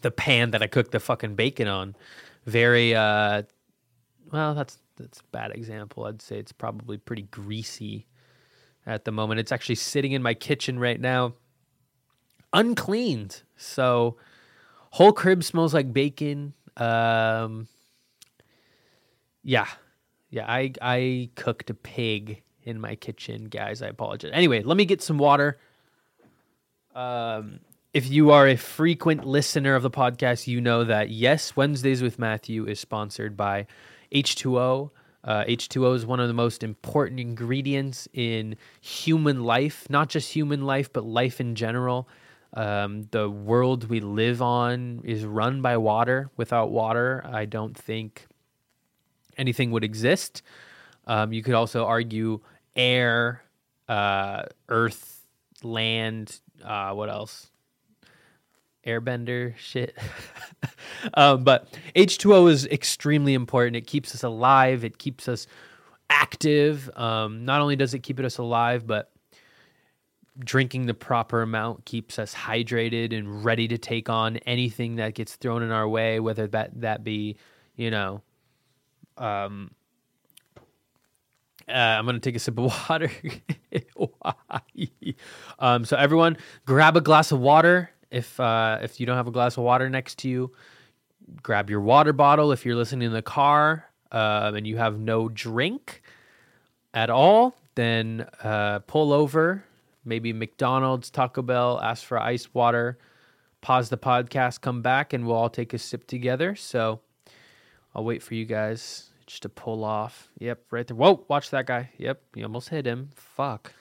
the 0.01 0.11
pan 0.11 0.51
that 0.51 0.61
I 0.63 0.67
cooked 0.67 0.91
the 0.91 0.99
fucking 0.99 1.35
bacon 1.35 1.67
on. 1.67 1.95
Very 2.45 2.95
uh 2.95 3.43
well, 4.31 4.53
that's 4.53 4.77
that's 4.97 5.19
a 5.19 5.23
bad 5.31 5.51
example. 5.51 6.05
I'd 6.05 6.21
say 6.21 6.37
it's 6.37 6.51
probably 6.51 6.97
pretty 6.97 7.23
greasy 7.23 8.07
at 8.85 9.05
the 9.05 9.11
moment. 9.11 9.39
It's 9.39 9.51
actually 9.51 9.75
sitting 9.75 10.11
in 10.11 10.21
my 10.21 10.33
kitchen 10.33 10.79
right 10.79 10.99
now, 10.99 11.33
uncleaned. 12.53 13.41
So 13.57 14.17
whole 14.91 15.13
crib 15.13 15.43
smells 15.43 15.73
like 15.73 15.93
bacon. 15.93 16.53
Um 16.77 17.67
yeah, 19.43 19.67
yeah, 20.29 20.45
I 20.47 20.73
I 20.81 21.29
cooked 21.35 21.69
a 21.69 21.73
pig 21.73 22.41
in 22.63 22.79
my 22.79 22.95
kitchen, 22.95 23.45
guys. 23.45 23.81
I 23.81 23.87
apologize. 23.87 24.31
Anyway, 24.33 24.61
let 24.63 24.77
me 24.77 24.85
get 24.85 25.01
some 25.01 25.17
water. 25.17 25.57
Um, 26.93 27.59
if 27.93 28.09
you 28.09 28.31
are 28.31 28.47
a 28.47 28.55
frequent 28.55 29.25
listener 29.25 29.75
of 29.75 29.83
the 29.83 29.89
podcast, 29.89 30.47
you 30.47 30.61
know 30.61 30.83
that 30.83 31.09
yes, 31.09 31.55
Wednesdays 31.55 32.01
with 32.03 32.19
Matthew 32.19 32.65
is 32.67 32.79
sponsored 32.79 33.35
by 33.35 33.65
H2O. 34.13 34.91
Uh, 35.23 35.43
H2O 35.45 35.95
is 35.95 36.05
one 36.05 36.19
of 36.19 36.27
the 36.27 36.33
most 36.33 36.63
important 36.63 37.19
ingredients 37.19 38.07
in 38.13 38.55
human 38.79 39.43
life, 39.43 39.87
not 39.89 40.09
just 40.09 40.31
human 40.33 40.65
life, 40.65 40.93
but 40.93 41.03
life 41.03 41.41
in 41.41 41.55
general. 41.55 42.07
Um, 42.53 43.07
the 43.11 43.29
world 43.29 43.89
we 43.89 43.99
live 43.99 44.41
on 44.41 45.01
is 45.03 45.25
run 45.25 45.61
by 45.61 45.77
water. 45.77 46.29
Without 46.37 46.71
water, 46.71 47.23
I 47.25 47.45
don't 47.45 47.77
think 47.77 48.27
anything 49.39 49.71
would 49.71 49.83
exist. 49.83 50.43
Um, 51.07 51.33
you 51.33 51.41
could 51.41 51.55
also 51.55 51.85
argue 51.85 52.41
air, 52.75 53.41
uh, 53.87 54.43
earth, 54.67 55.25
land. 55.63 56.39
Uh, 56.63 56.93
what 56.93 57.09
else? 57.09 57.49
Airbender 58.85 59.55
shit. 59.57 59.97
um, 61.15 61.43
but 61.43 61.67
H2O 61.95 62.49
is 62.51 62.65
extremely 62.67 63.33
important. 63.33 63.75
It 63.75 63.87
keeps 63.87 64.13
us 64.13 64.23
alive. 64.23 64.83
It 64.83 64.97
keeps 64.97 65.27
us 65.27 65.47
active. 66.09 66.89
Um, 66.95 67.45
not 67.45 67.61
only 67.61 67.75
does 67.75 67.93
it 67.93 67.99
keep 67.99 68.19
us 68.19 68.37
alive, 68.37 68.85
but 68.85 69.11
drinking 70.39 70.85
the 70.85 70.93
proper 70.93 71.41
amount 71.41 71.85
keeps 71.85 72.17
us 72.17 72.33
hydrated 72.33 73.17
and 73.17 73.43
ready 73.43 73.67
to 73.67 73.77
take 73.77 74.09
on 74.09 74.37
anything 74.37 74.95
that 74.95 75.13
gets 75.13 75.35
thrown 75.35 75.61
in 75.61 75.71
our 75.71 75.87
way, 75.87 76.19
whether 76.19 76.47
that 76.47 76.79
that 76.81 77.03
be, 77.03 77.35
you 77.75 77.91
know, 77.91 78.21
um, 79.19 79.71
uh, 81.69 81.73
I'm 81.73 82.05
gonna 82.05 82.19
take 82.19 82.35
a 82.35 82.39
sip 82.39 82.57
of 82.57 82.73
water. 82.89 83.11
um, 85.59 85.85
so 85.85 85.95
everyone, 85.97 86.37
grab 86.65 86.97
a 86.97 87.01
glass 87.01 87.31
of 87.31 87.39
water. 87.39 87.91
If 88.09 88.39
uh, 88.39 88.79
if 88.81 88.99
you 88.99 89.05
don't 89.05 89.17
have 89.17 89.27
a 89.27 89.31
glass 89.31 89.57
of 89.57 89.63
water 89.63 89.89
next 89.89 90.17
to 90.19 90.29
you, 90.29 90.51
grab 91.43 91.69
your 91.69 91.81
water 91.81 92.13
bottle. 92.13 92.51
If 92.51 92.65
you're 92.65 92.75
listening 92.75 93.07
in 93.07 93.13
the 93.13 93.21
car 93.21 93.85
um, 94.11 94.55
and 94.55 94.65
you 94.65 94.77
have 94.77 94.99
no 94.99 95.29
drink 95.29 96.01
at 96.93 97.11
all, 97.11 97.55
then 97.75 98.27
uh, 98.43 98.79
pull 98.79 99.13
over. 99.13 99.63
Maybe 100.03 100.33
McDonald's, 100.33 101.11
Taco 101.11 101.43
Bell. 101.43 101.79
Ask 101.81 102.03
for 102.05 102.17
ice 102.17 102.51
water. 102.53 102.97
Pause 103.61 103.89
the 103.89 103.97
podcast. 103.97 104.61
Come 104.61 104.81
back, 104.81 105.13
and 105.13 105.27
we'll 105.27 105.35
all 105.35 105.49
take 105.49 105.73
a 105.73 105.77
sip 105.77 106.07
together. 106.07 106.55
So 106.55 107.01
I'll 107.93 108.05
wait 108.05 108.23
for 108.23 108.33
you 108.33 108.45
guys 108.45 109.08
just 109.29 109.43
to 109.43 109.49
pull 109.49 109.83
off. 109.83 110.27
Yep, 110.39 110.63
right 110.71 110.87
there. 110.87 110.97
Whoa, 110.97 111.23
watch 111.27 111.51
that 111.51 111.67
guy. 111.67 111.91
Yep, 111.97 112.21
you 112.35 112.43
almost 112.43 112.69
hit 112.69 112.85
him. 112.85 113.11
Fuck. 113.15 113.71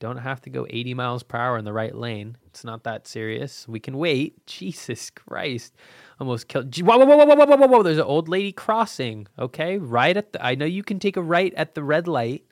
Don't 0.00 0.18
have 0.18 0.40
to 0.42 0.50
go 0.50 0.66
80 0.68 0.94
miles 0.94 1.22
per 1.22 1.38
hour 1.38 1.58
in 1.58 1.64
the 1.64 1.72
right 1.72 1.94
lane. 1.94 2.36
It's 2.46 2.62
not 2.62 2.84
that 2.84 3.08
serious. 3.08 3.66
We 3.66 3.80
can 3.80 3.96
wait. 3.96 4.46
Jesus 4.46 5.10
Christ. 5.10 5.74
Almost 6.20 6.46
killed. 6.46 6.76
Whoa, 6.78 6.98
whoa, 6.98 7.06
whoa, 7.06 7.16
whoa, 7.16 7.24
whoa, 7.24 7.46
whoa, 7.46 7.56
whoa, 7.56 7.66
whoa. 7.66 7.82
There's 7.82 7.98
an 7.98 8.04
old 8.04 8.28
lady 8.28 8.52
crossing. 8.52 9.26
Okay. 9.38 9.78
Right 9.78 10.16
at 10.16 10.34
the. 10.34 10.44
I 10.44 10.54
know 10.54 10.66
you 10.66 10.84
can 10.84 11.00
take 11.00 11.16
a 11.16 11.22
right 11.22 11.52
at 11.54 11.74
the 11.74 11.82
red 11.82 12.06
light, 12.06 12.44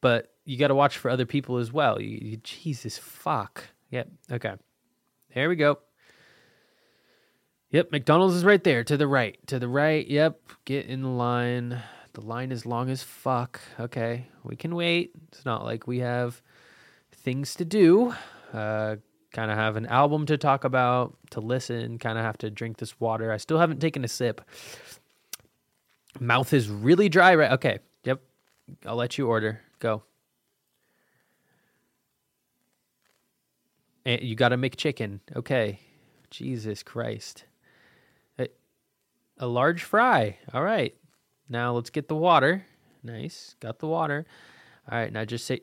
but 0.00 0.32
you 0.44 0.56
got 0.56 0.68
to 0.68 0.74
watch 0.74 0.96
for 0.96 1.10
other 1.10 1.26
people 1.26 1.58
as 1.58 1.72
well. 1.72 2.00
You, 2.00 2.18
you, 2.22 2.36
Jesus 2.38 2.96
fuck. 2.96 3.64
Yep. 3.90 4.08
Okay. 4.32 4.54
There 5.34 5.48
we 5.48 5.56
go. 5.56 5.78
Yep, 7.70 7.92
McDonald's 7.92 8.34
is 8.34 8.44
right 8.44 8.62
there 8.62 8.82
to 8.82 8.96
the 8.96 9.06
right. 9.06 9.38
To 9.46 9.58
the 9.58 9.68
right. 9.68 10.06
Yep. 10.06 10.40
Get 10.64 10.86
in 10.86 11.02
the 11.02 11.08
line. 11.08 11.80
The 12.14 12.20
line 12.20 12.50
is 12.50 12.66
long 12.66 12.90
as 12.90 13.02
fuck. 13.02 13.60
Okay. 13.78 14.26
We 14.42 14.56
can 14.56 14.74
wait. 14.74 15.12
It's 15.28 15.44
not 15.44 15.64
like 15.64 15.86
we 15.86 16.00
have 16.00 16.42
things 17.12 17.54
to 17.56 17.64
do. 17.64 18.14
Uh 18.52 18.96
kind 19.32 19.50
of 19.50 19.56
have 19.56 19.76
an 19.76 19.86
album 19.86 20.26
to 20.26 20.36
talk 20.36 20.64
about, 20.64 21.16
to 21.30 21.40
listen, 21.40 21.98
kind 21.98 22.18
of 22.18 22.24
have 22.24 22.36
to 22.38 22.50
drink 22.50 22.78
this 22.78 22.98
water. 22.98 23.30
I 23.30 23.36
still 23.36 23.58
haven't 23.58 23.78
taken 23.78 24.04
a 24.04 24.08
sip. 24.08 24.40
Mouth 26.18 26.52
is 26.52 26.68
really 26.68 27.08
dry 27.08 27.36
right. 27.36 27.52
Okay. 27.52 27.78
Yep. 28.02 28.20
I'll 28.84 28.96
let 28.96 29.18
you 29.18 29.28
order. 29.28 29.60
Go. 29.78 30.02
And 34.04 34.20
you 34.22 34.34
got 34.34 34.48
to 34.48 34.56
make 34.56 34.76
chicken. 34.76 35.20
Okay. 35.36 35.78
Jesus 36.30 36.82
Christ. 36.82 37.44
A, 39.40 39.46
large 39.46 39.82
fry. 39.82 40.38
All 40.52 40.62
right. 40.62 40.94
Now 41.48 41.72
let's 41.72 41.90
get 41.90 42.08
the 42.08 42.14
water. 42.14 42.64
Nice. 43.02 43.56
Got 43.60 43.78
the 43.78 43.86
water. 43.86 44.26
All 44.90 44.98
right. 44.98 45.12
Now 45.12 45.24
just 45.24 45.46
say 45.46 45.60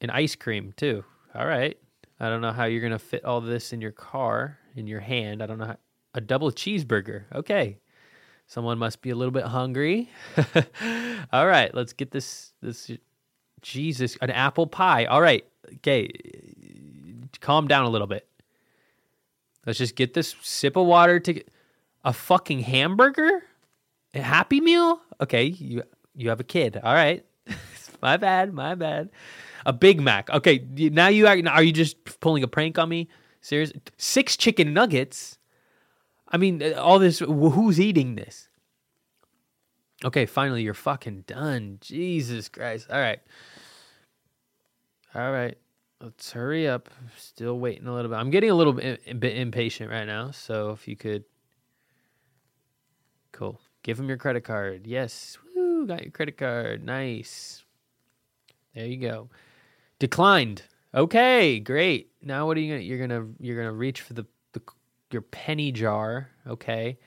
an 0.00 0.10
ice 0.10 0.36
cream 0.36 0.72
too. 0.76 1.04
All 1.34 1.46
right. 1.46 1.76
I 2.18 2.28
don't 2.28 2.40
know 2.40 2.52
how 2.52 2.64
you're 2.64 2.80
going 2.80 2.92
to 2.92 2.98
fit 2.98 3.24
all 3.24 3.40
this 3.40 3.72
in 3.72 3.80
your 3.80 3.92
car, 3.92 4.58
in 4.74 4.86
your 4.86 5.00
hand. 5.00 5.42
I 5.42 5.46
don't 5.46 5.58
know 5.58 5.66
how. 5.66 5.76
A 6.14 6.20
double 6.20 6.50
cheeseburger. 6.50 7.24
Okay. 7.34 7.78
Someone 8.46 8.78
must 8.78 9.02
be 9.02 9.10
a 9.10 9.14
little 9.14 9.32
bit 9.32 9.44
hungry. 9.44 10.08
all 11.32 11.46
right. 11.46 11.74
Let's 11.74 11.92
get 11.92 12.10
this. 12.10 12.52
This. 12.62 12.90
Jesus. 13.60 14.16
An 14.22 14.30
apple 14.30 14.66
pie. 14.66 15.04
All 15.04 15.20
right. 15.20 15.44
Okay. 15.74 16.08
Calm 17.40 17.68
down 17.68 17.84
a 17.84 17.90
little 17.90 18.06
bit. 18.06 18.26
Let's 19.66 19.78
just 19.78 19.96
get 19.96 20.14
this 20.14 20.36
sip 20.42 20.76
of 20.76 20.86
water 20.86 21.18
to 21.18 21.32
get 21.32 21.50
a 22.06 22.12
fucking 22.12 22.60
hamburger? 22.60 23.42
A 24.14 24.22
happy 24.22 24.62
meal? 24.62 25.00
Okay, 25.20 25.44
you 25.44 25.82
you 26.14 26.30
have 26.30 26.40
a 26.40 26.44
kid. 26.44 26.80
All 26.82 26.94
right. 26.94 27.26
my 28.02 28.16
bad, 28.16 28.54
my 28.54 28.74
bad. 28.74 29.10
A 29.66 29.72
Big 29.72 30.00
Mac. 30.00 30.30
Okay, 30.30 30.64
now 30.70 31.08
you 31.08 31.26
are, 31.26 31.36
are 31.48 31.62
you 31.62 31.72
just 31.72 32.20
pulling 32.20 32.44
a 32.44 32.48
prank 32.48 32.78
on 32.78 32.88
me? 32.88 33.08
Serious? 33.40 33.72
Six 33.98 34.36
chicken 34.36 34.72
nuggets? 34.72 35.38
I 36.28 36.36
mean, 36.36 36.62
uh, 36.62 36.80
all 36.80 36.98
this 36.98 37.18
who's 37.18 37.80
eating 37.80 38.14
this? 38.14 38.48
Okay, 40.04 40.24
finally 40.26 40.62
you're 40.62 40.74
fucking 40.74 41.24
done. 41.26 41.78
Jesus 41.80 42.48
Christ. 42.48 42.86
All 42.90 43.00
right. 43.00 43.18
All 45.14 45.32
right. 45.32 45.58
Let's 46.00 46.30
hurry 46.30 46.68
up. 46.68 46.88
Still 47.16 47.58
waiting 47.58 47.88
a 47.88 47.94
little 47.94 48.10
bit. 48.10 48.18
I'm 48.18 48.30
getting 48.30 48.50
a 48.50 48.54
little 48.54 48.74
bit, 48.74 49.18
bit 49.18 49.36
impatient 49.36 49.90
right 49.90 50.04
now. 50.04 50.30
So 50.30 50.70
if 50.70 50.86
you 50.86 50.94
could, 50.94 51.24
cool. 53.36 53.60
Give 53.82 53.98
him 53.98 54.08
your 54.08 54.16
credit 54.16 54.42
card. 54.42 54.86
Yes. 54.86 55.38
Woo. 55.54 55.86
Got 55.86 56.02
your 56.02 56.10
credit 56.10 56.36
card. 56.36 56.84
Nice. 56.84 57.62
There 58.74 58.86
you 58.86 58.96
go. 58.96 59.28
Declined. 59.98 60.62
Okay. 60.94 61.60
Great. 61.60 62.10
Now 62.22 62.46
what 62.46 62.56
are 62.56 62.60
you 62.60 62.72
gonna? 62.74 62.82
You're 62.82 62.98
gonna 62.98 63.26
you're 63.38 63.56
gonna 63.56 63.72
reach 63.72 64.00
for 64.00 64.14
the 64.14 64.26
the 64.52 64.62
your 65.12 65.22
penny 65.22 65.70
jar. 65.70 66.30
Okay. 66.46 66.98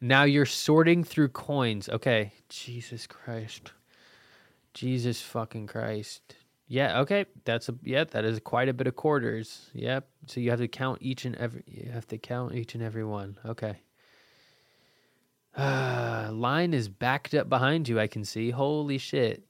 Now 0.00 0.24
you're 0.24 0.46
sorting 0.46 1.04
through 1.04 1.28
coins. 1.28 1.88
Okay. 1.88 2.32
Jesus 2.48 3.06
Christ. 3.06 3.72
Jesus 4.74 5.20
fucking 5.20 5.66
Christ. 5.66 6.36
Yeah, 6.66 7.00
okay. 7.00 7.26
That's 7.44 7.68
a 7.68 7.74
yeah, 7.82 8.04
that 8.04 8.24
is 8.24 8.40
quite 8.40 8.68
a 8.68 8.72
bit 8.72 8.86
of 8.86 8.96
quarters. 8.96 9.70
Yep. 9.74 10.08
So 10.26 10.40
you 10.40 10.50
have 10.50 10.60
to 10.60 10.68
count 10.68 10.98
each 11.02 11.24
and 11.24 11.34
every 11.36 11.62
you 11.66 11.90
have 11.90 12.06
to 12.08 12.18
count 12.18 12.54
each 12.54 12.74
and 12.74 12.82
every 12.82 13.04
one. 13.04 13.38
Okay. 13.44 13.80
Line 15.58 16.72
is 16.72 16.88
backed 16.88 17.34
up 17.34 17.48
behind 17.48 17.88
you, 17.88 18.00
I 18.00 18.06
can 18.06 18.24
see. 18.24 18.50
Holy 18.50 18.98
shit. 18.98 19.44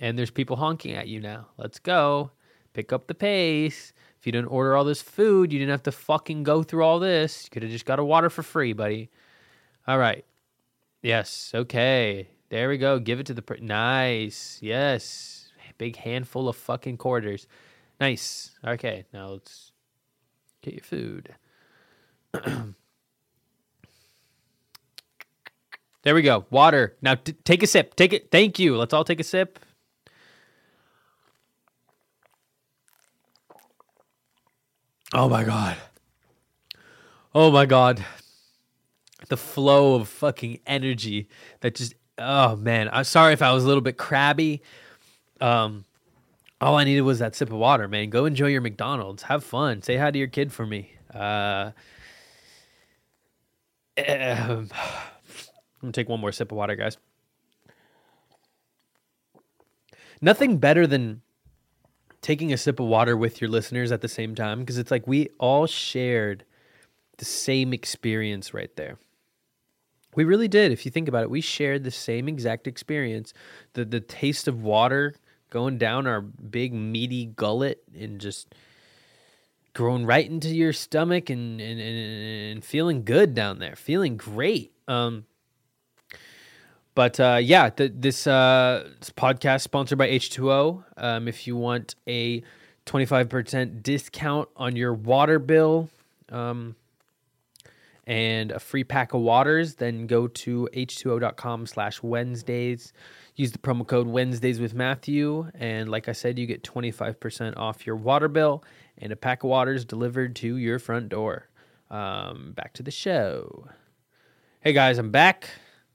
And 0.00 0.18
there's 0.18 0.30
people 0.30 0.56
honking 0.56 0.94
at 0.94 1.08
you 1.08 1.20
now. 1.20 1.48
Let's 1.56 1.78
go. 1.78 2.30
Pick 2.72 2.92
up 2.92 3.06
the 3.06 3.14
pace. 3.14 3.92
If 4.18 4.26
you 4.26 4.32
didn't 4.32 4.48
order 4.48 4.76
all 4.76 4.84
this 4.84 5.02
food, 5.02 5.52
you 5.52 5.58
didn't 5.58 5.70
have 5.70 5.82
to 5.84 5.92
fucking 5.92 6.42
go 6.42 6.62
through 6.62 6.84
all 6.84 6.98
this. 6.98 7.44
You 7.44 7.50
could 7.50 7.62
have 7.62 7.72
just 7.72 7.86
got 7.86 7.98
a 7.98 8.04
water 8.04 8.30
for 8.30 8.42
free, 8.42 8.72
buddy. 8.72 9.10
All 9.86 9.98
right. 9.98 10.24
Yes. 11.02 11.52
Okay. 11.54 12.28
There 12.50 12.68
we 12.68 12.78
go. 12.78 12.98
Give 12.98 13.20
it 13.20 13.26
to 13.26 13.34
the 13.34 13.42
per- 13.42 13.56
nice. 13.56 14.58
Yes. 14.60 15.52
Big 15.78 15.96
handful 15.96 16.48
of 16.48 16.56
fucking 16.56 16.98
quarters. 16.98 17.46
Nice. 17.98 18.50
Okay. 18.64 19.06
Now 19.14 19.28
let's 19.28 19.72
get 20.60 20.74
your 20.74 20.82
food. 20.82 21.34
there 26.02 26.14
we 26.14 26.22
go. 26.22 26.46
Water. 26.50 26.96
Now 27.02 27.14
t- 27.16 27.34
take 27.44 27.62
a 27.62 27.66
sip. 27.66 27.94
Take 27.94 28.12
it. 28.12 28.30
Thank 28.30 28.58
you. 28.58 28.76
Let's 28.76 28.92
all 28.94 29.04
take 29.04 29.20
a 29.20 29.24
sip. 29.24 29.58
Oh 35.12 35.28
my 35.28 35.44
god. 35.44 35.76
Oh 37.34 37.50
my 37.50 37.66
god. 37.66 38.04
The 39.28 39.36
flow 39.36 39.94
of 39.96 40.08
fucking 40.08 40.60
energy 40.66 41.28
that 41.60 41.74
just 41.74 41.94
oh 42.18 42.56
man. 42.56 42.88
I'm 42.92 43.04
sorry 43.04 43.32
if 43.32 43.42
I 43.42 43.52
was 43.52 43.64
a 43.64 43.66
little 43.66 43.82
bit 43.82 43.98
crabby. 43.98 44.62
Um 45.40 45.84
all 46.60 46.76
I 46.76 46.84
needed 46.84 47.02
was 47.02 47.18
that 47.20 47.34
sip 47.34 47.50
of 47.50 47.56
water, 47.56 47.88
man. 47.88 48.10
Go 48.10 48.24
enjoy 48.24 48.48
your 48.48 48.60
McDonald's. 48.60 49.24
Have 49.24 49.44
fun. 49.44 49.82
Say 49.82 49.96
hi 49.96 50.10
to 50.10 50.18
your 50.18 50.28
kid 50.28 50.52
for 50.52 50.64
me. 50.64 50.92
Uh 51.12 51.72
I'm 55.80 55.86
gonna 55.86 55.92
take 55.92 56.08
one 56.08 56.20
more 56.20 56.32
sip 56.32 56.52
of 56.52 56.58
water, 56.58 56.76
guys. 56.76 56.98
Nothing 60.20 60.58
better 60.58 60.86
than 60.86 61.22
taking 62.20 62.52
a 62.52 62.58
sip 62.58 62.78
of 62.78 62.86
water 62.86 63.16
with 63.16 63.40
your 63.40 63.48
listeners 63.48 63.90
at 63.90 64.02
the 64.02 64.08
same 64.08 64.34
time 64.34 64.60
because 64.60 64.76
it's 64.76 64.90
like 64.90 65.06
we 65.06 65.28
all 65.38 65.66
shared 65.66 66.44
the 67.16 67.24
same 67.24 67.72
experience 67.72 68.52
right 68.52 68.74
there. 68.76 68.98
We 70.14 70.24
really 70.24 70.48
did. 70.48 70.72
If 70.72 70.84
you 70.84 70.90
think 70.90 71.08
about 71.08 71.22
it, 71.22 71.30
we 71.30 71.40
shared 71.40 71.84
the 71.84 71.90
same 71.90 72.28
exact 72.28 72.66
experience. 72.66 73.32
The 73.72 73.84
the 73.84 74.00
taste 74.00 74.48
of 74.48 74.62
water 74.62 75.14
going 75.48 75.78
down 75.78 76.06
our 76.06 76.20
big 76.20 76.74
meaty 76.74 77.26
gullet 77.26 77.82
and 77.98 78.20
just 78.20 78.54
growing 79.72 80.04
right 80.04 80.28
into 80.28 80.48
your 80.48 80.72
stomach 80.72 81.30
and 81.30 81.60
and, 81.60 81.80
and, 81.80 82.52
and 82.52 82.64
feeling 82.64 83.04
good 83.04 83.34
down 83.34 83.60
there, 83.60 83.76
feeling 83.76 84.16
great. 84.16 84.72
Um, 84.88 85.24
but 86.94 87.20
uh, 87.20 87.38
yeah, 87.40 87.70
th- 87.70 87.92
this, 87.94 88.26
uh, 88.26 88.88
this 88.98 89.10
podcast 89.10 89.62
sponsored 89.62 89.98
by 89.98 90.08
H2O. 90.08 90.84
Um, 90.96 91.28
if 91.28 91.46
you 91.46 91.56
want 91.56 91.94
a 92.06 92.42
25% 92.86 93.82
discount 93.82 94.48
on 94.56 94.76
your 94.76 94.92
water 94.92 95.38
bill 95.38 95.88
um, 96.30 96.74
and 98.06 98.50
a 98.50 98.58
free 98.58 98.84
pack 98.84 99.14
of 99.14 99.20
waters, 99.20 99.76
then 99.76 100.06
go 100.06 100.26
to 100.26 100.68
h2o.com 100.72 101.66
slash 101.66 102.02
Wednesdays. 102.02 102.92
Use 103.36 103.52
the 103.52 103.58
promo 103.58 103.86
code 103.86 104.08
Wednesdays 104.08 104.60
with 104.60 104.74
Matthew. 104.74 105.50
And 105.54 105.88
like 105.88 106.08
I 106.08 106.12
said, 106.12 106.38
you 106.38 106.46
get 106.46 106.62
25% 106.62 107.56
off 107.56 107.86
your 107.86 107.96
water 107.96 108.28
bill 108.28 108.64
and 108.98 109.12
a 109.12 109.16
pack 109.16 109.44
of 109.44 109.50
waters 109.50 109.84
delivered 109.84 110.36
to 110.36 110.56
your 110.56 110.78
front 110.78 111.08
door. 111.08 111.46
Um, 111.90 112.52
back 112.52 112.74
to 112.74 112.82
the 112.82 112.90
show. 112.90 113.68
Hey 114.60 114.72
guys, 114.72 114.98
I'm 114.98 115.10
back. 115.10 115.48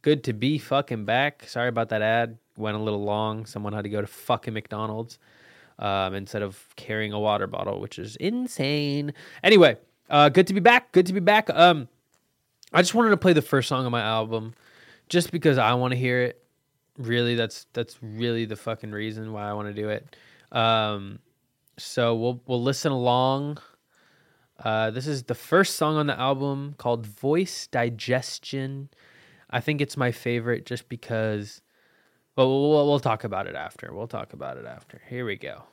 Good 0.05 0.23
to 0.25 0.33
be 0.33 0.59
fucking 0.59 1.05
back. 1.05 1.45
Sorry 1.47 1.67
about 1.67 1.89
that 1.89 2.03
ad. 2.03 2.37
Went 2.57 2.77
a 2.77 2.79
little 2.79 3.03
long. 3.03 3.47
Someone 3.47 3.73
had 3.73 3.85
to 3.85 3.89
go 3.89 4.01
to 4.01 4.05
fucking 4.05 4.53
McDonald's 4.53 5.17
um, 5.79 6.13
instead 6.13 6.43
of 6.43 6.63
carrying 6.75 7.11
a 7.11 7.19
water 7.19 7.47
bottle, 7.47 7.79
which 7.79 7.97
is 7.97 8.15
insane. 8.17 9.15
Anyway, 9.43 9.77
uh, 10.11 10.29
good 10.29 10.45
to 10.45 10.53
be 10.53 10.59
back. 10.59 10.91
Good 10.91 11.07
to 11.07 11.13
be 11.13 11.21
back. 11.21 11.49
Um, 11.49 11.87
I 12.71 12.83
just 12.83 12.93
wanted 12.93 13.09
to 13.09 13.17
play 13.17 13.33
the 13.33 13.41
first 13.41 13.67
song 13.67 13.83
on 13.83 13.91
my 13.91 14.03
album, 14.03 14.53
just 15.09 15.31
because 15.31 15.57
I 15.57 15.73
want 15.73 15.93
to 15.93 15.97
hear 15.97 16.21
it. 16.21 16.39
Really, 16.99 17.33
that's 17.33 17.65
that's 17.73 17.97
really 18.03 18.45
the 18.45 18.55
fucking 18.55 18.91
reason 18.91 19.33
why 19.33 19.49
I 19.49 19.53
want 19.53 19.69
to 19.69 19.73
do 19.73 19.89
it. 19.89 20.15
Um, 20.51 21.17
so 21.77 22.13
we'll 22.13 22.39
we'll 22.45 22.61
listen 22.61 22.91
along. 22.91 23.57
Uh, 24.63 24.91
this 24.91 25.07
is 25.07 25.23
the 25.23 25.33
first 25.33 25.77
song 25.77 25.95
on 25.95 26.05
the 26.05 26.19
album 26.19 26.75
called 26.77 27.07
Voice 27.07 27.65
Digestion. 27.65 28.89
I 29.49 29.61
think 29.61 29.81
it's 29.81 29.97
my 29.97 30.11
favorite 30.11 30.65
just 30.65 30.89
because. 30.89 31.61
Well, 32.35 32.49
we'll, 32.49 32.87
we'll 32.87 32.99
talk 32.99 33.23
about 33.23 33.47
it 33.47 33.55
after. 33.55 33.93
We'll 33.93 34.07
talk 34.07 34.33
about 34.33 34.57
it 34.57 34.65
after. 34.65 35.01
Here 35.07 35.25
we 35.25 35.37
go. 35.37 35.63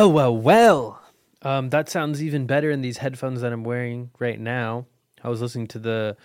Well, 0.00 0.12
well, 0.12 0.34
well. 0.34 1.02
Um, 1.42 1.68
that 1.68 1.90
sounds 1.90 2.22
even 2.22 2.46
better 2.46 2.70
in 2.70 2.80
these 2.80 2.96
headphones 2.96 3.42
that 3.42 3.52
I'm 3.52 3.64
wearing 3.64 4.10
right 4.18 4.40
now. 4.40 4.86
I 5.22 5.28
was 5.28 5.42
listening 5.42 5.66
to 5.66 5.78
the 5.78 6.16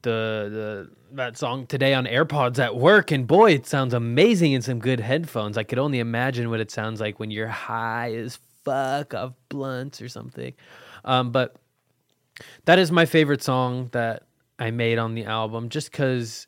the 0.00 0.88
the 1.10 1.16
that 1.16 1.36
song 1.36 1.66
today 1.66 1.92
on 1.92 2.06
AirPods 2.06 2.58
at 2.58 2.76
work, 2.76 3.10
and 3.10 3.26
boy, 3.26 3.52
it 3.52 3.66
sounds 3.66 3.92
amazing 3.92 4.52
in 4.52 4.62
some 4.62 4.78
good 4.78 5.00
headphones. 5.00 5.58
I 5.58 5.64
could 5.64 5.78
only 5.78 5.98
imagine 5.98 6.48
what 6.48 6.60
it 6.60 6.70
sounds 6.70 6.98
like 6.98 7.20
when 7.20 7.30
you're 7.30 7.46
high 7.46 8.14
as 8.14 8.38
fuck 8.64 9.12
off 9.12 9.34
blunts 9.50 10.00
or 10.00 10.08
something. 10.08 10.54
Um, 11.04 11.30
but 11.30 11.56
that 12.64 12.78
is 12.78 12.90
my 12.90 13.04
favorite 13.04 13.42
song 13.42 13.90
that 13.92 14.22
I 14.58 14.70
made 14.70 14.96
on 14.96 15.14
the 15.14 15.26
album, 15.26 15.68
just 15.68 15.90
because 15.90 16.46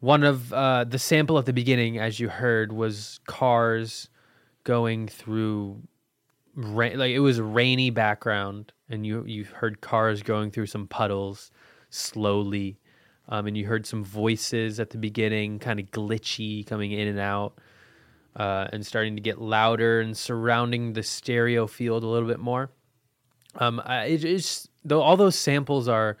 one 0.00 0.24
of 0.24 0.52
uh, 0.52 0.82
the 0.82 0.98
sample 0.98 1.38
at 1.38 1.46
the 1.46 1.52
beginning, 1.52 1.98
as 1.98 2.18
you 2.18 2.28
heard, 2.28 2.72
was 2.72 3.20
cars 3.28 4.08
going 4.68 5.08
through 5.08 5.80
rain. 6.54 6.98
Like 6.98 7.12
it 7.12 7.20
was 7.20 7.40
rainy 7.40 7.88
background, 7.88 8.70
and 8.90 9.06
you 9.06 9.24
you 9.24 9.44
heard 9.44 9.80
cars 9.80 10.22
going 10.22 10.50
through 10.50 10.66
some 10.66 10.86
puddles 10.86 11.50
slowly, 11.88 12.78
um, 13.30 13.46
and 13.46 13.56
you 13.56 13.66
heard 13.66 13.86
some 13.86 14.04
voices 14.04 14.78
at 14.78 14.90
the 14.90 14.98
beginning, 14.98 15.58
kind 15.58 15.80
of 15.80 15.90
glitchy, 15.90 16.66
coming 16.66 16.92
in 16.92 17.08
and 17.08 17.18
out. 17.18 17.58
Uh, 18.36 18.68
and 18.72 18.86
starting 18.86 19.16
to 19.16 19.22
get 19.22 19.40
louder 19.40 20.00
and 20.00 20.16
surrounding 20.16 20.92
the 20.92 21.02
stereo 21.02 21.66
field 21.66 22.04
a 22.04 22.06
little 22.06 22.28
bit 22.28 22.38
more. 22.38 22.70
Um, 23.56 23.82
I, 23.84 24.04
it, 24.04 24.22
it's 24.22 24.68
though 24.84 25.00
all 25.00 25.16
those 25.16 25.34
samples 25.34 25.88
are 25.88 26.18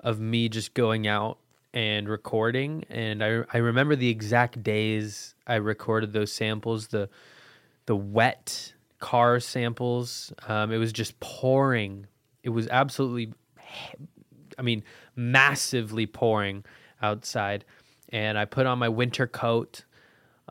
of 0.00 0.18
me 0.18 0.48
just 0.48 0.72
going 0.74 1.06
out 1.06 1.38
and 1.74 2.08
recording, 2.08 2.84
and 2.88 3.22
I 3.22 3.44
I 3.52 3.58
remember 3.58 3.96
the 3.96 4.08
exact 4.08 4.62
days 4.62 5.34
I 5.46 5.56
recorded 5.56 6.14
those 6.14 6.32
samples. 6.32 6.88
The 6.88 7.10
the 7.92 7.96
wet 7.96 8.72
car 9.00 9.38
samples. 9.38 10.32
Um, 10.48 10.72
it 10.72 10.78
was 10.78 10.94
just 10.94 11.20
pouring. 11.20 12.06
It 12.42 12.48
was 12.48 12.66
absolutely, 12.68 13.34
I 14.58 14.62
mean, 14.62 14.82
massively 15.14 16.06
pouring 16.06 16.64
outside. 17.02 17.66
And 18.08 18.38
I 18.38 18.46
put 18.46 18.64
on 18.64 18.78
my 18.78 18.88
winter 18.88 19.26
coat, 19.26 19.84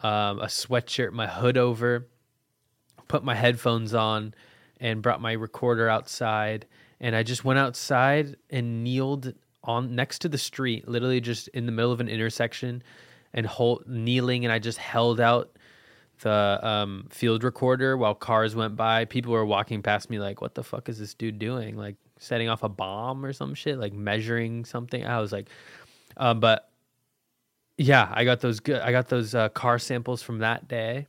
um, 0.04 0.40
a 0.40 0.46
sweatshirt, 0.46 1.14
my 1.14 1.26
hood 1.26 1.58
over, 1.58 2.06
put 3.08 3.24
my 3.24 3.34
headphones 3.34 3.96
on, 3.96 4.36
and 4.80 5.02
brought 5.02 5.20
my 5.20 5.32
recorder 5.32 5.90
outside. 5.90 6.68
And 7.00 7.16
I 7.16 7.24
just 7.24 7.44
went 7.44 7.58
outside 7.58 8.36
and 8.52 8.84
kneeled 8.84 9.34
on 9.64 9.96
next 9.96 10.20
to 10.20 10.30
the 10.30 10.38
street, 10.38 10.88
literally 10.88 11.22
just 11.22 11.48
in 11.48 11.66
the 11.66 11.72
middle 11.72 11.92
of 11.92 12.02
an 12.02 12.08
intersection, 12.08 12.84
and 13.34 13.48
hold, 13.48 13.88
kneeling. 13.88 14.46
And 14.46 14.54
I 14.54 14.60
just 14.60 14.78
held 14.78 15.20
out 15.20 15.58
the 16.22 16.60
um, 16.62 17.08
field 17.10 17.44
recorder 17.44 17.98
while 17.98 18.16
cars 18.16 18.56
went 18.56 18.76
by. 18.76 19.06
People 19.06 19.34
were 19.34 19.46
walking 19.46 19.82
past 19.82 20.10
me 20.10 20.20
like, 20.20 20.42
"What 20.42 20.56
the 20.56 20.64
fuck 20.64 20.90
is 20.90 21.00
this 21.00 21.14
dude 21.14 21.40
doing? 21.40 21.78
Like 21.78 21.96
setting 22.18 22.50
off 22.50 22.64
a 22.64 22.70
bomb 22.70 23.26
or 23.26 23.34
some 23.34 23.54
shit? 23.54 23.78
Like 23.78 23.94
measuring 23.94 24.66
something?" 24.66 25.06
I 25.06 25.20
was 25.20 25.32
like, 25.32 25.50
um, 26.18 26.40
but 26.40 26.70
yeah, 27.78 28.12
I 28.14 28.24
got 28.26 28.42
those 28.42 28.60
good. 28.60 28.82
I 28.82 28.92
got 28.92 29.10
those 29.10 29.36
uh, 29.36 29.50
car 29.50 29.80
samples 29.80 30.22
from 30.22 30.40
that 30.40 30.68
day, 30.68 31.08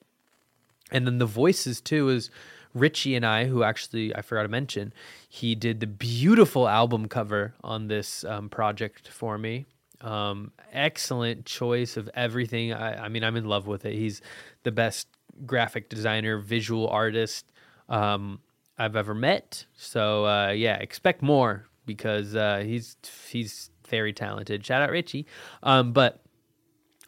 and 0.91 1.07
then 1.07 1.19
the 1.19 1.27
voices 1.27 1.81
too 1.81 2.09
is 2.09 2.31
Richie 2.75 3.15
and 3.15 3.27
I, 3.27 3.47
who 3.47 3.63
actually 3.63 4.15
I 4.15 4.23
forgot 4.23 4.43
to 4.43 4.49
mention, 4.49 4.93
he 5.29 5.55
did 5.55 5.81
the 5.81 5.87
beautiful 5.87 6.69
album 6.69 7.09
cover 7.09 7.55
on 7.63 7.89
this 7.89 8.25
um, 8.25 8.49
project 8.49 9.09
for 9.09 9.39
me. 9.39 9.67
Um, 10.03 10.53
excellent 10.73 11.47
choice 11.47 11.97
of 11.97 12.11
everything. 12.15 12.73
I, 12.73 13.05
I, 13.05 13.09
mean, 13.09 13.23
I'm 13.23 13.37
in 13.37 13.45
love 13.45 13.67
with 13.67 13.85
it. 13.85 13.95
He's 13.95 14.21
the 14.65 14.73
best 14.73 15.09
graphic 15.47 15.89
designer, 15.89 16.39
visual 16.39 16.89
artist 16.89 17.47
um, 17.89 18.41
I've 18.79 18.97
ever 18.97 19.15
met. 19.15 19.67
So 19.77 20.27
uh, 20.27 20.49
yeah, 20.51 20.77
expect 20.77 21.23
more 21.23 21.67
because 21.87 22.35
uh, 22.35 22.63
he's 22.65 22.97
he's 23.29 23.71
very 23.89 24.13
talented. 24.13 24.65
Shout 24.65 24.83
out 24.83 24.91
Richie. 24.91 25.27
Um, 25.63 25.93
but 25.93 26.23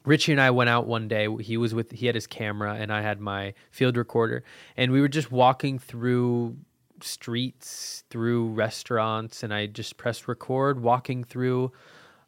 Richie 0.05 0.33
and 0.33 0.41
I 0.41 0.51
went 0.51 0.71
out 0.71 0.87
one 0.87 1.09
day. 1.09 1.29
He 1.41 1.57
was 1.57 1.75
with 1.75 1.91
he 1.93 2.07
had 2.07 2.15
his 2.15 2.27
camera 2.27 2.75
and 2.75 2.93
I 2.93 3.01
had 3.01 3.21
my 3.21 3.55
field 3.71 3.97
recorder, 3.97 4.45
and 4.77 4.93
we 4.93 5.01
were 5.01 5.09
just 5.09 5.33
walking 5.33 5.79
through 5.79 6.57
streets, 7.01 8.05
through 8.11 8.49
restaurants, 8.49 9.43
and 9.43 9.53
I 9.53 9.67
just 9.67 9.97
pressed 9.97 10.29
record, 10.29 10.83
walking 10.83 11.25
through 11.25 11.73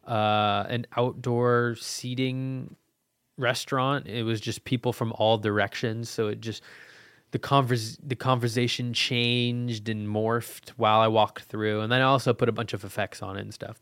uh, 0.07 0.65
an 0.69 0.87
outdoor 0.95 1.75
seating 1.79 2.75
restaurant. 3.37 4.07
It 4.07 4.23
was 4.23 4.41
just 4.41 4.63
people 4.63 4.93
from 4.93 5.13
all 5.13 5.37
directions, 5.37 6.09
so 6.09 6.27
it 6.27 6.41
just 6.41 6.63
the 7.31 7.39
convers 7.39 7.97
the 7.97 8.15
conversation 8.15 8.93
changed 8.93 9.89
and 9.89 10.07
morphed 10.07 10.69
while 10.69 10.99
I 10.99 11.07
walked 11.07 11.43
through, 11.43 11.81
and 11.81 11.91
then 11.91 12.01
I 12.01 12.05
also 12.05 12.33
put 12.33 12.49
a 12.49 12.53
bunch 12.53 12.73
of 12.73 12.83
effects 12.83 13.21
on 13.21 13.37
it 13.37 13.41
and 13.41 13.53
stuff. 13.53 13.79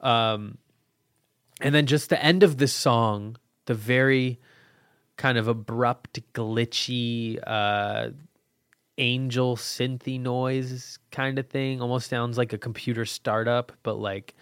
Um, 0.00 0.58
and 1.60 1.74
then 1.74 1.86
just 1.86 2.10
the 2.10 2.22
end 2.22 2.42
of 2.42 2.58
this 2.58 2.72
song, 2.72 3.36
the 3.64 3.74
very 3.74 4.38
kind 5.16 5.38
of 5.38 5.48
abrupt, 5.48 6.20
glitchy, 6.34 7.38
uh, 7.46 8.10
angel 8.98 9.56
synthy 9.56 10.20
noise 10.20 10.98
kind 11.10 11.38
of 11.38 11.48
thing, 11.48 11.80
almost 11.80 12.10
sounds 12.10 12.36
like 12.36 12.52
a 12.52 12.58
computer 12.58 13.06
startup, 13.06 13.72
but 13.82 13.98
like 13.98 14.34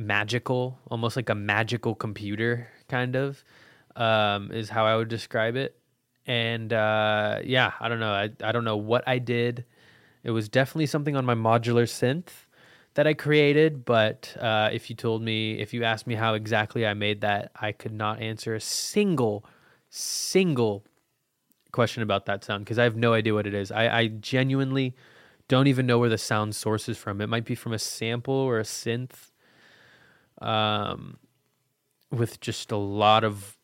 magical, 0.00 0.78
almost 0.90 1.16
like 1.16 1.28
a 1.28 1.34
magical 1.34 1.94
computer 1.94 2.68
kind 2.88 3.16
of, 3.16 3.44
um, 3.96 4.50
is 4.52 4.68
how 4.68 4.86
I 4.86 4.96
would 4.96 5.08
describe 5.08 5.56
it. 5.56 5.76
And 6.26 6.72
uh, 6.72 7.40
yeah, 7.44 7.72
I 7.80 7.88
don't 7.88 8.00
know. 8.00 8.12
I, 8.12 8.30
I 8.42 8.52
don't 8.52 8.64
know 8.64 8.76
what 8.76 9.04
I 9.06 9.18
did. 9.18 9.64
It 10.22 10.30
was 10.30 10.48
definitely 10.48 10.86
something 10.86 11.16
on 11.16 11.24
my 11.24 11.34
modular 11.34 11.84
synth 11.84 12.46
that 12.94 13.06
I 13.06 13.14
created, 13.14 13.84
but 13.84 14.36
uh, 14.40 14.70
if 14.72 14.90
you 14.90 14.96
told 14.96 15.22
me, 15.22 15.58
if 15.60 15.72
you 15.72 15.84
asked 15.84 16.06
me 16.06 16.14
how 16.14 16.34
exactly 16.34 16.86
I 16.86 16.94
made 16.94 17.20
that, 17.20 17.52
I 17.54 17.72
could 17.72 17.92
not 17.92 18.20
answer 18.20 18.54
a 18.54 18.60
single, 18.60 19.44
single 19.88 20.84
question 21.72 22.02
about 22.02 22.26
that 22.26 22.44
sound 22.44 22.64
because 22.64 22.78
I 22.78 22.84
have 22.84 22.96
no 22.96 23.12
idea 23.12 23.32
what 23.32 23.46
it 23.46 23.54
is. 23.54 23.70
I, 23.70 23.88
I 23.88 24.06
genuinely 24.08 24.96
don't 25.48 25.68
even 25.68 25.86
know 25.86 25.98
where 25.98 26.08
the 26.08 26.18
sound 26.18 26.54
source 26.54 26.88
is 26.88 26.98
from. 26.98 27.20
It 27.20 27.28
might 27.28 27.44
be 27.44 27.54
from 27.54 27.72
a 27.72 27.78
sample 27.78 28.34
or 28.34 28.58
a 28.58 28.64
synth 28.64 29.29
um, 30.40 31.18
with 32.10 32.40
just 32.40 32.72
a 32.72 32.76
lot 32.76 33.24
of 33.24 33.56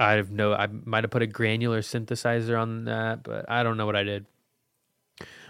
I 0.00 0.12
have 0.12 0.30
no. 0.30 0.54
I 0.54 0.66
might 0.66 1.04
have 1.04 1.10
put 1.10 1.20
a 1.20 1.26
granular 1.26 1.82
synthesizer 1.82 2.60
on 2.60 2.86
that, 2.86 3.22
but 3.22 3.48
I 3.50 3.62
don't 3.62 3.76
know 3.76 3.84
what 3.84 3.96
I 3.96 4.02
did. 4.02 4.24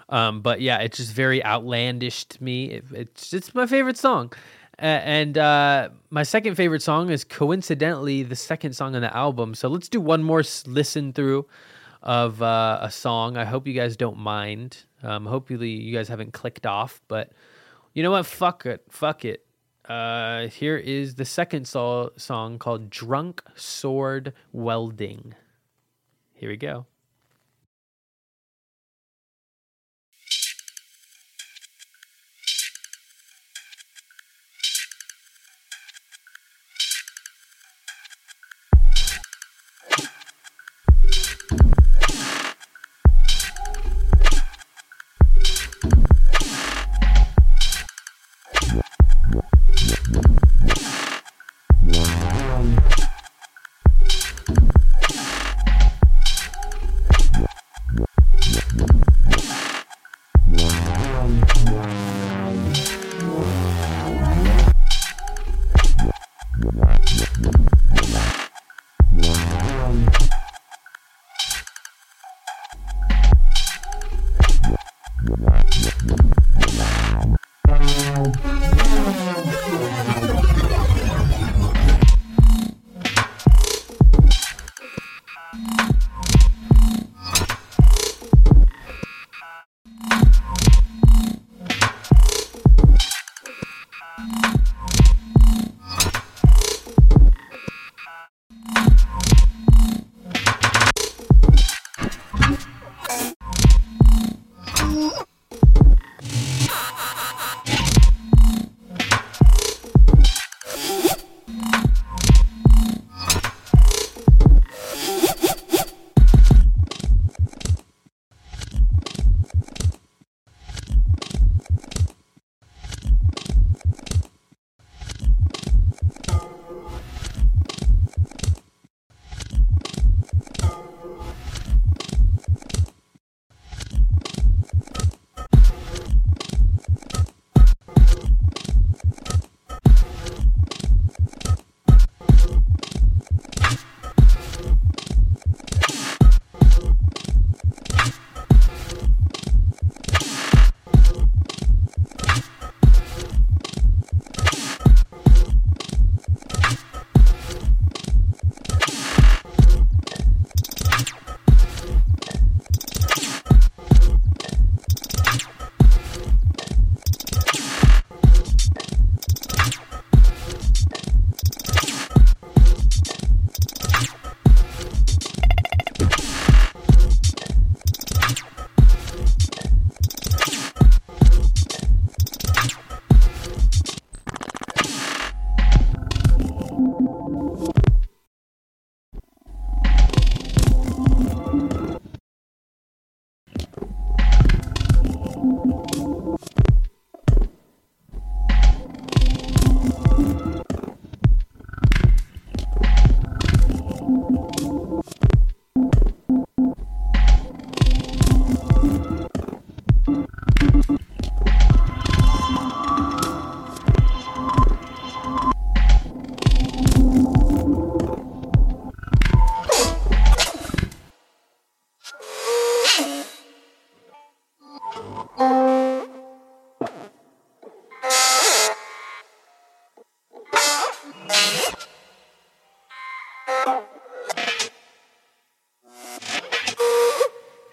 Um, 0.08 0.40
but 0.42 0.60
yeah, 0.60 0.78
it's 0.78 0.96
just 0.96 1.12
very 1.12 1.42
outlandish 1.44 2.24
to 2.24 2.42
me. 2.42 2.72
It, 2.72 2.84
it's 2.92 3.32
it's 3.32 3.54
my 3.54 3.66
favorite 3.66 3.96
song, 3.96 4.32
and 4.76 5.38
uh, 5.38 5.90
my 6.10 6.24
second 6.24 6.56
favorite 6.56 6.82
song 6.82 7.10
is 7.10 7.22
coincidentally 7.22 8.24
the 8.24 8.34
second 8.34 8.72
song 8.72 8.96
on 8.96 9.02
the 9.02 9.16
album. 9.16 9.54
So 9.54 9.68
let's 9.68 9.88
do 9.88 10.00
one 10.00 10.24
more 10.24 10.42
listen 10.66 11.12
through 11.12 11.46
of 12.02 12.42
uh, 12.42 12.80
a 12.82 12.90
song. 12.90 13.36
I 13.36 13.44
hope 13.44 13.68
you 13.68 13.74
guys 13.74 13.96
don't 13.96 14.18
mind. 14.18 14.78
Um, 15.04 15.26
hopefully 15.26 15.70
you 15.70 15.96
guys 15.96 16.08
haven't 16.08 16.32
clicked 16.32 16.66
off, 16.66 17.00
but 17.06 17.30
you 17.94 18.02
know 18.02 18.10
what? 18.10 18.26
Fuck 18.26 18.66
it. 18.66 18.82
Fuck 18.90 19.24
it. 19.24 19.46
Uh, 19.88 20.46
here 20.48 20.76
is 20.76 21.14
the 21.16 21.24
second 21.24 21.66
so- 21.66 22.12
song 22.16 22.58
called 22.58 22.90
Drunk 22.90 23.42
Sword 23.54 24.32
Welding. 24.52 25.34
Here 26.32 26.50
we 26.50 26.56
go. 26.56 26.86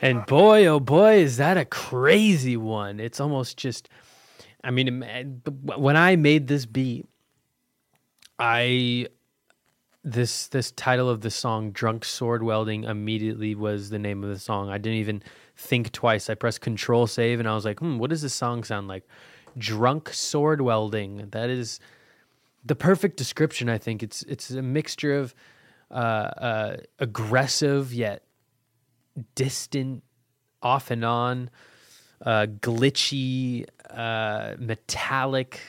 And 0.07 0.25
boy, 0.25 0.65
oh 0.67 0.79
boy, 0.79 1.15
is 1.15 1.35
that 1.35 1.57
a 1.57 1.65
crazy 1.65 2.55
one. 2.55 3.01
It's 3.01 3.19
almost 3.19 3.57
just, 3.57 3.89
I 4.63 4.71
mean, 4.71 5.03
when 5.75 5.97
I 5.97 6.15
made 6.15 6.47
this 6.47 6.65
beat, 6.65 7.05
I, 8.39 9.07
this, 10.05 10.47
this 10.47 10.71
title 10.71 11.09
of 11.09 11.19
the 11.19 11.29
song, 11.29 11.71
Drunk 11.71 12.05
Sword 12.05 12.41
Welding, 12.41 12.85
immediately 12.85 13.53
was 13.53 13.89
the 13.89 13.99
name 13.99 14.23
of 14.23 14.29
the 14.29 14.39
song. 14.39 14.69
I 14.69 14.77
didn't 14.77 14.99
even 14.99 15.21
think 15.57 15.91
twice. 15.91 16.29
I 16.29 16.35
pressed 16.35 16.61
Control 16.61 17.05
Save 17.05 17.39
and 17.39 17.49
I 17.49 17.53
was 17.53 17.65
like, 17.65 17.79
hmm, 17.79 17.97
what 17.97 18.09
does 18.09 18.21
this 18.21 18.33
song 18.33 18.63
sound 18.63 18.87
like? 18.87 19.05
Drunk 19.57 20.13
Sword 20.13 20.61
Welding. 20.61 21.27
That 21.31 21.49
is 21.49 21.81
the 22.63 22.75
perfect 22.75 23.17
description, 23.17 23.67
I 23.67 23.77
think. 23.77 24.01
It's, 24.01 24.23
it's 24.23 24.51
a 24.51 24.61
mixture 24.61 25.17
of, 25.17 25.35
uh, 25.91 25.93
uh, 25.93 26.77
aggressive 26.99 27.93
yet 27.93 28.23
distant, 29.35 30.03
off 30.61 30.91
and 30.91 31.05
on, 31.05 31.49
uh, 32.25 32.47
glitchy, 32.47 33.65
uh, 33.89 34.55
metallic 34.57 35.59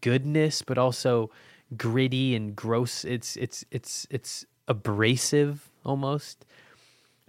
goodness, 0.00 0.62
but 0.62 0.78
also 0.78 1.30
gritty 1.76 2.34
and 2.34 2.56
gross. 2.56 3.04
It's 3.04 3.36
it's 3.36 3.64
it's 3.70 4.06
it's 4.10 4.46
abrasive 4.68 5.70
almost. 5.84 6.44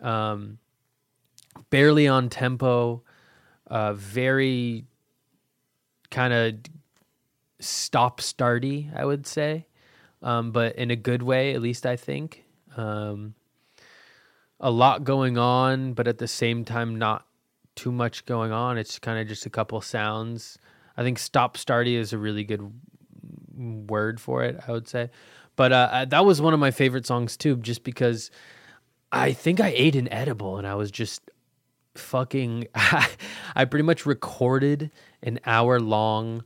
Um, 0.01 0.59
barely 1.69 2.07
on 2.07 2.29
tempo, 2.29 3.03
uh, 3.67 3.93
very 3.93 4.85
kind 6.11 6.33
of 6.33 6.55
stop 7.59 8.21
starty, 8.21 8.95
I 8.95 9.05
would 9.05 9.25
say, 9.25 9.65
um, 10.21 10.51
but 10.51 10.75
in 10.75 10.91
a 10.91 10.95
good 10.95 11.23
way, 11.23 11.53
at 11.53 11.61
least 11.61 11.85
I 11.85 11.95
think. 11.95 12.43
Um, 12.77 13.35
a 14.59 14.71
lot 14.71 15.03
going 15.03 15.37
on, 15.37 15.93
but 15.93 16.07
at 16.07 16.17
the 16.17 16.27
same 16.27 16.65
time, 16.65 16.95
not 16.97 17.25
too 17.75 17.91
much 17.91 18.25
going 18.25 18.51
on. 18.51 18.77
It's 18.77 18.99
kind 18.99 19.19
of 19.19 19.27
just 19.27 19.45
a 19.45 19.49
couple 19.49 19.79
sounds. 19.81 20.57
I 20.97 21.03
think 21.03 21.19
stop 21.19 21.57
starty 21.57 21.95
is 21.95 22.13
a 22.13 22.17
really 22.17 22.43
good 22.43 22.71
word 23.55 24.19
for 24.19 24.43
it, 24.43 24.59
I 24.67 24.71
would 24.71 24.87
say. 24.87 25.09
But 25.55 25.71
uh, 25.71 26.05
that 26.09 26.25
was 26.25 26.41
one 26.41 26.53
of 26.53 26.59
my 26.59 26.71
favorite 26.71 27.05
songs 27.05 27.37
too, 27.37 27.57
just 27.57 27.83
because 27.83 28.31
I 29.11 29.33
think 29.33 29.59
I 29.59 29.73
ate 29.75 29.95
an 29.95 30.11
edible 30.11 30.57
and 30.57 30.67
I 30.67 30.75
was 30.75 30.91
just 30.91 31.29
fucking. 31.95 32.67
I 32.75 33.65
pretty 33.65 33.83
much 33.83 34.05
recorded 34.05 34.91
an 35.23 35.39
hour 35.45 35.79
long 35.79 36.43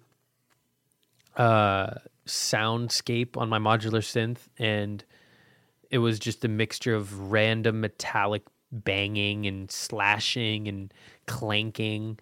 uh, 1.35 1.95
soundscape 2.25 3.37
on 3.37 3.49
my 3.49 3.59
modular 3.59 4.01
synth 4.01 4.47
and 4.57 5.03
it 5.89 5.99
was 5.99 6.19
just 6.19 6.45
a 6.45 6.47
mixture 6.47 6.95
of 6.95 7.31
random 7.31 7.81
metallic 7.81 8.43
banging 8.71 9.45
and 9.45 9.71
slashing 9.71 10.67
and 10.67 10.93
clanking 11.25 12.19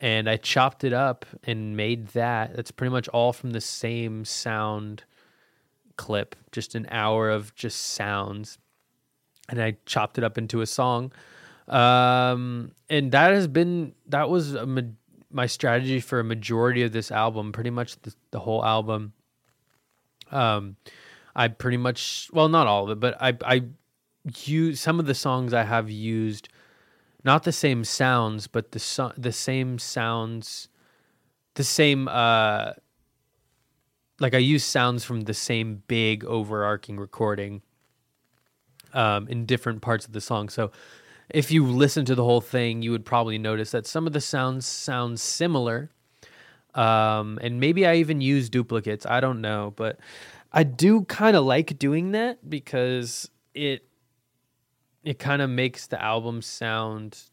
and 0.00 0.28
I 0.28 0.36
chopped 0.36 0.84
it 0.84 0.92
up 0.92 1.24
and 1.44 1.76
made 1.76 2.08
that. 2.08 2.54
That's 2.54 2.70
pretty 2.70 2.92
much 2.92 3.08
all 3.08 3.32
from 3.32 3.50
the 3.50 3.60
same 3.60 4.24
sound 4.24 5.04
clip, 5.96 6.36
just 6.52 6.74
an 6.74 6.86
hour 6.90 7.30
of 7.30 7.54
just 7.54 7.94
sounds. 7.94 8.58
And 9.48 9.60
I 9.60 9.76
chopped 9.86 10.18
it 10.18 10.24
up 10.24 10.36
into 10.36 10.60
a 10.60 10.66
song. 10.66 11.12
Um, 11.68 12.72
and 12.90 13.12
that 13.12 13.32
has 13.32 13.48
been, 13.48 13.94
that 14.08 14.28
was 14.28 14.52
ma- 14.52 14.82
my 15.30 15.46
strategy 15.46 16.00
for 16.00 16.20
a 16.20 16.24
majority 16.24 16.82
of 16.82 16.92
this 16.92 17.10
album, 17.10 17.52
pretty 17.52 17.70
much 17.70 18.00
the, 18.02 18.14
the 18.32 18.40
whole 18.40 18.64
album. 18.64 19.12
Um, 20.30 20.76
I 21.36 21.48
pretty 21.48 21.76
much, 21.76 22.30
well, 22.32 22.48
not 22.48 22.66
all 22.66 22.84
of 22.84 22.90
it, 22.90 23.00
but 23.00 23.20
I, 23.22 23.36
I 23.44 23.62
use 24.44 24.80
some 24.80 24.98
of 24.98 25.06
the 25.06 25.14
songs 25.14 25.52
I 25.52 25.62
have 25.62 25.90
used 25.90 26.48
not 27.24 27.42
the 27.42 27.52
same 27.52 27.84
sounds, 27.84 28.46
but 28.46 28.70
the 28.70 28.78
so- 28.78 29.12
the 29.18 29.32
same 29.32 29.78
sounds, 29.78 30.68
the 31.54 31.64
same 31.64 32.08
uh, 32.08 32.72
like 34.20 34.32
I 34.32 34.38
use 34.38 34.64
sounds 34.64 35.04
from 35.04 35.22
the 35.22 35.34
same 35.34 35.82
big 35.88 36.24
overarching 36.24 36.98
recording, 36.98 37.62
um, 38.94 39.26
in 39.28 39.44
different 39.44 39.82
parts 39.82 40.06
of 40.06 40.12
the 40.12 40.20
song. 40.20 40.48
So, 40.48 40.70
if 41.28 41.50
you 41.50 41.66
listen 41.66 42.04
to 42.04 42.14
the 42.14 42.22
whole 42.22 42.40
thing, 42.40 42.82
you 42.82 42.92
would 42.92 43.04
probably 43.04 43.38
notice 43.38 43.72
that 43.72 43.86
some 43.86 44.06
of 44.06 44.12
the 44.12 44.20
sounds 44.20 44.64
sound 44.64 45.18
similar, 45.18 45.90
um, 46.76 47.40
and 47.42 47.58
maybe 47.58 47.84
I 47.84 47.96
even 47.96 48.20
use 48.20 48.48
duplicates. 48.48 49.04
I 49.04 49.18
don't 49.18 49.40
know, 49.40 49.74
but 49.76 49.98
I 50.56 50.62
do 50.62 51.02
kind 51.02 51.36
of 51.36 51.44
like 51.44 51.78
doing 51.78 52.12
that 52.12 52.48
because 52.48 53.30
it 53.52 53.86
it 55.04 55.18
kind 55.18 55.42
of 55.42 55.50
makes 55.50 55.86
the 55.86 56.02
album 56.02 56.40
sound 56.40 57.24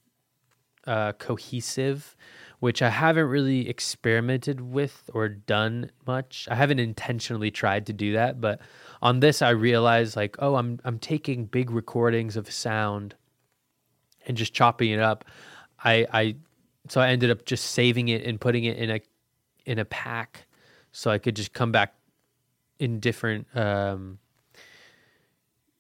uh, 0.86 1.14
cohesive, 1.14 2.18
which 2.60 2.82
I 2.82 2.90
haven't 2.90 3.28
really 3.28 3.70
experimented 3.70 4.60
with 4.60 5.10
or 5.14 5.30
done 5.30 5.90
much. 6.06 6.50
I 6.52 6.56
haven't 6.56 6.80
intentionally 6.80 7.50
tried 7.50 7.86
to 7.86 7.94
do 7.94 8.12
that, 8.12 8.42
but 8.42 8.60
on 9.02 9.22
this 9.22 9.42
I 9.42 9.52
realized 9.52 10.18
like, 10.18 10.36
oh, 10.40 10.56
I'm 10.56 10.82
I'm 10.84 11.00
taking 11.00 11.46
big 11.46 11.72
recordings 11.72 12.36
of 12.36 12.52
sound 12.52 13.16
and 14.28 14.36
just 14.36 14.54
chopping 14.54 14.92
it 14.92 15.00
up. 15.00 15.24
I 15.82 16.06
I 16.12 16.36
so 16.90 17.00
I 17.00 17.08
ended 17.08 17.32
up 17.32 17.46
just 17.46 17.72
saving 17.72 18.10
it 18.10 18.26
and 18.26 18.42
putting 18.42 18.66
it 18.66 18.76
in 18.76 18.90
a 18.90 19.00
in 19.66 19.80
a 19.80 19.86
pack 19.86 20.46
so 20.92 21.10
I 21.10 21.20
could 21.20 21.38
just 21.38 21.54
come 21.54 21.72
back 21.72 21.94
in 22.84 23.00
different 23.00 23.48
um 23.56 24.20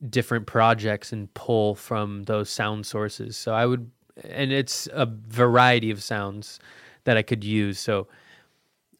different 0.09 0.45
projects 0.47 1.13
and 1.13 1.33
pull 1.33 1.75
from 1.75 2.23
those 2.23 2.49
sound 2.49 2.85
sources. 2.85 3.37
So 3.37 3.53
I 3.53 3.65
would, 3.65 3.89
and 4.23 4.51
it's 4.51 4.87
a 4.91 5.05
variety 5.05 5.91
of 5.91 6.03
sounds 6.03 6.59
that 7.05 7.17
I 7.17 7.21
could 7.21 7.43
use. 7.43 7.79
So 7.79 8.07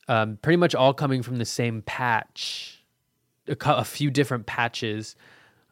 um, 0.08 0.38
pretty 0.42 0.58
much 0.58 0.76
all 0.76 0.94
coming 0.94 1.24
from 1.24 1.38
the 1.38 1.46
same 1.46 1.82
patch, 1.82 2.84
a, 3.48 3.58
a 3.66 3.84
few 3.84 4.12
different 4.12 4.46
patches. 4.46 5.16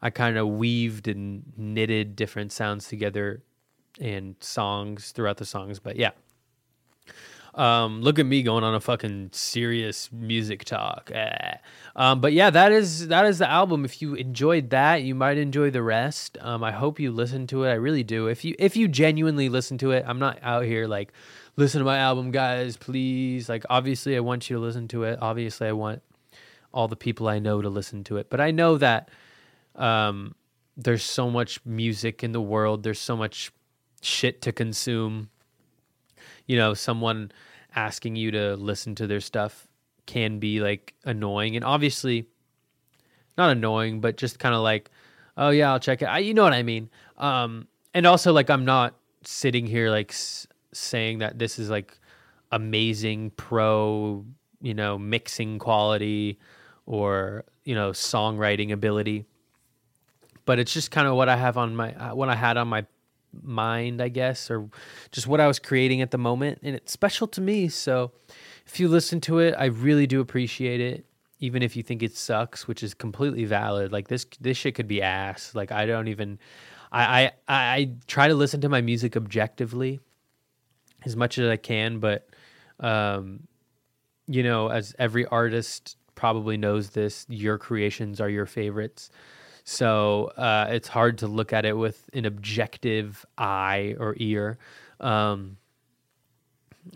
I 0.02 0.10
kind 0.10 0.36
of 0.36 0.48
weaved 0.48 1.08
and 1.08 1.44
knitted 1.56 2.16
different 2.16 2.52
sounds 2.52 2.88
together 2.88 3.42
and 4.00 4.36
songs 4.40 5.12
throughout 5.12 5.36
the 5.36 5.46
songs. 5.46 5.78
But 5.78 5.96
yeah. 5.96 6.10
Um, 7.54 8.00
look 8.00 8.18
at 8.18 8.24
me 8.24 8.42
going 8.42 8.64
on 8.64 8.74
a 8.74 8.80
fucking 8.80 9.30
serious 9.32 10.10
music 10.10 10.64
talk. 10.64 11.10
Eh. 11.12 11.56
Um, 11.94 12.20
but 12.20 12.32
yeah, 12.32 12.48
that 12.48 12.72
is 12.72 13.08
that 13.08 13.26
is 13.26 13.38
the 13.38 13.50
album. 13.50 13.84
If 13.84 14.00
you 14.00 14.14
enjoyed 14.14 14.70
that, 14.70 15.02
you 15.02 15.14
might 15.14 15.36
enjoy 15.36 15.70
the 15.70 15.82
rest. 15.82 16.38
Um, 16.40 16.64
I 16.64 16.72
hope 16.72 16.98
you 16.98 17.10
listen 17.10 17.46
to 17.48 17.64
it. 17.64 17.70
I 17.70 17.74
really 17.74 18.02
do. 18.02 18.28
If 18.28 18.44
you 18.44 18.54
if 18.58 18.76
you 18.76 18.88
genuinely 18.88 19.50
listen 19.50 19.76
to 19.78 19.90
it, 19.90 20.04
I'm 20.06 20.18
not 20.18 20.38
out 20.42 20.64
here 20.64 20.86
like 20.86 21.12
listen 21.56 21.80
to 21.80 21.84
my 21.84 21.98
album, 21.98 22.30
guys, 22.30 22.78
please. 22.78 23.48
Like 23.48 23.64
obviously, 23.68 24.16
I 24.16 24.20
want 24.20 24.48
you 24.48 24.56
to 24.56 24.62
listen 24.62 24.88
to 24.88 25.04
it. 25.04 25.18
Obviously, 25.20 25.68
I 25.68 25.72
want 25.72 26.02
all 26.72 26.88
the 26.88 26.96
people 26.96 27.28
I 27.28 27.38
know 27.38 27.60
to 27.60 27.68
listen 27.68 28.02
to 28.04 28.16
it. 28.16 28.30
But 28.30 28.40
I 28.40 28.50
know 28.50 28.78
that 28.78 29.10
um, 29.76 30.34
there's 30.76 31.04
so 31.04 31.30
much 31.30 31.60
music 31.66 32.24
in 32.24 32.32
the 32.32 32.40
world. 32.40 32.82
There's 32.82 33.00
so 33.00 33.16
much 33.16 33.52
shit 34.00 34.40
to 34.42 34.52
consume 34.52 35.28
you 36.46 36.56
know, 36.56 36.74
someone 36.74 37.32
asking 37.74 38.16
you 38.16 38.30
to 38.30 38.56
listen 38.56 38.94
to 38.96 39.06
their 39.06 39.20
stuff 39.20 39.66
can 40.06 40.38
be 40.38 40.60
like 40.60 40.94
annoying 41.04 41.56
and 41.56 41.64
obviously 41.64 42.26
not 43.38 43.50
annoying, 43.50 44.00
but 44.00 44.16
just 44.16 44.38
kind 44.38 44.54
of 44.54 44.60
like, 44.62 44.90
oh 45.36 45.50
yeah, 45.50 45.72
I'll 45.72 45.80
check 45.80 46.02
it. 46.02 46.06
I, 46.06 46.18
you 46.18 46.34
know 46.34 46.42
what 46.42 46.52
I 46.52 46.62
mean? 46.62 46.90
Um, 47.16 47.66
and 47.94 48.06
also 48.06 48.32
like, 48.32 48.50
I'm 48.50 48.64
not 48.64 48.94
sitting 49.24 49.66
here 49.66 49.90
like 49.90 50.10
s- 50.10 50.46
saying 50.72 51.18
that 51.18 51.38
this 51.38 51.58
is 51.58 51.70
like 51.70 51.98
amazing 52.50 53.30
pro, 53.30 54.24
you 54.60 54.74
know, 54.74 54.98
mixing 54.98 55.58
quality 55.58 56.38
or, 56.86 57.44
you 57.64 57.74
know, 57.74 57.90
songwriting 57.90 58.72
ability. 58.72 59.24
But 60.44 60.58
it's 60.58 60.72
just 60.72 60.90
kind 60.90 61.06
of 61.06 61.14
what 61.14 61.28
I 61.28 61.36
have 61.36 61.56
on 61.56 61.76
my, 61.76 61.94
uh, 61.94 62.14
what 62.14 62.28
I 62.28 62.34
had 62.34 62.56
on 62.56 62.68
my 62.68 62.84
mind, 63.42 64.02
I 64.02 64.08
guess, 64.08 64.50
or 64.50 64.68
just 65.10 65.26
what 65.26 65.40
I 65.40 65.46
was 65.46 65.58
creating 65.58 66.00
at 66.00 66.10
the 66.10 66.18
moment. 66.18 66.60
And 66.62 66.74
it's 66.74 66.92
special 66.92 67.26
to 67.28 67.40
me. 67.40 67.68
So 67.68 68.12
if 68.66 68.78
you 68.80 68.88
listen 68.88 69.20
to 69.22 69.38
it, 69.38 69.54
I 69.58 69.66
really 69.66 70.06
do 70.06 70.20
appreciate 70.20 70.80
it. 70.80 71.06
Even 71.40 71.62
if 71.62 71.74
you 71.74 71.82
think 71.82 72.02
it 72.02 72.16
sucks, 72.16 72.68
which 72.68 72.82
is 72.82 72.94
completely 72.94 73.44
valid. 73.44 73.90
Like 73.92 74.08
this 74.08 74.26
this 74.40 74.56
shit 74.56 74.76
could 74.76 74.86
be 74.86 75.02
ass. 75.02 75.54
Like 75.54 75.72
I 75.72 75.86
don't 75.86 76.08
even 76.08 76.38
I 76.92 77.24
I, 77.24 77.32
I 77.48 77.90
try 78.06 78.28
to 78.28 78.34
listen 78.34 78.60
to 78.60 78.68
my 78.68 78.80
music 78.80 79.16
objectively 79.16 79.98
as 81.04 81.16
much 81.16 81.38
as 81.38 81.48
I 81.48 81.56
can, 81.56 81.98
but 81.98 82.28
um 82.78 83.48
you 84.28 84.44
know, 84.44 84.68
as 84.68 84.94
every 85.00 85.26
artist 85.26 85.96
probably 86.14 86.56
knows 86.56 86.90
this, 86.90 87.26
your 87.28 87.58
creations 87.58 88.20
are 88.20 88.28
your 88.28 88.46
favorites. 88.46 89.10
So 89.64 90.32
uh, 90.36 90.68
it's 90.70 90.88
hard 90.88 91.18
to 91.18 91.26
look 91.26 91.52
at 91.52 91.64
it 91.64 91.76
with 91.76 92.08
an 92.12 92.24
objective 92.24 93.24
eye 93.38 93.94
or 93.98 94.16
ear. 94.18 94.58
Um, 95.00 95.56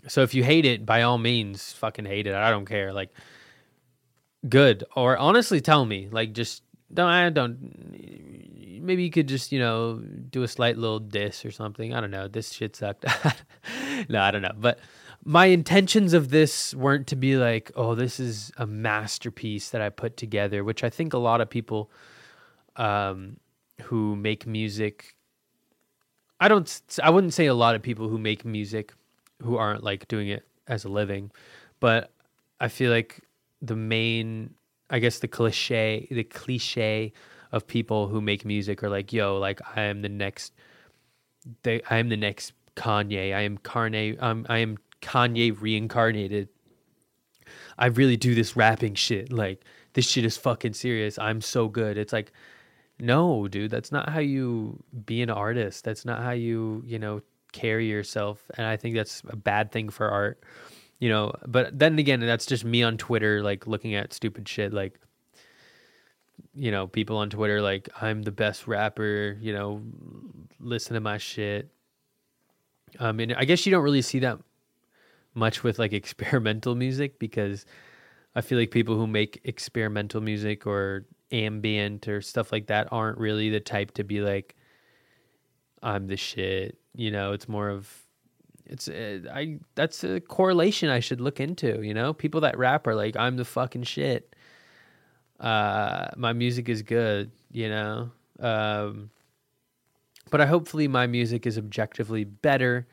so 0.07 0.21
if 0.21 0.33
you 0.33 0.43
hate 0.43 0.65
it, 0.65 0.85
by 0.85 1.03
all 1.03 1.17
means, 1.17 1.71
fucking 1.73 2.05
hate 2.05 2.27
it. 2.27 2.35
I 2.35 2.49
don't 2.49 2.65
care. 2.65 2.91
Like, 2.91 3.09
good 4.47 4.83
or 4.95 5.17
honestly, 5.17 5.61
tell 5.61 5.85
me. 5.85 6.09
Like, 6.11 6.33
just 6.33 6.63
don't. 6.93 7.09
I 7.09 7.29
don't. 7.29 8.81
maybe 8.81 9.03
you 9.03 9.11
could 9.11 9.27
just, 9.27 9.51
you 9.51 9.59
know, 9.59 9.95
do 10.29 10.43
a 10.43 10.47
slight 10.47 10.77
little 10.77 10.99
diss 10.99 11.45
or 11.45 11.51
something. 11.51 11.93
I 11.93 12.01
don't 12.01 12.11
know. 12.11 12.27
This 12.27 12.51
shit 12.51 12.75
sucked. 12.75 13.05
no, 14.09 14.21
I 14.21 14.31
don't 14.31 14.41
know. 14.41 14.53
But 14.57 14.79
my 15.23 15.45
intentions 15.47 16.13
of 16.13 16.29
this 16.29 16.73
weren't 16.73 17.07
to 17.07 17.15
be 17.15 17.37
like, 17.37 17.71
oh, 17.75 17.95
this 17.95 18.19
is 18.19 18.51
a 18.57 18.67
masterpiece 18.67 19.69
that 19.69 19.81
I 19.81 19.89
put 19.89 20.17
together, 20.17 20.63
which 20.63 20.83
I 20.83 20.89
think 20.89 21.13
a 21.13 21.17
lot 21.17 21.41
of 21.41 21.49
people 21.49 21.89
um, 22.77 23.37
who 23.83 24.15
make 24.15 24.47
music 24.47 25.17
I 26.39 26.47
don't 26.47 26.81
I 27.03 27.09
wouldn't 27.09 27.33
say 27.33 27.47
a 27.47 27.53
lot 27.53 27.75
of 27.75 27.81
people 27.81 28.07
who 28.07 28.17
make 28.17 28.45
music 28.45 28.93
who 29.41 29.57
aren't 29.57 29.83
like 29.83 30.07
doing 30.07 30.27
it 30.27 30.45
as 30.67 30.85
a 30.85 30.89
living, 30.89 31.31
but 31.79 32.11
I 32.59 32.67
feel 32.67 32.91
like 32.91 33.21
the 33.61 33.75
main 33.75 34.53
I 34.89 34.99
guess 34.99 35.19
the 35.19 35.27
cliche 35.27 36.07
the 36.11 36.23
cliche 36.23 37.13
of 37.51 37.65
people 37.65 38.07
who 38.07 38.21
make 38.21 38.45
music 38.45 38.83
are 38.83 38.89
like, 38.89 39.13
yo, 39.13 39.37
like 39.37 39.61
I 39.75 39.83
am 39.83 40.01
the 40.01 40.09
next 40.09 40.53
they 41.63 41.81
I 41.89 41.97
am 41.97 42.09
the 42.09 42.17
next 42.17 42.53
Kanye. 42.75 43.35
I 43.35 43.41
am 43.41 43.57
Kanye 43.57 44.21
um 44.21 44.45
I 44.47 44.59
am 44.59 44.77
Kanye 45.01 45.59
reincarnated. 45.59 46.49
I 47.79 47.87
really 47.87 48.17
do 48.17 48.35
this 48.35 48.55
rapping 48.55 48.93
shit. 48.93 49.31
Like 49.31 49.63
this 49.93 50.07
shit 50.07 50.25
is 50.25 50.37
fucking 50.37 50.73
serious. 50.73 51.17
I'm 51.17 51.41
so 51.41 51.67
good. 51.67 51.97
It's 51.97 52.13
like 52.13 52.31
no, 52.99 53.47
dude, 53.47 53.71
that's 53.71 53.91
not 53.91 54.09
how 54.09 54.19
you 54.19 54.83
be 55.05 55.21
an 55.21 55.29
artist. 55.29 55.83
That's 55.83 56.05
not 56.05 56.23
how 56.23 56.31
you, 56.31 56.83
you 56.85 56.97
know, 56.97 57.21
carry 57.51 57.87
yourself. 57.87 58.41
And 58.57 58.65
I 58.65 58.77
think 58.77 58.95
that's 58.95 59.21
a 59.27 59.35
bad 59.35 59.71
thing 59.71 59.89
for 59.89 60.09
art, 60.09 60.43
you 60.99 61.09
know. 61.09 61.33
But 61.45 61.77
then 61.77 61.99
again, 61.99 62.19
that's 62.19 62.45
just 62.45 62.65
me 62.65 62.83
on 62.83 62.97
Twitter, 62.97 63.41
like 63.43 63.67
looking 63.67 63.93
at 63.95 64.13
stupid 64.13 64.47
shit, 64.47 64.73
like, 64.73 64.99
you 66.55 66.71
know, 66.71 66.87
people 66.87 67.17
on 67.17 67.29
Twitter, 67.29 67.61
like, 67.61 67.89
I'm 68.01 68.23
the 68.23 68.31
best 68.31 68.67
rapper, 68.67 69.37
you 69.39 69.53
know, 69.53 69.81
listen 70.59 70.95
to 70.95 70.99
my 70.99 71.19
shit. 71.19 71.69
Um, 72.99 73.07
I 73.07 73.11
mean, 73.11 73.33
I 73.33 73.45
guess 73.45 73.65
you 73.65 73.71
don't 73.71 73.83
really 73.83 74.01
see 74.01 74.19
that 74.19 74.39
much 75.35 75.63
with 75.63 75.77
like 75.77 75.93
experimental 75.93 76.73
music 76.73 77.19
because 77.19 77.65
I 78.35 78.41
feel 78.41 78.57
like 78.57 78.71
people 78.71 78.95
who 78.95 79.05
make 79.05 79.39
experimental 79.43 80.21
music 80.21 80.65
or 80.65 81.05
ambient 81.31 82.07
or 82.07 82.21
stuff 82.21 82.51
like 82.51 82.67
that 82.67 82.87
aren't 82.91 83.17
really 83.17 83.49
the 83.49 83.59
type 83.59 83.91
to 83.91 84.03
be 84.03 84.21
like 84.21 84.55
I'm 85.83 86.07
the 86.07 86.17
shit. 86.17 86.77
You 86.95 87.11
know, 87.11 87.33
it's 87.33 87.47
more 87.47 87.69
of 87.69 87.89
it's 88.65 88.87
uh, 88.87 89.19
I 89.31 89.59
that's 89.75 90.03
a 90.03 90.19
correlation 90.19 90.89
I 90.89 90.99
should 90.99 91.21
look 91.21 91.39
into, 91.39 91.81
you 91.81 91.93
know? 91.93 92.13
People 92.13 92.41
that 92.41 92.57
rap 92.57 92.87
are 92.87 92.95
like 92.95 93.15
I'm 93.15 93.37
the 93.37 93.45
fucking 93.45 93.83
shit. 93.83 94.35
Uh 95.39 96.07
my 96.15 96.33
music 96.33 96.69
is 96.69 96.81
good, 96.81 97.31
you 97.51 97.69
know? 97.69 98.11
Um 98.39 99.11
but 100.29 100.41
I 100.41 100.45
hopefully 100.45 100.87
my 100.87 101.07
music 101.07 101.45
is 101.45 101.57
objectively 101.57 102.23
better 102.23 102.87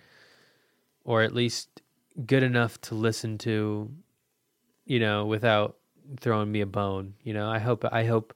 or 1.04 1.22
at 1.22 1.34
least 1.34 1.82
good 2.26 2.42
enough 2.42 2.80
to 2.82 2.94
listen 2.94 3.38
to 3.38 3.90
you 4.86 5.00
know 5.00 5.26
without 5.26 5.76
throwing 6.20 6.50
me 6.50 6.60
a 6.60 6.66
bone 6.66 7.14
you 7.22 7.32
know? 7.32 7.48
I 7.50 7.58
hope 7.58 7.84
i 7.90 8.04
hope 8.04 8.34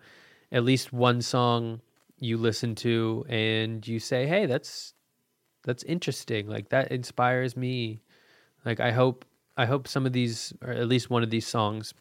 at 0.50 0.64
least 0.64 0.92
one 0.92 1.22
song 1.22 1.80
you 2.18 2.36
listen 2.36 2.74
to 2.76 3.24
and 3.28 3.86
you 3.86 4.00
say 4.00 4.26
hey 4.26 4.46
that's 4.46 4.94
that's 5.64 5.82
interesting. 5.82 6.48
Like 6.48 6.70
that 6.70 6.90
inspires 6.90 7.56
me. 7.56 8.00
Like 8.64 8.80
i 8.80 8.90
hope 8.90 9.24
i 9.56 9.66
hope 9.66 9.86
some 9.88 10.06
of 10.06 10.12
these 10.12 10.52
or 10.62 10.70
at 10.70 10.88
least 10.88 11.10
one 11.10 11.22
of 11.22 11.30
these 11.30 11.46
songs 11.46 11.94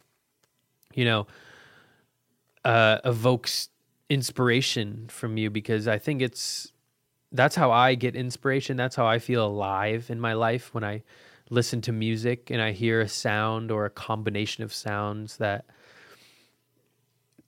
you 0.93 1.05
know 1.05 1.27
uh 2.65 2.97
evokes 3.05 3.69
inspiration 4.09 5.07
from 5.09 5.37
you 5.37 5.49
because 5.49 5.87
i 5.87 5.97
think 5.97 6.21
it's 6.21 6.71
that's 7.31 7.55
how 7.55 7.71
i 7.71 7.93
get 7.93 8.15
inspiration. 8.15 8.75
That's 8.77 8.95
how 8.95 9.05
i 9.05 9.19
feel 9.19 9.45
alive 9.45 10.09
in 10.09 10.19
my 10.19 10.33
life 10.33 10.73
when 10.73 10.83
i 10.83 11.03
listen 11.49 11.81
to 11.81 11.91
music 11.91 12.49
and 12.49 12.61
I 12.61 12.71
hear 12.71 13.01
a 13.01 13.07
sound 13.07 13.71
or 13.71 13.85
a 13.85 13.89
combination 13.89 14.63
of 14.63 14.73
sounds 14.73 15.37
that 15.37 15.65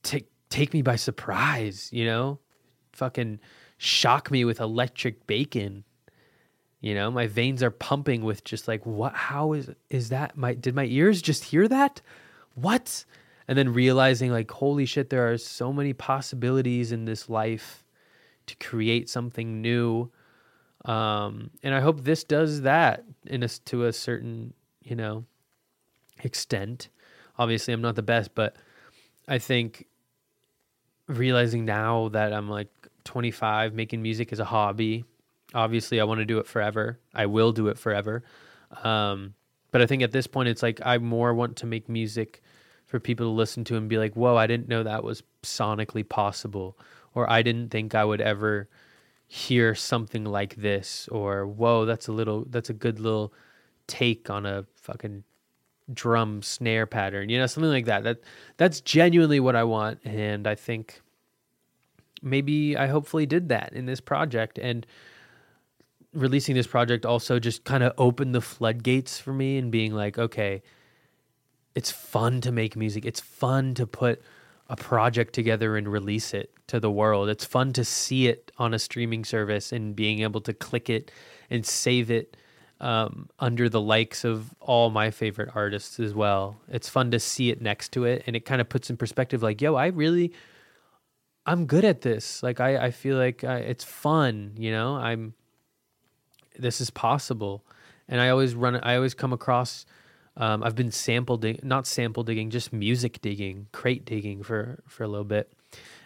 take 0.02 0.28
take 0.48 0.72
me 0.72 0.82
by 0.82 0.96
surprise, 0.96 1.88
you 1.92 2.04
know? 2.04 2.38
Fucking 2.92 3.40
shock 3.78 4.30
me 4.30 4.44
with 4.44 4.60
electric 4.60 5.26
bacon. 5.26 5.84
You 6.80 6.94
know, 6.94 7.10
my 7.10 7.26
veins 7.26 7.62
are 7.62 7.70
pumping 7.70 8.24
with 8.24 8.42
just 8.44 8.66
like 8.66 8.84
what 8.86 9.14
how 9.14 9.52
is 9.52 9.70
is 9.90 10.08
that 10.08 10.36
my 10.36 10.54
did 10.54 10.74
my 10.74 10.86
ears 10.86 11.22
just 11.22 11.44
hear 11.44 11.68
that? 11.68 12.00
What? 12.54 13.04
And 13.46 13.58
then 13.58 13.72
realizing 13.72 14.30
like 14.30 14.50
holy 14.50 14.86
shit 14.86 15.10
there 15.10 15.30
are 15.30 15.38
so 15.38 15.72
many 15.72 15.92
possibilities 15.92 16.92
in 16.92 17.04
this 17.04 17.28
life 17.28 17.84
to 18.46 18.56
create 18.56 19.08
something 19.08 19.60
new 19.60 20.10
um, 20.84 21.50
and 21.62 21.74
I 21.74 21.80
hope 21.80 22.02
this 22.02 22.24
does 22.24 22.62
that 22.62 23.04
in 23.26 23.42
a, 23.42 23.48
to 23.48 23.84
a 23.84 23.92
certain, 23.92 24.54
you 24.82 24.96
know, 24.96 25.24
extent. 26.22 26.88
Obviously, 27.38 27.74
I'm 27.74 27.82
not 27.82 27.96
the 27.96 28.02
best, 28.02 28.34
but 28.34 28.56
I 29.28 29.38
think 29.38 29.86
realizing 31.06 31.64
now 31.64 32.08
that 32.08 32.32
I'm 32.32 32.48
like 32.48 32.68
25, 33.04 33.74
making 33.74 34.02
music 34.02 34.32
is 34.32 34.40
a 34.40 34.44
hobby. 34.44 35.04
Obviously, 35.54 36.00
I 36.00 36.04
want 36.04 36.20
to 36.20 36.24
do 36.24 36.38
it 36.38 36.46
forever. 36.46 36.98
I 37.14 37.26
will 37.26 37.52
do 37.52 37.68
it 37.68 37.78
forever. 37.78 38.22
Um, 38.82 39.34
but 39.72 39.82
I 39.82 39.86
think 39.86 40.02
at 40.02 40.12
this 40.12 40.26
point, 40.26 40.48
it's 40.48 40.62
like 40.62 40.80
I 40.84 40.98
more 40.98 41.34
want 41.34 41.56
to 41.56 41.66
make 41.66 41.88
music 41.88 42.42
for 42.86 42.98
people 42.98 43.26
to 43.26 43.30
listen 43.30 43.64
to 43.64 43.76
and 43.76 43.88
be 43.88 43.98
like, 43.98 44.14
"Whoa, 44.14 44.36
I 44.36 44.46
didn't 44.46 44.68
know 44.68 44.82
that 44.82 45.04
was 45.04 45.22
sonically 45.42 46.08
possible," 46.08 46.76
or 47.14 47.30
"I 47.30 47.42
didn't 47.42 47.70
think 47.70 47.94
I 47.94 48.04
would 48.04 48.20
ever." 48.20 48.68
Hear 49.32 49.74
something 49.76 50.24
like 50.24 50.56
this 50.56 51.08
or 51.12 51.46
whoa 51.46 51.84
that's 51.84 52.08
a 52.08 52.12
little 52.12 52.44
that's 52.50 52.68
a 52.68 52.72
good 52.72 52.98
little 52.98 53.32
take 53.86 54.28
on 54.28 54.44
a 54.44 54.66
fucking 54.74 55.22
drum 55.92 56.42
snare 56.42 56.84
pattern 56.84 57.28
you 57.28 57.38
know 57.38 57.46
something 57.46 57.70
like 57.70 57.84
that. 57.84 58.02
That 58.02 58.18
that's 58.56 58.80
genuinely 58.80 59.38
what 59.38 59.54
i 59.54 59.62
want 59.62 60.00
and 60.04 60.48
i 60.48 60.56
think 60.56 61.00
maybe 62.22 62.76
i 62.76 62.88
hopefully 62.88 63.24
did 63.24 63.48
that 63.50 63.72
in 63.72 63.86
this 63.86 64.00
project 64.00 64.58
and 64.58 64.84
releasing 66.12 66.56
this 66.56 66.66
project 66.66 67.06
also 67.06 67.38
just 67.38 67.62
kind 67.62 67.84
of 67.84 67.92
opened 67.98 68.34
the 68.34 68.40
floodgates 68.40 69.20
for 69.20 69.32
me 69.32 69.58
and 69.58 69.70
being 69.70 69.94
like 69.94 70.18
okay 70.18 70.60
it's 71.74 71.90
fun 71.90 72.40
to 72.42 72.52
make 72.52 72.76
music. 72.76 73.04
It's 73.04 73.20
fun 73.20 73.74
to 73.74 73.86
put 73.86 74.22
a 74.70 74.76
project 74.76 75.34
together 75.34 75.76
and 75.76 75.88
release 75.88 76.32
it 76.32 76.52
to 76.68 76.78
the 76.78 76.90
world. 76.90 77.28
It's 77.28 77.44
fun 77.44 77.72
to 77.72 77.84
see 77.84 78.28
it 78.28 78.52
on 78.56 78.72
a 78.72 78.78
streaming 78.78 79.24
service 79.24 79.72
and 79.72 79.96
being 79.96 80.20
able 80.20 80.40
to 80.42 80.54
click 80.54 80.88
it 80.88 81.10
and 81.50 81.66
save 81.66 82.08
it 82.08 82.36
um, 82.80 83.28
under 83.40 83.68
the 83.68 83.80
likes 83.80 84.24
of 84.24 84.54
all 84.60 84.90
my 84.90 85.10
favorite 85.10 85.50
artists 85.56 85.98
as 85.98 86.14
well. 86.14 86.60
It's 86.68 86.88
fun 86.88 87.10
to 87.10 87.18
see 87.18 87.50
it 87.50 87.60
next 87.60 87.90
to 87.92 88.04
it 88.04 88.22
and 88.28 88.36
it 88.36 88.44
kind 88.44 88.60
of 88.60 88.68
puts 88.68 88.88
in 88.88 88.96
perspective 88.96 89.42
like, 89.42 89.60
yo, 89.60 89.74
I 89.74 89.88
really, 89.88 90.32
I'm 91.44 91.66
good 91.66 91.84
at 91.84 92.02
this. 92.02 92.40
Like, 92.40 92.60
I, 92.60 92.76
I 92.76 92.90
feel 92.92 93.16
like 93.16 93.42
I, 93.42 93.56
it's 93.56 93.82
fun, 93.82 94.52
you 94.56 94.70
know, 94.70 94.94
I'm, 94.94 95.34
this 96.56 96.80
is 96.80 96.90
possible. 96.90 97.64
And 98.06 98.20
I 98.20 98.28
always 98.28 98.54
run, 98.54 98.76
I 98.76 98.94
always 98.94 99.14
come 99.14 99.32
across 99.32 99.84
um, 100.36 100.62
I've 100.62 100.74
been 100.74 100.90
sample 100.90 101.36
dig- 101.36 101.64
not 101.64 101.86
sample 101.86 102.22
digging, 102.22 102.50
just 102.50 102.72
music 102.72 103.20
digging, 103.20 103.66
crate 103.72 104.04
digging 104.04 104.42
for 104.42 104.82
for 104.86 105.04
a 105.04 105.08
little 105.08 105.24
bit, 105.24 105.52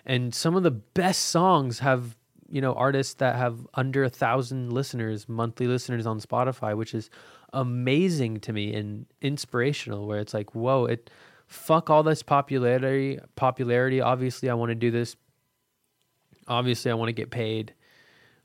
and 0.04 0.34
some 0.34 0.56
of 0.56 0.62
the 0.62 0.70
best 0.70 1.26
songs 1.26 1.80
have 1.80 2.16
you 2.48 2.60
know 2.60 2.74
artists 2.74 3.14
that 3.14 3.36
have 3.36 3.66
under 3.74 4.04
a 4.04 4.08
thousand 4.08 4.72
listeners, 4.72 5.28
monthly 5.28 5.66
listeners 5.66 6.06
on 6.06 6.20
Spotify, 6.20 6.76
which 6.76 6.94
is 6.94 7.10
amazing 7.52 8.40
to 8.40 8.52
me 8.52 8.74
and 8.74 9.06
inspirational. 9.20 10.06
Where 10.06 10.18
it's 10.18 10.34
like, 10.34 10.54
whoa, 10.54 10.86
it 10.86 11.10
fuck 11.46 11.90
all 11.90 12.02
this 12.02 12.22
popularity. 12.22 13.18
Popularity. 13.36 14.00
Obviously, 14.00 14.50
I 14.50 14.54
want 14.54 14.70
to 14.70 14.74
do 14.74 14.90
this. 14.90 15.16
Obviously, 16.48 16.90
I 16.90 16.94
want 16.94 17.08
to 17.08 17.12
get 17.12 17.30
paid. 17.30 17.74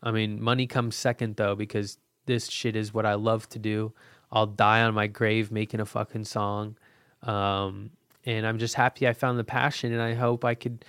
I 0.01 0.11
mean, 0.11 0.41
money 0.41 0.67
comes 0.67 0.95
second 0.95 1.36
though 1.36 1.55
because 1.55 1.97
this 2.25 2.47
shit 2.47 2.75
is 2.75 2.93
what 2.93 3.05
I 3.05 3.15
love 3.15 3.49
to 3.49 3.59
do. 3.59 3.93
I'll 4.32 4.47
die 4.47 4.82
on 4.84 4.93
my 4.93 5.07
grave 5.07 5.51
making 5.51 5.80
a 5.80 5.86
fucking 5.86 6.25
song. 6.25 6.77
Um, 7.23 7.91
and 8.25 8.45
I'm 8.45 8.59
just 8.59 8.75
happy 8.75 9.07
I 9.07 9.13
found 9.13 9.39
the 9.39 9.43
passion 9.43 9.91
and 9.91 10.01
I 10.01 10.13
hope 10.13 10.45
I 10.45 10.55
could 10.55 10.86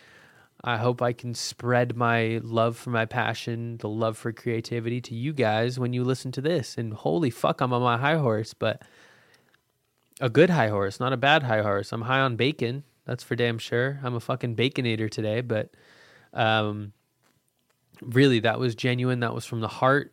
I 0.62 0.76
hope 0.76 1.00
I 1.00 1.14
can 1.14 1.34
spread 1.34 1.96
my 1.96 2.38
love 2.42 2.76
for 2.76 2.90
my 2.90 3.06
passion, 3.06 3.78
the 3.78 3.88
love 3.88 4.18
for 4.18 4.30
creativity 4.30 5.00
to 5.02 5.14
you 5.14 5.32
guys 5.32 5.78
when 5.78 5.94
you 5.94 6.04
listen 6.04 6.32
to 6.32 6.42
this. 6.42 6.76
And 6.76 6.92
holy 6.92 7.30
fuck, 7.30 7.62
I'm 7.62 7.72
on 7.72 7.80
my 7.80 7.96
high 7.96 8.18
horse, 8.18 8.52
but 8.52 8.82
a 10.20 10.28
good 10.28 10.50
high 10.50 10.68
horse, 10.68 11.00
not 11.00 11.14
a 11.14 11.16
bad 11.16 11.44
high 11.44 11.62
horse. 11.62 11.92
I'm 11.92 12.02
high 12.02 12.20
on 12.20 12.36
bacon. 12.36 12.84
That's 13.06 13.24
for 13.24 13.36
damn 13.36 13.58
sure. 13.58 14.00
I'm 14.04 14.14
a 14.14 14.20
fucking 14.20 14.54
baconator 14.54 15.10
today, 15.10 15.40
but 15.40 15.70
um 16.34 16.92
really 18.02 18.40
that 18.40 18.60
was 18.60 18.74
genuine. 18.74 19.20
That 19.20 19.34
was 19.34 19.46
from 19.46 19.60
the 19.60 19.68
heart. 19.68 20.12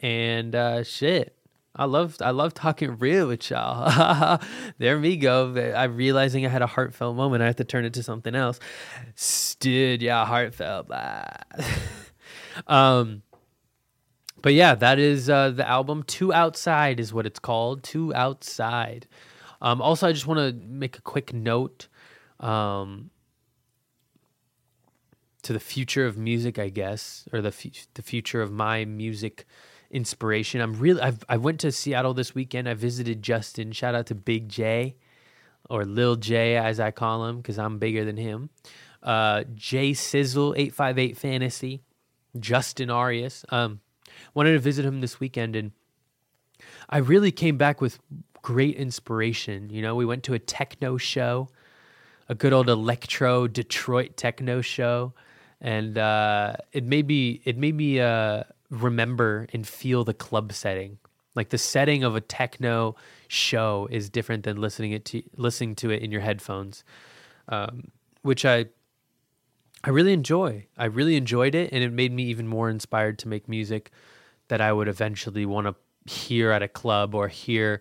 And 0.00 0.56
uh 0.56 0.82
shit. 0.82 1.37
I 1.78 1.84
love 1.84 2.16
I 2.20 2.32
love 2.32 2.54
talking 2.54 2.98
real 2.98 3.28
with 3.28 3.50
y'all. 3.50 4.40
there 4.78 4.98
we 4.98 5.16
go. 5.16 5.54
I'm 5.76 5.96
realizing 5.96 6.44
I 6.44 6.48
had 6.48 6.60
a 6.60 6.66
heartfelt 6.66 7.14
moment. 7.14 7.42
I 7.42 7.46
have 7.46 7.56
to 7.56 7.64
turn 7.64 7.84
it 7.84 7.94
to 7.94 8.02
something 8.02 8.34
else. 8.34 8.58
Dude, 9.60 10.02
yeah, 10.02 10.26
heartfelt. 10.26 10.90
um, 12.66 13.22
but 14.42 14.54
yeah, 14.54 14.74
that 14.74 14.98
is 14.98 15.30
uh, 15.30 15.50
the 15.50 15.66
album. 15.66 16.02
Two 16.02 16.32
Outside 16.32 16.98
is 16.98 17.14
what 17.14 17.26
it's 17.26 17.38
called. 17.38 17.84
Two 17.84 18.12
Outside. 18.12 19.06
Um, 19.62 19.80
also, 19.80 20.08
I 20.08 20.12
just 20.12 20.26
want 20.26 20.38
to 20.38 20.66
make 20.66 20.98
a 20.98 21.02
quick 21.02 21.32
note 21.32 21.86
um, 22.40 23.10
to 25.42 25.52
the 25.52 25.60
future 25.60 26.06
of 26.06 26.18
music, 26.18 26.58
I 26.58 26.70
guess, 26.70 27.28
or 27.32 27.40
the 27.40 27.52
fu- 27.52 27.70
the 27.94 28.02
future 28.02 28.42
of 28.42 28.50
my 28.50 28.84
music 28.84 29.46
inspiration. 29.90 30.60
I'm 30.60 30.74
really. 30.74 31.00
I've, 31.00 31.24
I 31.28 31.36
went 31.36 31.60
to 31.60 31.72
Seattle 31.72 32.14
this 32.14 32.34
weekend. 32.34 32.68
I 32.68 32.74
visited 32.74 33.22
Justin. 33.22 33.72
Shout 33.72 33.94
out 33.94 34.06
to 34.06 34.14
Big 34.14 34.48
J, 34.48 34.96
or 35.68 35.84
Lil 35.84 36.16
J 36.16 36.56
as 36.56 36.80
I 36.80 36.90
call 36.90 37.26
him, 37.26 37.38
because 37.38 37.58
I'm 37.58 37.78
bigger 37.78 38.04
than 38.04 38.16
him. 38.16 38.50
Uh, 39.02 39.44
J 39.54 39.94
Sizzle 39.94 40.54
eight 40.56 40.74
five 40.74 40.98
eight 40.98 41.16
Fantasy, 41.16 41.82
Justin 42.38 42.90
Arias. 42.90 43.44
Um, 43.48 43.80
wanted 44.34 44.52
to 44.52 44.58
visit 44.58 44.84
him 44.84 45.00
this 45.00 45.20
weekend, 45.20 45.56
and 45.56 45.72
I 46.88 46.98
really 46.98 47.30
came 47.30 47.56
back 47.56 47.80
with 47.80 47.98
great 48.42 48.76
inspiration. 48.76 49.70
You 49.70 49.82
know, 49.82 49.94
we 49.94 50.04
went 50.04 50.22
to 50.24 50.34
a 50.34 50.38
techno 50.38 50.96
show, 50.96 51.48
a 52.28 52.34
good 52.34 52.52
old 52.52 52.68
electro 52.68 53.46
Detroit 53.46 54.16
techno 54.16 54.60
show, 54.60 55.12
and 55.60 55.96
uh, 55.96 56.54
it 56.72 56.84
made 56.84 57.06
me 57.06 57.40
it 57.44 57.56
made 57.56 57.74
me 57.74 58.00
uh, 58.00 58.44
remember 58.70 59.46
and 59.52 59.66
feel 59.66 60.04
the 60.04 60.14
club 60.14 60.52
setting. 60.52 60.98
Like 61.34 61.50
the 61.50 61.58
setting 61.58 62.02
of 62.04 62.16
a 62.16 62.20
techno 62.20 62.96
show 63.28 63.88
is 63.90 64.10
different 64.10 64.44
than 64.44 64.60
listening 64.60 64.92
it 64.92 65.04
to 65.06 65.22
listening 65.36 65.74
to 65.76 65.90
it 65.90 66.02
in 66.02 66.10
your 66.10 66.20
headphones, 66.20 66.84
um, 67.48 67.92
which 68.22 68.44
I 68.44 68.66
I 69.84 69.90
really 69.90 70.12
enjoy. 70.12 70.66
I 70.76 70.86
really 70.86 71.16
enjoyed 71.16 71.54
it, 71.54 71.72
and 71.72 71.84
it 71.84 71.92
made 71.92 72.12
me 72.12 72.24
even 72.24 72.48
more 72.48 72.68
inspired 72.68 73.18
to 73.20 73.28
make 73.28 73.48
music 73.48 73.92
that 74.48 74.60
I 74.60 74.72
would 74.72 74.88
eventually 74.88 75.46
want 75.46 75.66
to 75.66 76.12
hear 76.12 76.50
at 76.50 76.62
a 76.62 76.68
club 76.68 77.14
or 77.14 77.28
hear 77.28 77.80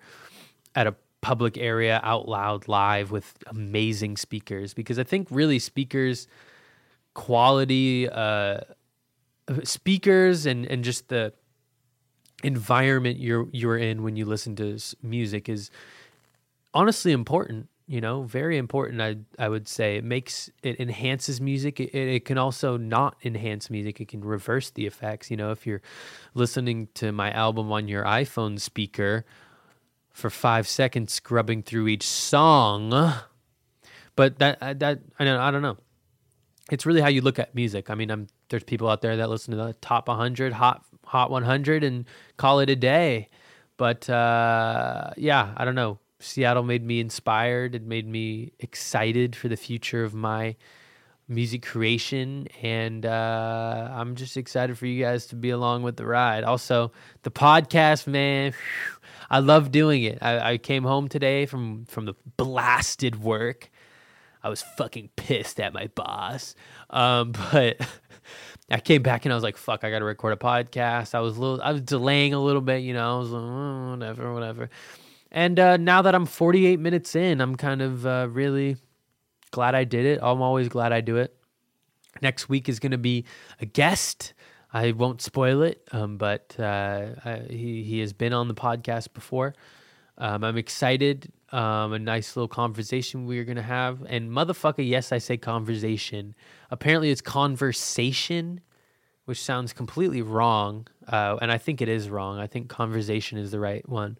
at 0.76 0.86
a 0.86 0.96
public 1.22 1.58
area 1.58 2.00
out 2.04 2.28
loud 2.28 2.68
live 2.68 3.10
with 3.10 3.38
amazing 3.48 4.18
speakers. 4.18 4.74
Because 4.74 5.00
I 5.00 5.04
think 5.04 5.28
really 5.32 5.58
speakers 5.58 6.28
quality, 7.16 8.08
uh, 8.08 8.60
speakers, 9.64 10.46
and 10.46 10.66
and 10.66 10.84
just 10.84 11.10
the 11.10 11.34
environment 12.44 13.20
you're 13.20 13.48
you're 13.52 13.78
in 13.78 14.04
when 14.04 14.16
you 14.16 14.26
listen 14.26 14.56
to 14.56 14.78
music 15.02 15.50
is 15.50 15.72
honestly 16.74 17.12
important 17.12 17.68
you 17.88 18.00
know 18.00 18.24
very 18.24 18.58
important 18.58 19.02
i 19.02 19.16
i 19.40 19.48
would 19.50 19.68
say. 19.68 19.96
It 19.98 20.04
makes 20.04 20.50
it 20.62 20.80
enhances 20.80 21.40
music. 21.42 21.80
It, 21.80 21.96
it 21.96 22.26
can 22.26 22.38
also 22.38 22.78
not 22.78 23.16
enhance 23.24 23.70
music. 23.70 24.02
It 24.02 24.10
can 24.10 24.24
reverse 24.24 24.70
the 24.70 24.86
effects. 24.86 25.32
You 25.32 25.38
know 25.38 25.52
if 25.52 25.66
you're 25.66 25.82
listening 26.34 26.90
to 26.96 27.12
my 27.12 27.32
album 27.32 27.72
on 27.72 27.88
your 27.88 28.04
iphone 28.04 28.60
speaker 28.60 29.26
for 30.12 30.30
five 30.30 30.68
seconds 30.68 31.14
scrubbing 31.14 31.64
through 31.64 31.88
each 31.88 32.08
song 32.08 33.14
but 34.16 34.40
that 34.40 34.58
uh, 34.62 34.74
that 34.74 35.00
i 35.18 35.24
don't 35.24 35.40
i 35.40 35.50
don't 35.50 35.62
know. 35.62 35.78
It's 36.70 36.86
really 36.86 37.02
how 37.02 37.08
you 37.08 37.22
look 37.22 37.40
at 37.40 37.56
music. 37.56 37.90
I 37.90 37.96
mean 37.96 38.12
i'm 38.12 38.28
there's 38.50 38.64
people 38.64 38.90
out 38.90 39.02
there 39.02 39.18
that 39.18 39.30
listen 39.30 39.52
to 39.52 39.58
the 39.58 39.74
top 39.82 40.08
100 40.08 40.54
hot 40.54 40.84
hot 41.06 41.32
100 41.32 41.84
and 41.84 42.06
call 42.38 42.60
it 42.60 42.70
a 42.70 42.76
day 42.76 43.30
but 43.78 44.10
uh 44.10 45.12
yeah 45.18 45.54
i 45.58 45.66
don't 45.66 45.76
know 45.76 46.00
Seattle 46.20 46.64
made 46.64 46.84
me 46.84 47.00
inspired. 47.00 47.76
It 47.76 47.84
made 47.84 48.08
me 48.08 48.52
excited 48.60 49.36
for 49.36 49.48
the 49.48 49.58
future 49.58 50.04
of 50.04 50.14
my 50.14 50.56
music 51.28 51.64
creation. 51.64 52.48
And 52.62 53.06
uh, 53.06 53.90
I'm 53.92 54.16
just 54.16 54.38
excited 54.38 54.78
for 54.78 54.86
you 54.86 55.04
guys 55.04 55.28
to 55.28 55.36
be 55.36 55.50
along 55.50 55.84
with 55.84 55.98
the 55.98 56.06
ride. 56.06 56.44
Also, 56.44 56.92
the 57.24 57.32
podcast, 57.32 58.08
man. 58.08 58.54
Whew, 58.54 58.98
I 59.30 59.40
love 59.40 59.72
doing 59.72 60.04
it. 60.04 60.20
I, 60.22 60.54
I 60.54 60.58
came 60.58 60.84
home 60.84 61.08
today 61.08 61.46
from 61.46 61.86
from 61.86 62.06
the 62.06 62.14
blasted 62.38 63.22
work. 63.22 63.70
I 64.42 64.50
was 64.50 64.62
fucking 64.62 65.10
pissed 65.18 65.60
at 65.60 65.74
my 65.74 65.88
boss. 65.88 66.56
Um, 66.90 67.34
but 67.52 67.78
I 68.70 68.80
came 68.80 69.02
back 69.02 69.26
and 69.26 69.32
I 69.32 69.36
was 69.36 69.44
like, 69.44 69.58
fuck, 69.58 69.84
I 69.84 69.90
gotta 69.90 70.06
record 70.06 70.34
a 70.34 70.36
podcast. 70.36 71.16
I 71.16 71.22
was 71.22 71.38
a 71.38 71.40
little 71.40 71.62
I 71.62 71.72
was 71.72 71.82
delaying 71.82 72.34
a 72.34 72.40
little 72.40 72.62
bit, 72.62 72.82
you 72.84 72.94
know, 72.94 73.16
I 73.16 73.20
was 73.20 73.30
like, 73.30 73.42
oh, 73.42 73.92
whatever, 73.92 74.34
whatever. 74.34 74.70
And 75.32 75.60
uh, 75.60 75.78
now 75.78 76.02
that 76.02 76.16
I'm 76.16 76.26
48 76.26 76.80
minutes 76.80 77.16
in, 77.16 77.42
I'm 77.42 77.56
kind 77.56 77.82
of 77.82 78.06
uh, 78.06 78.28
really 78.30 78.78
glad 79.52 79.76
I 79.76 79.84
did 79.84 80.06
it. 80.06 80.20
I'm 80.22 80.42
always 80.42 80.70
glad 80.70 80.92
I 80.94 81.02
do 81.02 81.18
it. 81.18 81.36
Next 82.22 82.50
week 82.50 82.68
is 82.70 82.80
going 82.80 82.92
to 82.92 82.98
be 82.98 83.26
a 83.62 83.66
guest. 83.66 84.34
I 84.74 84.92
won't 84.92 85.22
spoil 85.22 85.62
it, 85.62 85.88
um, 85.92 86.18
but 86.18 86.56
uh, 86.60 87.08
I, 87.24 87.46
he 87.50 87.84
he 87.84 88.00
has 88.00 88.14
been 88.14 88.34
on 88.34 88.48
the 88.48 88.54
podcast 88.54 89.14
before. 89.14 89.54
Um, 90.18 90.44
I'm 90.44 90.58
excited. 90.58 91.32
Um, 91.52 91.94
a 91.94 92.00
nice 92.00 92.36
little 92.36 92.50
conversation 92.50 93.26
we're 93.26 93.46
gonna 93.46 93.62
have. 93.62 94.04
And 94.08 94.30
motherfucker, 94.30 94.88
yes, 94.88 95.12
I 95.12 95.18
say 95.18 95.38
conversation. 95.38 96.36
Apparently, 96.72 97.10
it's 97.10 97.22
conversation, 97.22 98.60
which 99.26 99.42
sounds 99.42 99.72
completely 99.72 100.22
wrong. 100.22 100.88
Uh, 101.08 101.38
and 101.42 101.52
I 101.52 101.58
think 101.58 101.82
it 101.82 101.88
is 101.88 102.10
wrong. 102.10 102.38
I 102.38 102.48
think 102.48 102.68
conversation 102.68 103.38
is 103.38 103.52
the 103.52 103.60
right 103.60 103.88
one. 103.88 104.18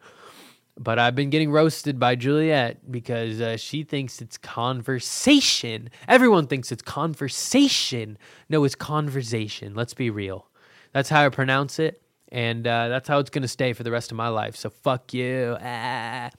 But 0.80 1.00
I've 1.00 1.16
been 1.16 1.32
getting 1.32 1.52
roasted 1.52 2.00
by 2.00 2.16
Juliet 2.16 2.92
because 2.92 3.42
uh, 3.42 3.58
she 3.58 3.84
thinks 3.84 4.22
it's 4.22 4.38
conversation. 4.38 5.90
Everyone 6.08 6.46
thinks 6.46 6.72
it's 6.72 6.84
conversation. 6.84 8.18
No, 8.48 8.64
it's 8.64 8.76
conversation. 8.76 9.74
Let's 9.74 9.96
be 9.96 10.10
real. 10.10 10.48
That's 10.94 11.10
how 11.10 11.26
I 11.26 11.30
pronounce 11.30 11.80
it. 11.80 12.02
And 12.32 12.68
uh, 12.68 12.90
that's 12.90 13.08
how 13.08 13.20
it's 13.20 13.30
to 13.30 13.48
stay 13.48 13.74
for 13.74 13.84
the 13.84 13.92
rest 13.92 14.12
of 14.12 14.18
my 14.18 14.28
life. 14.28 14.56
So 14.56 14.70
fuck 14.70 15.14
you. 15.14 15.58
Ah. 15.62 16.30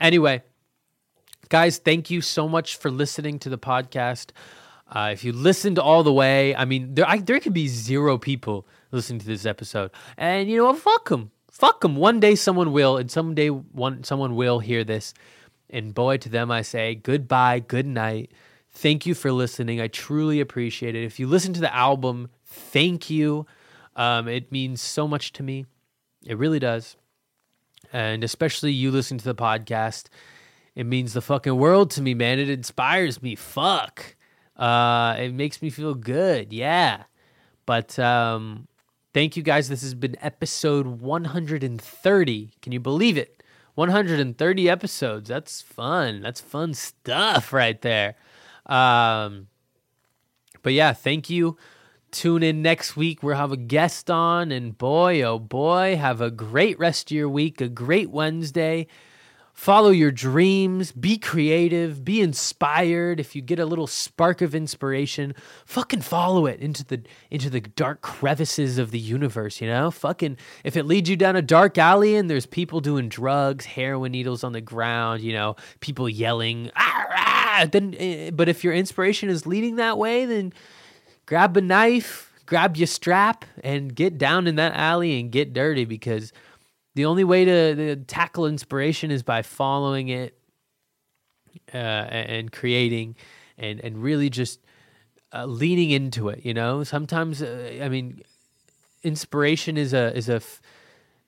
Anyway, 0.00 0.42
guys, 1.48 1.78
thank 1.78 2.10
you 2.10 2.20
so 2.20 2.48
much 2.48 2.76
for 2.76 2.90
listening 2.90 3.38
to 3.40 3.48
the 3.48 3.58
podcast. 3.58 4.30
Uh, 4.88 5.10
if 5.12 5.24
you 5.24 5.32
listened 5.32 5.78
all 5.78 6.02
the 6.02 6.12
way, 6.12 6.54
I 6.54 6.64
mean, 6.64 6.94
there 6.94 7.08
I, 7.08 7.18
there 7.18 7.40
could 7.40 7.54
be 7.54 7.68
zero 7.68 8.18
people 8.18 8.66
listening 8.92 9.18
to 9.18 9.26
this 9.26 9.44
episode, 9.44 9.90
and 10.16 10.48
you 10.48 10.58
know 10.58 10.66
what? 10.66 10.78
Fuck 10.78 11.08
them 11.08 11.30
fuck 11.54 11.80
them. 11.80 11.94
One 11.94 12.18
day 12.18 12.34
someone 12.34 12.72
will, 12.72 12.96
and 12.96 13.10
someday 13.10 13.48
one 13.48 14.04
someone 14.04 14.34
will 14.34 14.58
hear 14.58 14.84
this. 14.84 15.14
And 15.70 15.94
boy, 15.94 16.18
to 16.18 16.28
them 16.28 16.50
I 16.50 16.62
say 16.62 16.94
goodbye, 16.96 17.60
good 17.60 17.86
night. 17.86 18.32
Thank 18.70 19.06
you 19.06 19.14
for 19.14 19.30
listening. 19.30 19.80
I 19.80 19.86
truly 19.86 20.40
appreciate 20.40 20.96
it. 20.96 21.04
If 21.04 21.20
you 21.20 21.28
listen 21.28 21.52
to 21.54 21.60
the 21.60 21.74
album, 21.74 22.28
thank 22.44 23.08
you. 23.08 23.46
Um, 23.96 24.28
it 24.28 24.50
means 24.50 24.80
so 24.80 25.06
much 25.06 25.32
to 25.34 25.42
me. 25.42 25.66
It 26.24 26.38
really 26.38 26.58
does. 26.58 26.96
And 27.92 28.24
especially 28.24 28.72
you 28.72 28.90
listen 28.90 29.18
to 29.18 29.24
the 29.24 29.34
podcast. 29.34 30.06
It 30.74 30.86
means 30.86 31.12
the 31.12 31.20
fucking 31.20 31.56
world 31.56 31.90
to 31.92 32.02
me, 32.02 32.14
man. 32.14 32.38
It 32.38 32.50
inspires 32.50 33.22
me. 33.22 33.36
Fuck. 33.36 34.16
Uh, 34.56 35.16
it 35.18 35.32
makes 35.32 35.62
me 35.62 35.70
feel 35.70 35.94
good. 35.94 36.52
Yeah. 36.52 37.04
But 37.66 37.98
um, 37.98 38.66
Thank 39.14 39.36
you 39.36 39.44
guys. 39.44 39.68
This 39.68 39.82
has 39.82 39.94
been 39.94 40.16
episode 40.20 40.88
130. 40.88 42.50
Can 42.60 42.72
you 42.72 42.80
believe 42.80 43.16
it? 43.16 43.44
130 43.76 44.68
episodes. 44.68 45.28
That's 45.28 45.62
fun. 45.62 46.20
That's 46.20 46.40
fun 46.40 46.74
stuff 46.74 47.52
right 47.52 47.80
there. 47.80 48.16
Um, 48.66 49.46
but 50.64 50.72
yeah, 50.72 50.92
thank 50.92 51.30
you. 51.30 51.56
Tune 52.14 52.44
in 52.44 52.62
next 52.62 52.96
week. 52.96 53.24
We'll 53.24 53.36
have 53.36 53.50
a 53.50 53.56
guest 53.56 54.08
on, 54.08 54.52
and 54.52 54.78
boy, 54.78 55.20
oh 55.22 55.40
boy, 55.40 55.96
have 55.96 56.20
a 56.20 56.30
great 56.30 56.78
rest 56.78 57.10
of 57.10 57.16
your 57.16 57.28
week, 57.28 57.60
a 57.60 57.68
great 57.68 58.08
Wednesday. 58.08 58.86
Follow 59.52 59.90
your 59.90 60.12
dreams, 60.12 60.92
be 60.92 61.18
creative, 61.18 62.04
be 62.04 62.20
inspired. 62.20 63.18
If 63.18 63.34
you 63.34 63.42
get 63.42 63.58
a 63.58 63.66
little 63.66 63.88
spark 63.88 64.42
of 64.42 64.54
inspiration, 64.54 65.34
fucking 65.66 66.02
follow 66.02 66.46
it 66.46 66.60
into 66.60 66.84
the 66.84 67.02
into 67.32 67.50
the 67.50 67.60
dark 67.60 68.00
crevices 68.00 68.78
of 68.78 68.92
the 68.92 68.98
universe, 69.00 69.60
you 69.60 69.66
know? 69.66 69.90
Fucking 69.90 70.36
if 70.62 70.76
it 70.76 70.84
leads 70.84 71.10
you 71.10 71.16
down 71.16 71.34
a 71.34 71.42
dark 71.42 71.78
alley 71.78 72.14
and 72.14 72.30
there's 72.30 72.46
people 72.46 72.80
doing 72.80 73.08
drugs, 73.08 73.64
heroin 73.64 74.12
needles 74.12 74.44
on 74.44 74.52
the 74.52 74.60
ground, 74.60 75.20
you 75.20 75.32
know, 75.32 75.56
people 75.80 76.08
yelling, 76.08 76.70
ah, 76.76 77.66
then 77.72 77.96
eh, 77.98 78.30
but 78.30 78.48
if 78.48 78.62
your 78.62 78.72
inspiration 78.72 79.28
is 79.28 79.46
leading 79.46 79.76
that 79.76 79.98
way, 79.98 80.26
then 80.26 80.52
grab 81.26 81.56
a 81.56 81.60
knife, 81.60 82.32
grab 82.46 82.76
your 82.76 82.86
strap 82.86 83.44
and 83.62 83.94
get 83.94 84.18
down 84.18 84.46
in 84.46 84.56
that 84.56 84.74
alley 84.74 85.18
and 85.20 85.30
get 85.30 85.52
dirty 85.52 85.84
because 85.84 86.32
the 86.94 87.04
only 87.04 87.24
way 87.24 87.44
to, 87.44 87.74
to 87.74 87.96
tackle 87.96 88.46
inspiration 88.46 89.10
is 89.10 89.22
by 89.22 89.42
following 89.42 90.08
it 90.08 90.38
uh, 91.72 91.76
and 91.76 92.52
creating 92.52 93.16
and 93.56 93.80
and 93.80 94.02
really 94.02 94.28
just 94.28 94.60
uh, 95.32 95.44
leaning 95.44 95.90
into 95.90 96.28
it 96.28 96.44
you 96.44 96.52
know 96.52 96.82
sometimes 96.84 97.42
uh, 97.42 97.78
i 97.80 97.88
mean 97.88 98.20
inspiration 99.04 99.76
is 99.76 99.92
a 99.92 100.16
is 100.16 100.28
a 100.28 100.40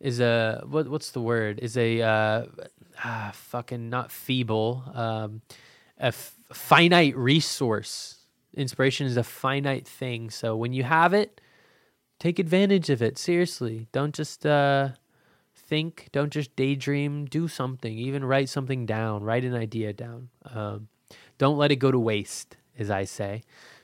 is 0.01 0.21
a 0.21 0.63
what 0.69 0.89
what's 0.89 1.11
the 1.13 1.21
word? 1.21 1.59
Is 1.61 1.77
a 1.77 2.03
uh, 2.03 2.47
ah, 3.03 3.31
fucking 3.35 3.89
not 3.89 4.11
feeble, 4.11 4.83
um, 4.95 5.43
a 5.99 6.07
f- 6.07 6.37
finite 6.53 7.17
resource. 7.17 8.16
Inspiration 8.57 9.07
is 9.07 9.17
a 9.17 9.23
finite 9.23 9.87
thing. 9.87 10.31
So 10.31 10.57
when 10.57 10.73
you 10.73 10.83
have 10.83 11.13
it, 11.13 11.41
take 12.19 12.39
advantage 12.39 12.91
of 12.91 13.03
it. 13.03 13.19
Seriously, 13.19 13.89
don't 13.93 14.15
just 14.15 14.47
uh, 14.47 14.91
think. 15.55 16.09
Don't 16.13 16.33
just 16.33 16.57
daydream. 16.57 17.27
Do 17.27 17.49
something. 17.49 17.99
Even 17.99 18.25
write 18.25 18.49
something 18.49 18.87
down. 18.87 19.23
Write 19.23 19.45
an 19.45 19.55
idea 19.55 19.93
down. 19.93 20.31
Um, 20.45 20.89
don't 21.39 21.59
let 21.59 21.71
it 21.71 21.77
go 21.77 21.91
to 21.91 21.99
waste, 21.99 22.57
as 22.79 22.91
I 22.91 23.05
say, 23.05 23.43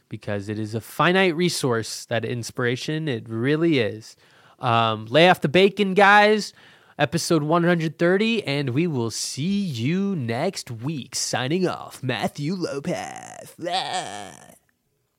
because 0.08 0.48
it 0.48 0.58
is 0.58 0.74
a 0.74 0.80
finite 0.80 1.36
resource. 1.36 2.06
That 2.06 2.24
inspiration, 2.24 3.08
it 3.08 3.28
really 3.28 3.78
is. 3.78 4.16
Um, 4.58 5.06
lay 5.06 5.28
off 5.28 5.40
the 5.40 5.48
bacon, 5.48 5.94
guys. 5.94 6.54
Episode 6.98 7.42
130, 7.42 8.44
and 8.44 8.70
we 8.70 8.86
will 8.86 9.10
see 9.10 9.60
you 9.60 10.14
next 10.14 10.70
week. 10.70 11.14
Signing 11.14 11.66
off, 11.66 12.02
Matthew 12.02 12.54
Lopez. 12.54 13.54